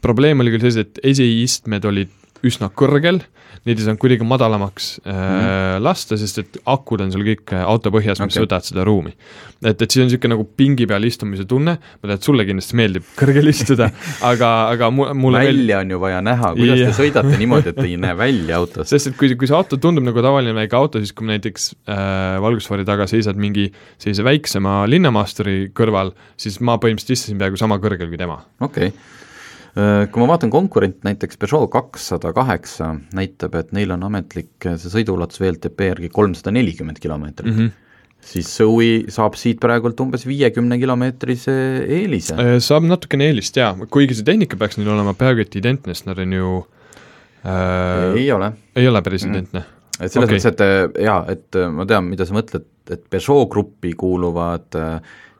probleem 0.00 0.40
oli 0.40 0.50
küll 0.50 0.60
selles, 0.60 0.86
et 0.86 0.98
esiistmed 1.04 1.84
olid 1.84 2.19
üsna 2.46 2.70
kõrgel 2.72 3.22
neid 3.68 3.76
ei 3.76 3.84
saanud 3.84 4.00
kuidagi 4.00 4.24
madalamaks 4.24 4.86
äh, 5.02 5.12
mm. 5.12 5.82
lasta, 5.84 6.16
sest 6.20 6.40
et 6.40 6.58
akud 6.70 7.02
on 7.04 7.10
sul 7.12 7.24
kõik 7.26 7.52
äh, 7.52 7.64
auto 7.66 7.92
põhjas, 7.92 8.22
mis 8.22 8.32
okay. 8.32 8.46
võtavad 8.46 8.68
seda 8.70 8.86
ruumi. 8.88 9.12
et, 9.60 9.74
et 9.74 9.84
siis 9.84 10.00
on 10.00 10.08
niisugune 10.08 10.32
nagu 10.32 10.46
pingi 10.56 10.86
peal 10.88 11.04
istumise 11.04 11.44
tunne, 11.48 11.74
ma 11.76 12.08
tean, 12.08 12.16
et 12.16 12.28
sulle 12.28 12.46
kindlasti 12.48 12.78
meeldib 12.80 13.10
kõrgel 13.20 13.52
istuda, 13.52 13.90
aga, 14.26 14.50
aga 14.72 14.90
mu-, 14.94 15.10
mulle 15.18 15.44
välja 15.44 15.52
meeldib... 15.60 15.76
on 15.82 15.94
ju 15.94 16.00
vaja 16.06 16.24
näha, 16.24 16.54
kuidas 16.56 16.82
te 16.86 16.96
sõidate 17.02 17.36
niimoodi, 17.42 17.74
et 17.74 17.84
ei 17.84 18.00
näe 18.00 18.16
välja 18.22 18.60
autos. 18.62 18.88
sest 18.94 19.12
et 19.12 19.20
kui, 19.20 19.32
kui 19.36 19.50
see 19.50 19.58
auto 19.58 19.80
tundub 19.82 20.08
nagu 20.08 20.24
tavaline 20.24 20.56
väike 20.56 20.80
auto, 20.80 21.04
siis 21.04 21.12
kui 21.16 21.28
näiteks 21.28 21.70
äh, 21.84 22.40
valgusfoori 22.40 22.88
taga 22.88 23.08
seisad 23.10 23.40
mingi 23.40 23.68
sellise 24.00 24.24
väiksema 24.24 24.82
linnamaasturi 24.88 25.74
kõrval, 25.76 26.14
siis 26.40 26.62
ma 26.64 26.80
põhimõtteliselt 26.80 27.18
istusin 27.18 27.40
peaaegu 27.40 27.60
sama 27.60 27.80
kõrgel 27.82 28.08
kui 28.08 28.20
tema. 28.20 28.40
okei 28.64 28.94
okay 28.94 29.18
kui 29.74 30.22
ma 30.22 30.26
vaatan 30.32 30.50
konkurent, 30.50 30.98
näiteks 31.06 31.38
Peugeot 31.40 31.70
kakssada 31.70 32.32
kaheksa 32.34 32.94
näitab, 33.16 33.54
et 33.60 33.70
neil 33.76 33.92
on 33.94 34.02
ametlik 34.08 34.66
see 34.66 34.90
sõiduulatus 34.90 35.40
VLTP 35.42 35.92
järgi 35.92 36.10
kolmsada 36.12 36.52
nelikümmend 36.56 36.98
kilomeetrit 37.02 37.52
mm, 37.52 37.58
-hmm. 37.58 38.24
siis 38.32 38.50
Zoe 38.56 39.04
saab 39.14 39.38
siit 39.38 39.60
praegult 39.62 40.00
umbes 40.00 40.26
viiekümne 40.26 40.78
kilomeetrise 40.78 41.54
eelise. 41.86 42.34
Äh, 42.34 42.58
saab 42.58 42.88
natukene 42.88 43.30
eelist 43.30 43.56
jaa, 43.56 43.76
kuigi 43.90 44.18
see 44.18 44.26
tehnika 44.26 44.56
peaks 44.56 44.80
neil 44.80 44.90
olema 44.96 45.14
peaaegu 45.14 45.46
et 45.46 45.56
identne, 45.62 45.94
sest 45.94 46.10
nad 46.10 46.18
on 46.18 46.32
ju 46.32 46.66
äh, 47.46 48.16
ei 48.16 48.32
ole. 48.32 48.52
ei 48.76 48.88
ole 48.88 49.02
päris 49.02 49.24
mm 49.24 49.30
-hmm. 49.30 49.38
identne? 49.38 49.64
et 50.00 50.12
selles 50.12 50.28
okay. 50.28 50.38
mõttes, 50.38 50.46
et 50.50 51.02
jaa, 51.04 51.24
et 51.28 51.62
ma 51.70 51.86
tean, 51.86 52.04
mida 52.04 52.24
sa 52.26 52.34
mõtled, 52.34 52.66
et 52.90 53.04
Peugeot 53.10 53.48
gruppi 53.50 53.92
kuuluvad 53.92 54.74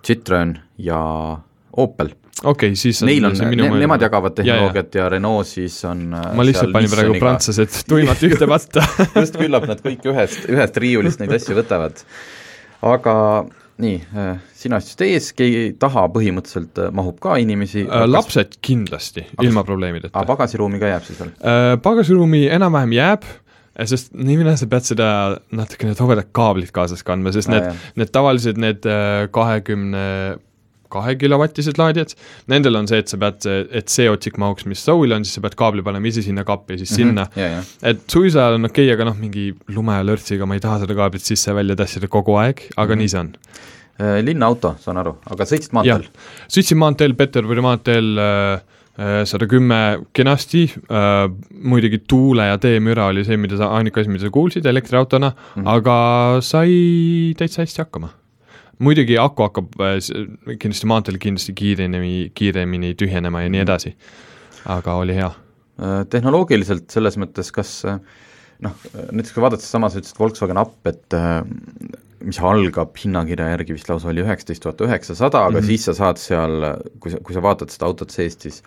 Citroen 0.04 0.58
ja 0.78 1.00
Opel 1.76 2.14
okei 2.44 2.70
okay,, 2.70 2.76
siis 2.78 3.02
neil 3.04 3.24
on, 3.24 3.36
ne, 3.36 3.48
maailma. 3.52 3.78
nemad 3.84 4.02
jagavad 4.02 4.34
tehnoloogiat 4.38 4.94
ja, 4.94 5.00
ja. 5.00 5.04
ja 5.04 5.08
Renault 5.16 5.48
siis 5.48 5.76
on 5.88 6.06
äh, 6.14 6.28
ma 6.36 6.46
lihtsalt 6.46 6.72
panin 6.72 6.92
praegu 6.92 7.16
prantslased 7.20 7.82
tuimalt 7.88 8.22
ühte 8.26 8.48
patta 8.48 8.84
just, 9.20 9.36
küllap 9.36 9.66
nad 9.68 9.82
kõik 9.84 10.06
ühest, 10.12 10.46
ühest 10.48 10.80
riiulist 10.80 11.20
neid 11.20 11.34
asju 11.36 11.58
võtavad. 11.58 12.00
aga 12.94 13.16
nii, 13.80 14.00
äh, 14.16 14.32
sina 14.56 14.80
istud 14.80 15.04
ees, 15.04 15.30
keegi 15.36 15.76
taha 15.80 16.06
põhimõtteliselt 16.14 16.80
äh, 16.80 16.90
mahub 16.96 17.20
ka 17.22 17.36
inimesi 17.42 17.84
äh,. 17.84 18.08
lapsed 18.08 18.56
kas... 18.56 18.64
kindlasti 18.64 19.26
Aga..., 19.28 19.46
ilma 19.48 19.64
probleemideta. 19.68 20.16
aga 20.16 20.26
pagasiruumi 20.32 20.80
ka 20.80 20.94
jääb 20.94 21.06
siis 21.08 21.20
veel 21.20 21.32
äh,? 21.36 21.76
pagasiruumi 21.84 22.46
enam-vähem 22.56 22.96
jääb 22.96 23.28
sest 23.88 24.12
niimoodi 24.16 24.58
sa 24.60 24.66
pead 24.68 24.84
seda 24.84 25.08
natukene 25.56 25.94
tobedat 25.96 26.32
kaablit 26.36 26.72
kaasas 26.74 27.04
kandma, 27.06 27.32
sest 27.32 27.48
ah, 27.48 27.54
need, 27.56 27.84
need 28.00 28.10
tavalised, 28.12 28.58
need 28.60 28.84
kahekümne 29.32 30.02
20 30.36 30.49
kahekilovatised 30.92 31.78
laadijad, 31.80 32.14
nendel 32.50 32.78
on 32.80 32.88
see, 32.90 33.00
et 33.02 33.12
sa 33.12 33.18
pead, 33.20 33.46
et 33.80 33.92
see 33.92 34.08
otsik 34.10 34.38
mahuks, 34.40 34.66
mis 34.70 34.82
Soul 34.84 35.14
on, 35.16 35.26
siis 35.26 35.38
sa 35.38 35.44
pead 35.44 35.56
kaabli 35.60 35.84
panema 35.86 36.10
ise 36.10 36.24
sinna 36.26 36.44
kappi, 36.48 36.78
siis 36.80 36.90
mm 36.90 36.96
-hmm. 36.96 37.10
sinna 37.10 37.26
yeah,. 37.36 37.52
Yeah. 37.52 37.92
et 37.92 38.02
suisa 38.10 38.48
on 38.54 38.64
okei 38.68 38.86
okay,, 38.86 38.94
aga 38.94 39.10
noh, 39.10 39.18
mingi 39.18 39.50
lume 39.74 39.98
ja 39.98 40.06
lörtsiga 40.06 40.46
ma 40.46 40.58
ei 40.58 40.64
taha 40.64 40.80
seda 40.84 40.96
kaablit 40.98 41.26
sisse-välja 41.26 41.76
tassida 41.76 42.08
kogu 42.08 42.36
aeg, 42.42 42.66
aga 42.76 42.94
mm 42.94 42.98
-hmm. 42.98 42.98
nii 42.98 43.08
see 43.08 43.20
on 43.20 43.32
äh, 44.00 44.18
linnaauto, 44.24 44.74
saan 44.80 45.00
aru, 45.02 45.16
aga 45.30 45.44
sõitsid 45.44 45.72
maanteel? 45.72 46.06
sõitsin 46.48 46.78
maanteel, 46.82 47.14
Peterburi 47.14 47.64
maanteel 47.64 48.18
äh, 48.18 48.60
äh, 48.98 49.24
sada 49.24 49.46
kümme 49.46 49.80
kenasti, 50.12 50.66
muidugi 51.72 52.02
tuule 52.08 52.46
ja 52.52 52.58
teemüra 52.58 53.10
oli 53.12 53.24
see, 53.24 53.36
mida 53.36 53.56
sa, 53.56 53.72
ainuke 53.78 54.00
asi, 54.00 54.10
mida 54.10 54.24
sa 54.26 54.30
kuulsid 54.30 54.66
elektriautona 54.66 55.30
mm, 55.30 55.62
-hmm. 55.62 55.68
aga 55.76 55.96
sai 56.40 57.34
täitsa 57.38 57.62
hästi 57.62 57.84
hakkama 57.84 58.19
muidugi 58.84 59.18
aku 59.20 59.46
hakkab 59.46 59.76
äh, 59.84 59.98
kindlasti 60.56 60.90
maanteel 60.90 61.20
kindlasti 61.22 61.54
kiiremini, 61.58 62.30
kiiremini 62.36 62.94
tühjenema 62.98 63.44
ja 63.44 63.52
nii 63.52 63.60
mhm. 63.60 63.68
edasi, 63.68 63.94
aga 64.76 64.96
oli 65.02 65.16
hea. 65.18 65.30
Äh, 65.80 66.02
tehnoloogiliselt 66.12 66.88
selles 66.92 67.18
mõttes, 67.20 67.52
kas 67.54 67.74
äh, 67.88 68.00
noh, 68.64 68.76
näiteks 69.10 69.34
kui 69.36 69.44
vaadata 69.44 69.64
sedasama, 69.64 69.90
sa 69.92 70.02
ütlesid 70.02 70.20
Volkswagen 70.20 70.60
Up, 70.60 70.78
et 70.90 71.18
mis 72.20 72.36
algab 72.44 72.96
hinnakirja 73.00 73.54
järgi 73.54 73.76
vist 73.76 73.88
lausa 73.88 74.10
oli 74.10 74.20
üheksateist 74.20 74.64
tuhat 74.64 74.82
üheksasada, 74.84 75.46
aga 75.46 75.56
mm 75.56 75.62
-hmm. 75.62 75.70
siis 75.70 75.86
sa 75.88 75.94
saad 75.96 76.20
seal, 76.20 76.66
kui 77.00 77.12
sa, 77.14 77.20
kui 77.24 77.36
sa 77.36 77.42
vaatad 77.42 77.72
seda 77.72 77.88
autot 77.88 78.12
seest, 78.12 78.44
siis 78.44 78.62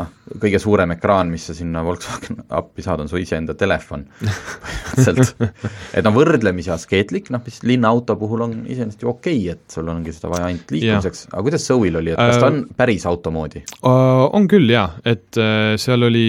noh, 0.00 0.10
kõige 0.40 0.60
suurem 0.62 0.94
ekraan, 0.94 1.30
mis 1.32 1.46
sa 1.50 1.54
sinna 1.56 1.82
Volkswagen 1.84 2.42
appi 2.58 2.84
saad, 2.84 3.02
on 3.04 3.10
su 3.10 3.20
iseenda 3.20 3.54
telefon. 3.58 4.06
Põhimõtteliselt. 4.20 5.58
et 5.96 6.06
no 6.06 6.12
võrdlemisi 6.14 6.72
askeetlik, 6.74 7.30
noh 7.34 7.42
mis 7.44 7.60
linnaauto 7.66 8.16
puhul 8.20 8.46
on 8.46 8.56
iseenesest 8.64 9.04
ju 9.04 9.12
okei 9.12 9.38
okay,, 9.44 9.56
et 9.56 9.76
sul 9.76 9.88
ongi 9.90 10.14
seda 10.16 10.32
vaja 10.32 10.48
ainult 10.50 10.74
liikumiseks, 10.74 11.26
aga 11.32 11.44
kuidas 11.46 11.68
Zoe'l 11.68 12.00
oli, 12.00 12.14
et 12.14 12.20
kas 12.20 12.40
ta 12.40 12.50
on 12.50 12.62
äh, 12.62 12.74
päris 12.80 13.06
auto 13.10 13.34
moodi? 13.34 13.64
Uh,? 13.80 14.26
On 14.36 14.46
küll 14.50 14.70
jaa, 14.70 14.88
et 15.04 15.38
uh, 15.40 15.74
seal 15.80 16.06
oli, 16.06 16.26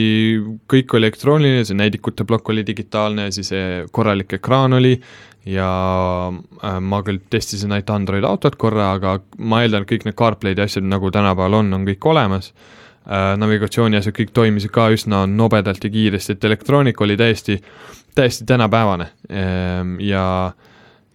kõik 0.72 0.96
oli 0.98 1.12
elektrooniline, 1.12 1.66
see 1.68 1.78
näidikute 1.78 2.26
plokk 2.28 2.54
oli 2.54 2.66
digitaalne, 2.68 3.30
siis 3.36 3.52
korralik 3.94 4.40
ekraan 4.40 4.80
oli. 4.80 4.96
Ja 5.50 5.68
ma 6.30 7.00
küll 7.02 7.24
testisin 7.34 7.72
ainult 7.74 7.90
Android 7.90 8.26
autot 8.30 8.54
korra, 8.62 8.92
aga 8.94 9.16
ma 9.42 9.64
eeldan, 9.64 9.82
et 9.82 9.90
kõik 9.90 10.06
need 10.06 10.18
CarPlay'd 10.20 10.62
ja 10.62 10.68
asjad, 10.70 10.86
nagu 10.86 11.10
tänapäeval 11.14 11.58
on, 11.64 11.74
on 11.80 11.88
kõik 11.88 12.06
olemas 12.12 12.52
navigatsiooni 13.06 13.98
asjad 13.98 14.14
kõik 14.14 14.30
toimisid 14.34 14.72
ka 14.72 14.92
üsna 14.94 15.24
nobedalt 15.26 15.84
ja 15.84 15.90
kiiresti, 15.90 16.36
et 16.36 16.44
elektroonika 16.44 17.04
oli 17.04 17.16
täiesti, 17.18 17.56
täiesti 18.16 18.46
tänapäevane 18.46 19.08
ehm, 19.30 19.96
ja 20.06 20.54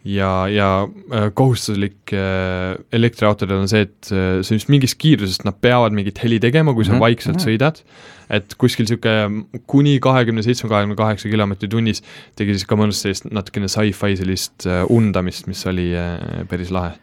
ja, 0.06 0.48
ja 0.48 0.68
äh, 0.86 1.30
kohustuslik 1.34 2.12
äh, 2.14 2.76
elektriautodel 2.92 3.64
on 3.64 3.70
see, 3.70 3.86
et 3.86 4.10
see 4.46 4.58
just 4.58 4.70
mingist 4.72 4.98
kiirusest 5.02 5.46
nad 5.46 5.58
peavad 5.62 5.94
mingit 5.96 6.20
heli 6.22 6.38
tegema, 6.42 6.74
kui 6.74 6.84
sa 6.84 6.92
mm 6.92 6.96
-hmm. 6.96 7.06
vaikselt 7.06 7.36
mhm. 7.36 7.46
sõidad, 7.48 7.80
et 8.30 8.54
kuskil 8.58 8.86
niisugune 8.86 9.62
kuni 9.66 9.98
kahekümne 10.00 10.42
seitsme, 10.42 10.68
kahekümne 10.68 10.96
kaheksa 10.96 11.28
kilomeetri 11.28 11.68
tunnis 11.68 12.02
tegi 12.36 12.54
siis 12.54 12.66
ka 12.66 12.78
mõnus 12.78 13.02
sellist 13.02 13.26
natukene 13.30 13.68
sci-fi 13.68 14.16
sellist 14.16 14.66
undamist, 14.88 15.46
mis 15.46 15.66
oli 15.66 15.90
päris 16.48 16.70
lahe. 16.70 16.94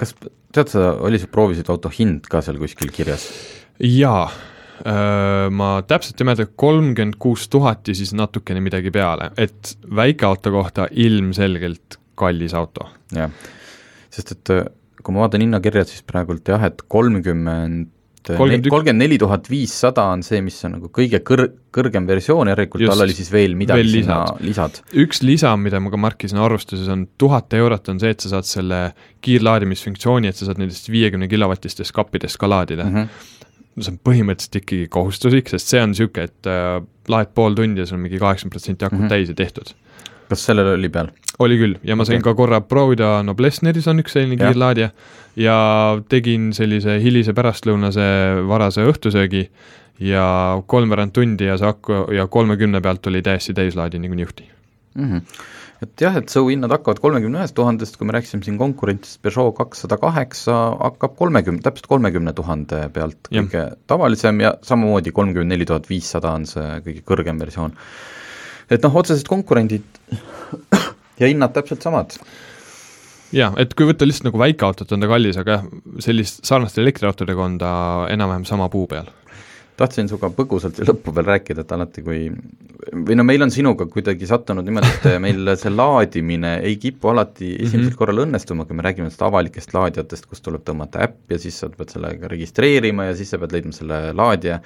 Kas 0.00 0.14
tead 0.54 0.72
sa, 0.72 0.92
oli 1.04 1.20
see 1.20 1.30
proovisid 1.32 1.70
auto 1.72 1.90
hind 1.92 2.28
ka 2.30 2.42
seal 2.44 2.60
kuskil 2.60 2.92
kirjas? 2.94 3.26
jaa, 3.82 4.28
ma 5.52 5.70
täpselt 5.88 6.20
ei 6.20 6.28
mäleta, 6.28 6.48
kolmkümmend 6.64 7.18
kuus 7.20 7.48
tuhat 7.52 7.88
ja 7.88 7.96
siis 7.96 8.14
natukene 8.16 8.62
midagi 8.64 8.92
peale, 8.94 9.30
et 9.36 9.76
väikeauto 9.96 10.52
kohta 10.54 10.88
ilmselgelt 10.90 12.00
kallis 12.16 12.54
auto. 12.56 12.88
jah, 13.14 13.32
sest 14.12 14.36
et 14.36 14.54
kui 15.02 15.14
ma 15.14 15.26
vaatan 15.26 15.44
hinnakirjad, 15.44 15.90
siis 15.90 16.06
praegult 16.06 16.48
jah, 16.48 16.64
et 16.66 16.80
kolmkümmend 16.90 17.92
kolmkümmend 18.34 18.98
neli 18.98 19.18
tuhat 19.20 19.46
viissada 19.50 20.08
on 20.12 20.22
see, 20.26 20.40
mis 20.44 20.58
on 20.66 20.76
nagu 20.76 20.90
kõige 20.94 21.20
kõr-, 21.26 21.46
kõrgem 21.74 22.08
versioon, 22.08 22.50
järelikult 22.50 22.86
tal 22.90 23.04
oli 23.04 23.14
siis 23.16 23.30
veel 23.32 23.54
midagi 23.58 23.84
veel 23.84 23.92
sinna 24.00 24.18
lisad. 24.42 24.80
üks 25.04 25.22
lisa, 25.22 25.52
mida 25.60 25.80
ma 25.82 25.92
ka 25.92 26.00
markisin 26.00 26.40
arvustuses, 26.42 26.88
on 26.92 27.06
tuhat 27.20 27.54
eurot 27.58 27.92
on 27.92 28.02
see, 28.02 28.12
et 28.16 28.24
sa 28.24 28.34
saad 28.36 28.48
selle 28.48 28.80
kiirlaadimisfunktsiooni, 29.26 30.32
et 30.32 30.38
sa 30.38 30.50
saad 30.50 30.60
nendest 30.62 30.90
viiekümne 30.92 31.30
kilovatistest 31.30 31.94
kappidest 31.96 32.40
ka 32.42 32.50
laadida 32.50 32.88
mm. 32.88 32.96
-hmm. 32.96 33.80
see 33.80 33.94
on 33.94 33.98
põhimõtteliselt 34.08 34.60
ikkagi 34.62 34.90
kohustuslik, 34.92 35.50
sest 35.52 35.74
see 35.74 35.82
on 35.82 35.92
niisugune, 35.94 36.30
et 36.30 36.50
äh, 36.50 36.78
laed 37.12 37.34
pool 37.34 37.54
tundi 37.54 37.84
ja 37.84 37.86
sul 37.86 38.00
on 38.00 38.06
mingi 38.08 38.18
kaheksakümmend 38.22 38.58
protsenti 38.58 38.84
akut 38.84 38.98
mm 38.98 39.04
-hmm. 39.04 39.14
täis 39.14 39.28
ja 39.28 39.34
tehtud. 39.34 39.74
Kas 40.28 40.44
sellel 40.48 40.74
oli 40.74 40.90
peal? 40.92 41.12
oli 41.38 41.58
küll 41.60 41.78
ja 41.84 41.96
ma 41.96 42.04
okay. 42.04 42.16
sain 42.16 42.24
ka 42.24 42.34
korra 42.38 42.60
proovida, 42.64 43.20
no 43.22 43.34
Blessneris 43.38 43.88
on 43.92 44.00
üks 44.04 44.16
selline 44.16 44.38
kiirlaadija 44.40 44.90
ja 45.40 45.56
tegin 46.08 46.52
sellise 46.56 46.98
hilise 47.02 47.34
pärastlõunase 47.36 48.06
varase 48.48 48.86
õhtusöögi 48.88 49.46
ja 50.00 50.62
kolmveerand 50.68 51.14
tundi 51.16 51.48
ja 51.48 51.56
see 51.60 51.68
aku 51.68 52.06
ja 52.14 52.26
kolmekümne 52.32 52.80
pealt 52.84 53.06
oli 53.08 53.22
täiesti 53.24 53.54
täislaadi 53.56 54.00
nagu 54.00 54.16
niuhti 54.16 54.48
mm. 54.94 55.04
-hmm. 55.04 55.22
et 55.82 56.00
jah, 56.00 56.16
et 56.16 56.28
Zoe 56.28 56.52
hinnad 56.52 56.72
hakkavad 56.72 57.00
kolmekümne 57.00 57.40
ühest 57.40 57.54
tuhandest, 57.54 57.96
kui 57.96 58.06
me 58.06 58.16
rääkisime 58.16 58.44
siin 58.44 58.58
konkurentist, 58.58 59.22
Peugeot 59.22 59.56
kakssada 59.56 59.96
kaheksa 59.96 60.56
hakkab 60.80 61.16
kolmekümne, 61.16 61.62
täpselt 61.62 61.86
kolmekümne 61.86 62.32
tuhande 62.32 62.88
pealt 62.92 63.32
kõige 63.32 63.62
ja. 63.62 63.70
tavalisem 63.86 64.40
ja 64.40 64.54
samamoodi 64.62 65.12
kolmkümmend 65.12 65.52
neli 65.52 65.64
tuhat 65.64 65.88
viissada 65.88 66.32
on 66.32 66.46
see 66.46 66.80
kõige 66.88 67.04
kõrgem 67.12 67.40
versioon. 67.40 67.76
Et 68.70 68.82
noh, 68.82 69.00
otsesed 69.02 69.28
konkurendid 69.28 69.84
ja 71.20 71.30
hinnad 71.30 71.54
täpselt 71.56 71.84
samad 71.86 72.18
jaa, 73.34 73.52
et 73.60 73.74
kui 73.76 73.88
võtta 73.88 74.06
lihtsalt 74.06 74.30
nagu 74.30 74.40
väikeautot, 74.40 74.92
on 74.94 75.04
ta 75.04 75.10
kallis, 75.10 75.38
aga 75.40 75.58
jah, 75.58 75.68
sellist 76.04 76.44
sarnaste 76.46 76.82
elektriautodega 76.82 77.46
on 77.46 77.60
ta 77.60 77.70
enam-vähem 78.12 78.46
sama 78.48 78.68
puu 78.72 78.86
peal. 78.90 79.08
tahtsin 79.76 80.08
sinuga 80.08 80.30
põgusalt 80.32 80.78
lõppu 80.88 81.12
veel 81.12 81.26
rääkida, 81.28 81.66
et 81.66 81.72
alati 81.76 82.02
kui 82.04 82.20
või 82.92 83.16
no 83.18 83.24
meil 83.28 83.44
on 83.44 83.50
sinuga 83.52 83.84
kuidagi 83.90 84.28
sattunud 84.28 84.64
niimoodi, 84.64 84.92
et 84.94 85.18
meil 85.20 85.50
see 85.60 85.72
laadimine 85.72 86.54
ei 86.64 86.78
kipu 86.80 87.10
alati 87.12 87.50
esimesel 87.54 87.82
mm 87.82 87.90
-hmm. 87.90 87.98
korral 87.98 88.22
õnnestuma, 88.24 88.64
kui 88.64 88.76
me 88.76 88.86
räägime 88.86 89.06
nendest 89.06 89.22
avalikest 89.22 89.74
laadijatest, 89.74 90.26
kus 90.26 90.40
tuleb 90.40 90.64
tõmmata 90.64 91.02
äpp 91.04 91.34
ja 91.34 91.38
siis 91.38 91.58
sa 91.58 91.68
pead 91.68 91.92
sellega 91.92 92.28
registreerima 92.28 93.10
ja 93.10 93.16
siis 93.16 93.30
sa 93.30 93.38
pead 93.38 93.52
leidma 93.52 93.72
selle 93.72 94.12
laadija. 94.12 94.60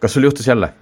kas 0.00 0.12
sul 0.12 0.24
juhtus 0.24 0.46
jälle? 0.46 0.72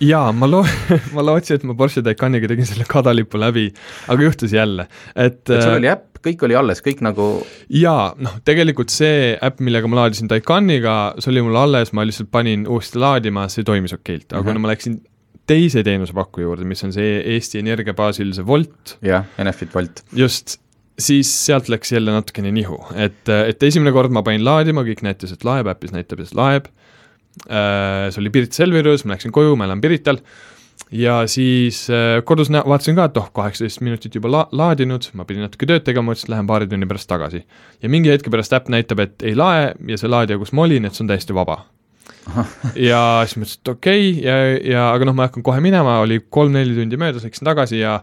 Jaa, 0.00 0.32
ma 0.36 0.48
loo-, 0.50 0.66
ma 1.16 1.24
lootsin, 1.24 1.58
et 1.58 1.66
ma 1.68 1.76
Porsche 1.78 2.02
Taycaniga 2.04 2.50
tegin 2.50 2.68
selle 2.68 2.86
kadalipu 2.88 3.40
läbi, 3.40 3.68
aga 4.12 4.26
juhtus 4.28 4.54
jälle, 4.54 4.88
et 5.14 5.42
et 5.42 5.54
sul 5.58 5.76
oli 5.76 5.90
äpp, 5.90 6.20
kõik 6.22 6.44
oli 6.46 6.56
alles, 6.58 6.82
kõik 6.84 7.02
nagu 7.04 7.28
jaa, 7.72 8.12
noh, 8.22 8.38
tegelikult 8.46 8.92
see 8.94 9.34
äpp, 9.36 9.62
millega 9.64 9.90
ma 9.90 10.02
laadisin 10.02 10.30
Taycaniga, 10.30 10.96
see 11.22 11.32
oli 11.34 11.44
mul 11.46 11.60
alles, 11.60 11.94
ma 11.96 12.06
lihtsalt 12.08 12.32
panin 12.34 12.66
uuesti 12.70 13.00
laadima, 13.02 13.48
see 13.52 13.66
toimis 13.66 13.94
okeilt, 13.96 14.28
aga 14.30 14.40
mm 14.40 14.42
-hmm. 14.42 14.50
kuna 14.50 14.64
ma 14.66 14.72
läksin 14.74 15.00
teise 15.46 15.82
teenusepakkuja 15.82 16.46
juurde, 16.46 16.64
mis 16.64 16.84
on 16.84 16.92
see 16.94 17.22
Eesti 17.34 17.58
Energia 17.58 17.94
baasil 17.94 18.32
see 18.34 18.46
Volt. 18.46 18.98
jah, 19.02 19.24
Enefit 19.38 19.74
Volt. 19.74 20.04
just, 20.12 20.58
siis 20.98 21.30
sealt 21.46 21.68
läks 21.68 21.92
jälle 21.92 22.12
natukene 22.12 22.52
nihu, 22.52 22.78
et, 22.94 23.28
et 23.28 23.62
esimene 23.62 23.92
kord 23.92 24.10
ma 24.10 24.22
panin 24.22 24.44
laadima, 24.44 24.84
kõik 24.86 25.02
näitas, 25.02 25.32
et 25.32 25.44
laeb, 25.44 25.66
äpis 25.66 25.92
näitab, 25.92 26.20
et 26.20 26.34
laeb 26.34 26.66
Äh, 26.66 27.01
see 27.46 28.20
oli 28.20 28.30
Pirita 28.32 28.58
Selverus, 28.60 29.06
ma 29.06 29.16
läksin 29.16 29.32
koju, 29.32 29.54
ma 29.56 29.64
elan 29.68 29.80
Pirital, 29.80 30.18
ja 30.92 31.26
siis 31.26 31.90
äh, 31.90 32.24
kodus 32.24 32.50
nä-, 32.50 32.62
vaatasin 32.68 32.96
ka, 32.96 33.08
et 33.08 33.16
oh, 33.16 33.28
kaheksateist 33.32 33.80
minutit 33.80 34.14
juba 34.14 34.30
la-, 34.30 34.46
laadinud, 34.52 35.08
ma 35.16 35.24
pidin 35.28 35.46
natuke 35.46 35.68
tööd 35.68 35.84
tegema, 35.86 36.10
mõtlesin, 36.10 36.28
et 36.28 36.34
lähen 36.34 36.48
paari 36.50 36.68
tunni 36.68 36.88
pärast 36.88 37.08
tagasi. 37.10 37.44
ja 37.82 37.92
mingi 37.92 38.12
hetke 38.12 38.30
pärast 38.30 38.52
äpp 38.56 38.68
näitab, 38.72 39.00
et 39.04 39.22
ei 39.26 39.36
lae 39.38 39.72
ja 39.88 40.00
see 40.00 40.10
laadija, 40.10 40.40
kus 40.40 40.52
ma 40.52 40.66
olin, 40.66 40.84
et 40.88 40.96
see 40.96 41.04
on 41.06 41.12
täiesti 41.12 41.36
vaba 41.36 41.62
ja 42.90 43.00
siis 43.26 43.38
ma 43.38 43.46
ütlesin, 43.46 43.62
et 43.62 43.72
okei 43.72 44.10
okay, 44.10 44.26
ja, 44.26 44.36
ja 44.74 44.84
aga 44.92 45.08
noh, 45.08 45.16
ma 45.16 45.30
hakkan 45.30 45.44
kohe 45.46 45.62
minema, 45.64 45.98
oli 46.04 46.20
kolm-neli 46.28 46.76
tundi 46.76 47.00
möödas, 47.00 47.24
läksin 47.26 47.48
tagasi 47.48 47.80
ja 47.80 48.00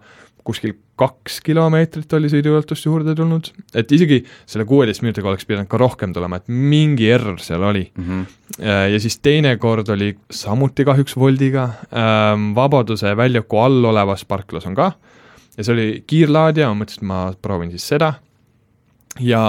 kuskil 0.50 0.74
kaks 1.00 1.40
kilomeetrit 1.46 2.14
oli 2.18 2.30
sõiduulatust 2.32 2.88
juurde 2.88 3.14
tulnud, 3.16 3.52
et 3.78 3.92
isegi 3.96 4.20
selle 4.50 4.66
kuueteist 4.70 5.04
minutiga 5.06 5.30
oleks 5.32 5.48
pidanud 5.48 5.70
ka 5.72 5.80
rohkem 5.80 6.14
tulema, 6.16 6.42
et 6.42 6.50
mingi 6.50 7.08
error 7.14 7.40
seal 7.44 7.64
oli 7.70 7.86
mm. 7.88 8.08
-hmm. 8.08 8.64
ja 8.94 9.00
siis 9.00 9.20
teine 9.24 9.56
kord 9.62 9.90
oli 9.94 10.16
samuti 10.32 10.86
kahjuks 10.86 11.18
Woldiga, 11.18 11.70
ähm, 11.94 12.52
Vabaduse 12.56 13.16
väljaku 13.18 13.62
all 13.64 13.86
olevas 13.94 14.26
parklas 14.26 14.66
on 14.66 14.76
ka, 14.76 14.92
ja 15.58 15.64
see 15.64 15.74
oli 15.74 15.88
kiirlaadija, 16.08 16.72
ma 16.74 16.84
mõtlesin, 16.84 17.04
et 17.04 17.12
ma 17.14 17.22
proovin 17.42 17.72
siis 17.72 17.88
seda, 17.88 18.14
ja 19.20 19.44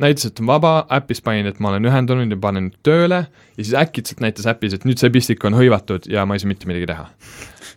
näitas, 0.00 0.26
et 0.26 0.40
on 0.40 0.48
vaba, 0.48 0.74
äpis 0.96 1.22
panin, 1.22 1.46
et 1.46 1.60
ma 1.60 1.70
olen 1.70 1.86
ühendunud 1.90 2.32
ja 2.32 2.38
panen 2.40 2.70
tööle 2.86 3.24
ja 3.26 3.62
siis 3.62 3.74
äkitselt 3.78 4.22
näitas 4.24 4.48
äpis, 4.50 4.74
et 4.74 4.86
nüüd 4.88 5.00
see 5.00 5.12
pistik 5.12 5.44
on 5.44 5.56
hõivatud 5.58 6.08
ja 6.10 6.26
ma 6.26 6.36
ei 6.36 6.42
saa 6.42 6.50
mitte 6.50 6.70
midagi 6.70 6.88
teha. 6.90 7.08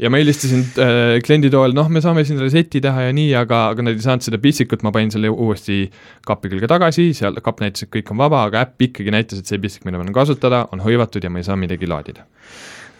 Ja 0.01 0.11
ma 0.11 0.21
helistasin 0.21 0.63
äh, 0.81 1.17
kliendi 1.25 1.51
toel, 1.53 1.75
noh, 1.77 1.89
me 1.93 2.01
saame 2.03 2.25
siin 2.27 2.41
reset'i 2.41 2.81
teha 2.83 3.07
ja 3.07 3.15
nii, 3.15 3.31
aga, 3.43 3.65
aga 3.73 3.87
nad 3.87 3.97
ei 3.97 4.05
saanud 4.05 4.25
seda 4.25 4.39
pistikut, 4.41 4.85
ma 4.85 4.93
panin 4.95 5.13
selle 5.13 5.31
uuesti 5.33 5.85
kapi 6.27 6.53
külge 6.53 6.69
tagasi, 6.71 7.11
seal 7.17 7.39
kapp 7.43 7.63
näitas, 7.63 7.85
et 7.85 7.93
kõik 7.93 8.13
on 8.13 8.21
vaba, 8.23 8.45
aga 8.49 8.63
äpp 8.67 8.87
ikkagi 8.89 9.13
näitas, 9.13 9.43
et 9.43 9.49
see 9.49 9.61
pistik, 9.63 9.87
mida 9.87 9.99
ma 9.99 10.07
tahan 10.07 10.17
kasutada, 10.21 10.65
on 10.75 10.83
hõivatud 10.83 11.23
ja 11.23 11.33
ma 11.33 11.43
ei 11.43 11.47
saa 11.47 11.59
midagi 11.59 11.89
laadida 11.89 12.27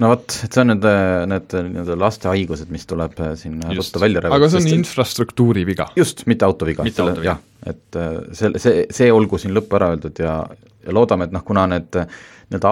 no 0.02 0.10
vot, 0.14 0.36
et 0.46 0.56
see 0.56 0.64
on 0.64 0.72
need, 0.74 0.86
need 1.30 1.56
nii-öelda 1.70 1.98
laste 2.02 2.30
haigused, 2.32 2.70
mis 2.74 2.86
tuleb 2.90 3.18
äh, 3.22 3.34
siin 3.40 3.60
ruttu 3.70 4.02
välja 4.02 4.24
rebida. 4.24 4.38
aga 4.40 4.50
see 4.50 4.62
on 4.62 4.68
sest... 4.68 4.78
infrastruktuuri 4.80 5.66
viga. 5.70 5.88
just, 6.00 6.26
mitte 6.30 6.48
auto 6.48 6.68
viga. 6.70 6.86
jah, 7.24 7.42
et 7.70 8.00
äh, 8.00 8.20
selle, 8.36 8.62
see, 8.64 8.86
see 8.94 9.12
olgu 9.14 9.40
siin 9.42 9.54
lõppu 9.56 9.78
ära 9.80 9.94
öeldud 9.94 10.24
ja, 10.24 10.40
ja 10.84 10.96
loodame, 10.96 11.30
et 11.30 11.36
noh, 11.36 11.46
kuna 11.46 11.68
need 11.76 11.92
nii-öelda 11.94 12.70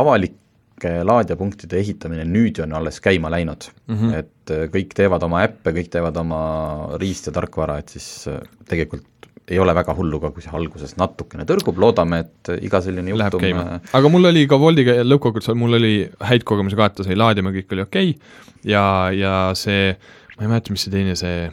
avalike 0.82 1.06
laadijapunktide 1.06 1.80
ehitamine 1.80 2.26
nüüd 2.26 2.62
on 2.64 2.74
alles 2.74 3.00
käima 3.02 3.30
läinud 3.30 3.70
mm, 3.88 3.96
-hmm. 3.96 4.20
et 4.20 4.52
äh, 4.52 4.68
kõik 4.72 4.94
teevad 4.96 5.24
oma 5.24 5.44
äppe, 5.46 5.72
kõik 5.72 5.90
teevad 5.92 6.18
oma 6.18 6.98
riist- 6.98 7.28
ja 7.28 7.32
tarkvara, 7.32 7.78
et 7.80 7.90
siis 7.90 8.28
tegelikult 8.68 9.06
ei 9.52 9.60
ole 9.60 9.74
väga 9.76 9.94
hullu 9.94 10.20
ka, 10.20 10.32
kui 10.32 10.42
see 10.42 10.52
alguses 10.54 10.96
natukene 10.98 11.44
tõrgub, 11.44 11.78
loodame, 11.78 12.20
et 12.20 12.52
iga 12.62 12.82
selline 12.82 13.10
juhtum 13.10 13.44
äh, 13.44 13.80
aga 13.94 14.10
mul 14.10 14.26
oli 14.26 14.48
ka 14.48 14.58
Woldiga 14.58 15.02
lõppkokkuvõttes, 15.04 15.56
mul 15.56 15.74
oli 15.74 16.10
häid 16.20 16.44
kogemusi 16.44 16.76
ka, 16.76 16.86
et 16.86 16.96
ta 16.96 17.04
sai 17.04 17.16
laadima, 17.16 17.52
kõik 17.52 17.74
oli 17.74 17.82
okei 17.82 18.14
okay. 18.16 18.46
ja, 18.64 19.12
ja 19.12 19.34
see, 19.54 19.96
ma 20.38 20.46
ei 20.46 20.54
mäleta, 20.54 20.72
mis 20.72 20.86
see 20.88 20.94
teine, 20.94 21.16
see 21.16 21.50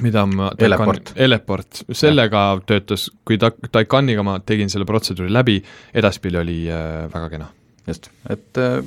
mida 0.00 0.24
ma 0.26 0.50
Eleport, 0.58 1.12
Eleport, 1.16 1.82
sellega 1.92 2.46
ja. 2.54 2.60
töötas, 2.66 3.10
kui 3.28 3.36
ta, 3.38 3.50
Taikaniga 3.50 4.22
ma 4.24 4.38
tegin 4.40 4.70
selle 4.72 4.88
protseduuri 4.88 5.28
läbi, 5.32 5.58
edaspidi 5.94 6.40
oli 6.40 6.62
äh, 6.72 7.12
väga 7.12 7.28
kena. 7.28 7.50
Just, 7.86 8.10
et 8.30 8.60
äh, 8.60 8.80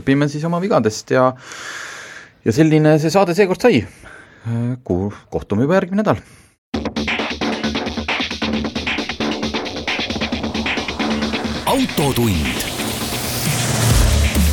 õpime 0.00 0.28
siis 0.30 0.44
oma 0.48 0.60
vigadest 0.62 1.10
ja 1.10 1.30
ja 2.44 2.52
selline 2.52 2.98
see 2.98 3.12
saade 3.12 3.34
seekord 3.36 3.60
sai. 3.60 3.82
Äh, 3.84 4.76
kuhu, 4.84 5.12
kohtume 5.30 5.66
juba 5.66 5.80
järgmine 5.80 6.04
nädal 6.04 6.22
autotund. 11.70 12.46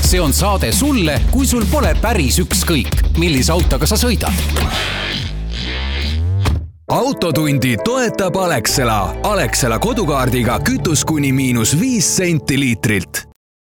see 0.02 0.22
on 0.22 0.34
saade 0.34 0.72
sulle, 0.72 1.22
kui 1.32 1.48
sul 1.48 1.66
pole 1.72 1.96
päris 2.02 2.38
ükskõik, 2.40 3.18
millise 3.18 3.52
autoga 3.52 3.86
sa 3.86 3.98
sõidad. 4.00 4.34
autotundi 6.88 7.76
toetab 7.84 8.36
Alexela. 8.36 9.16
Alexela 9.24 9.80
kodukaardiga 9.80 10.60
kütus 10.60 11.06
kuni 11.06 11.32
miinus 11.32 11.80
viis 11.80 12.16
senti 12.18 12.60
liitrilt 12.60 13.37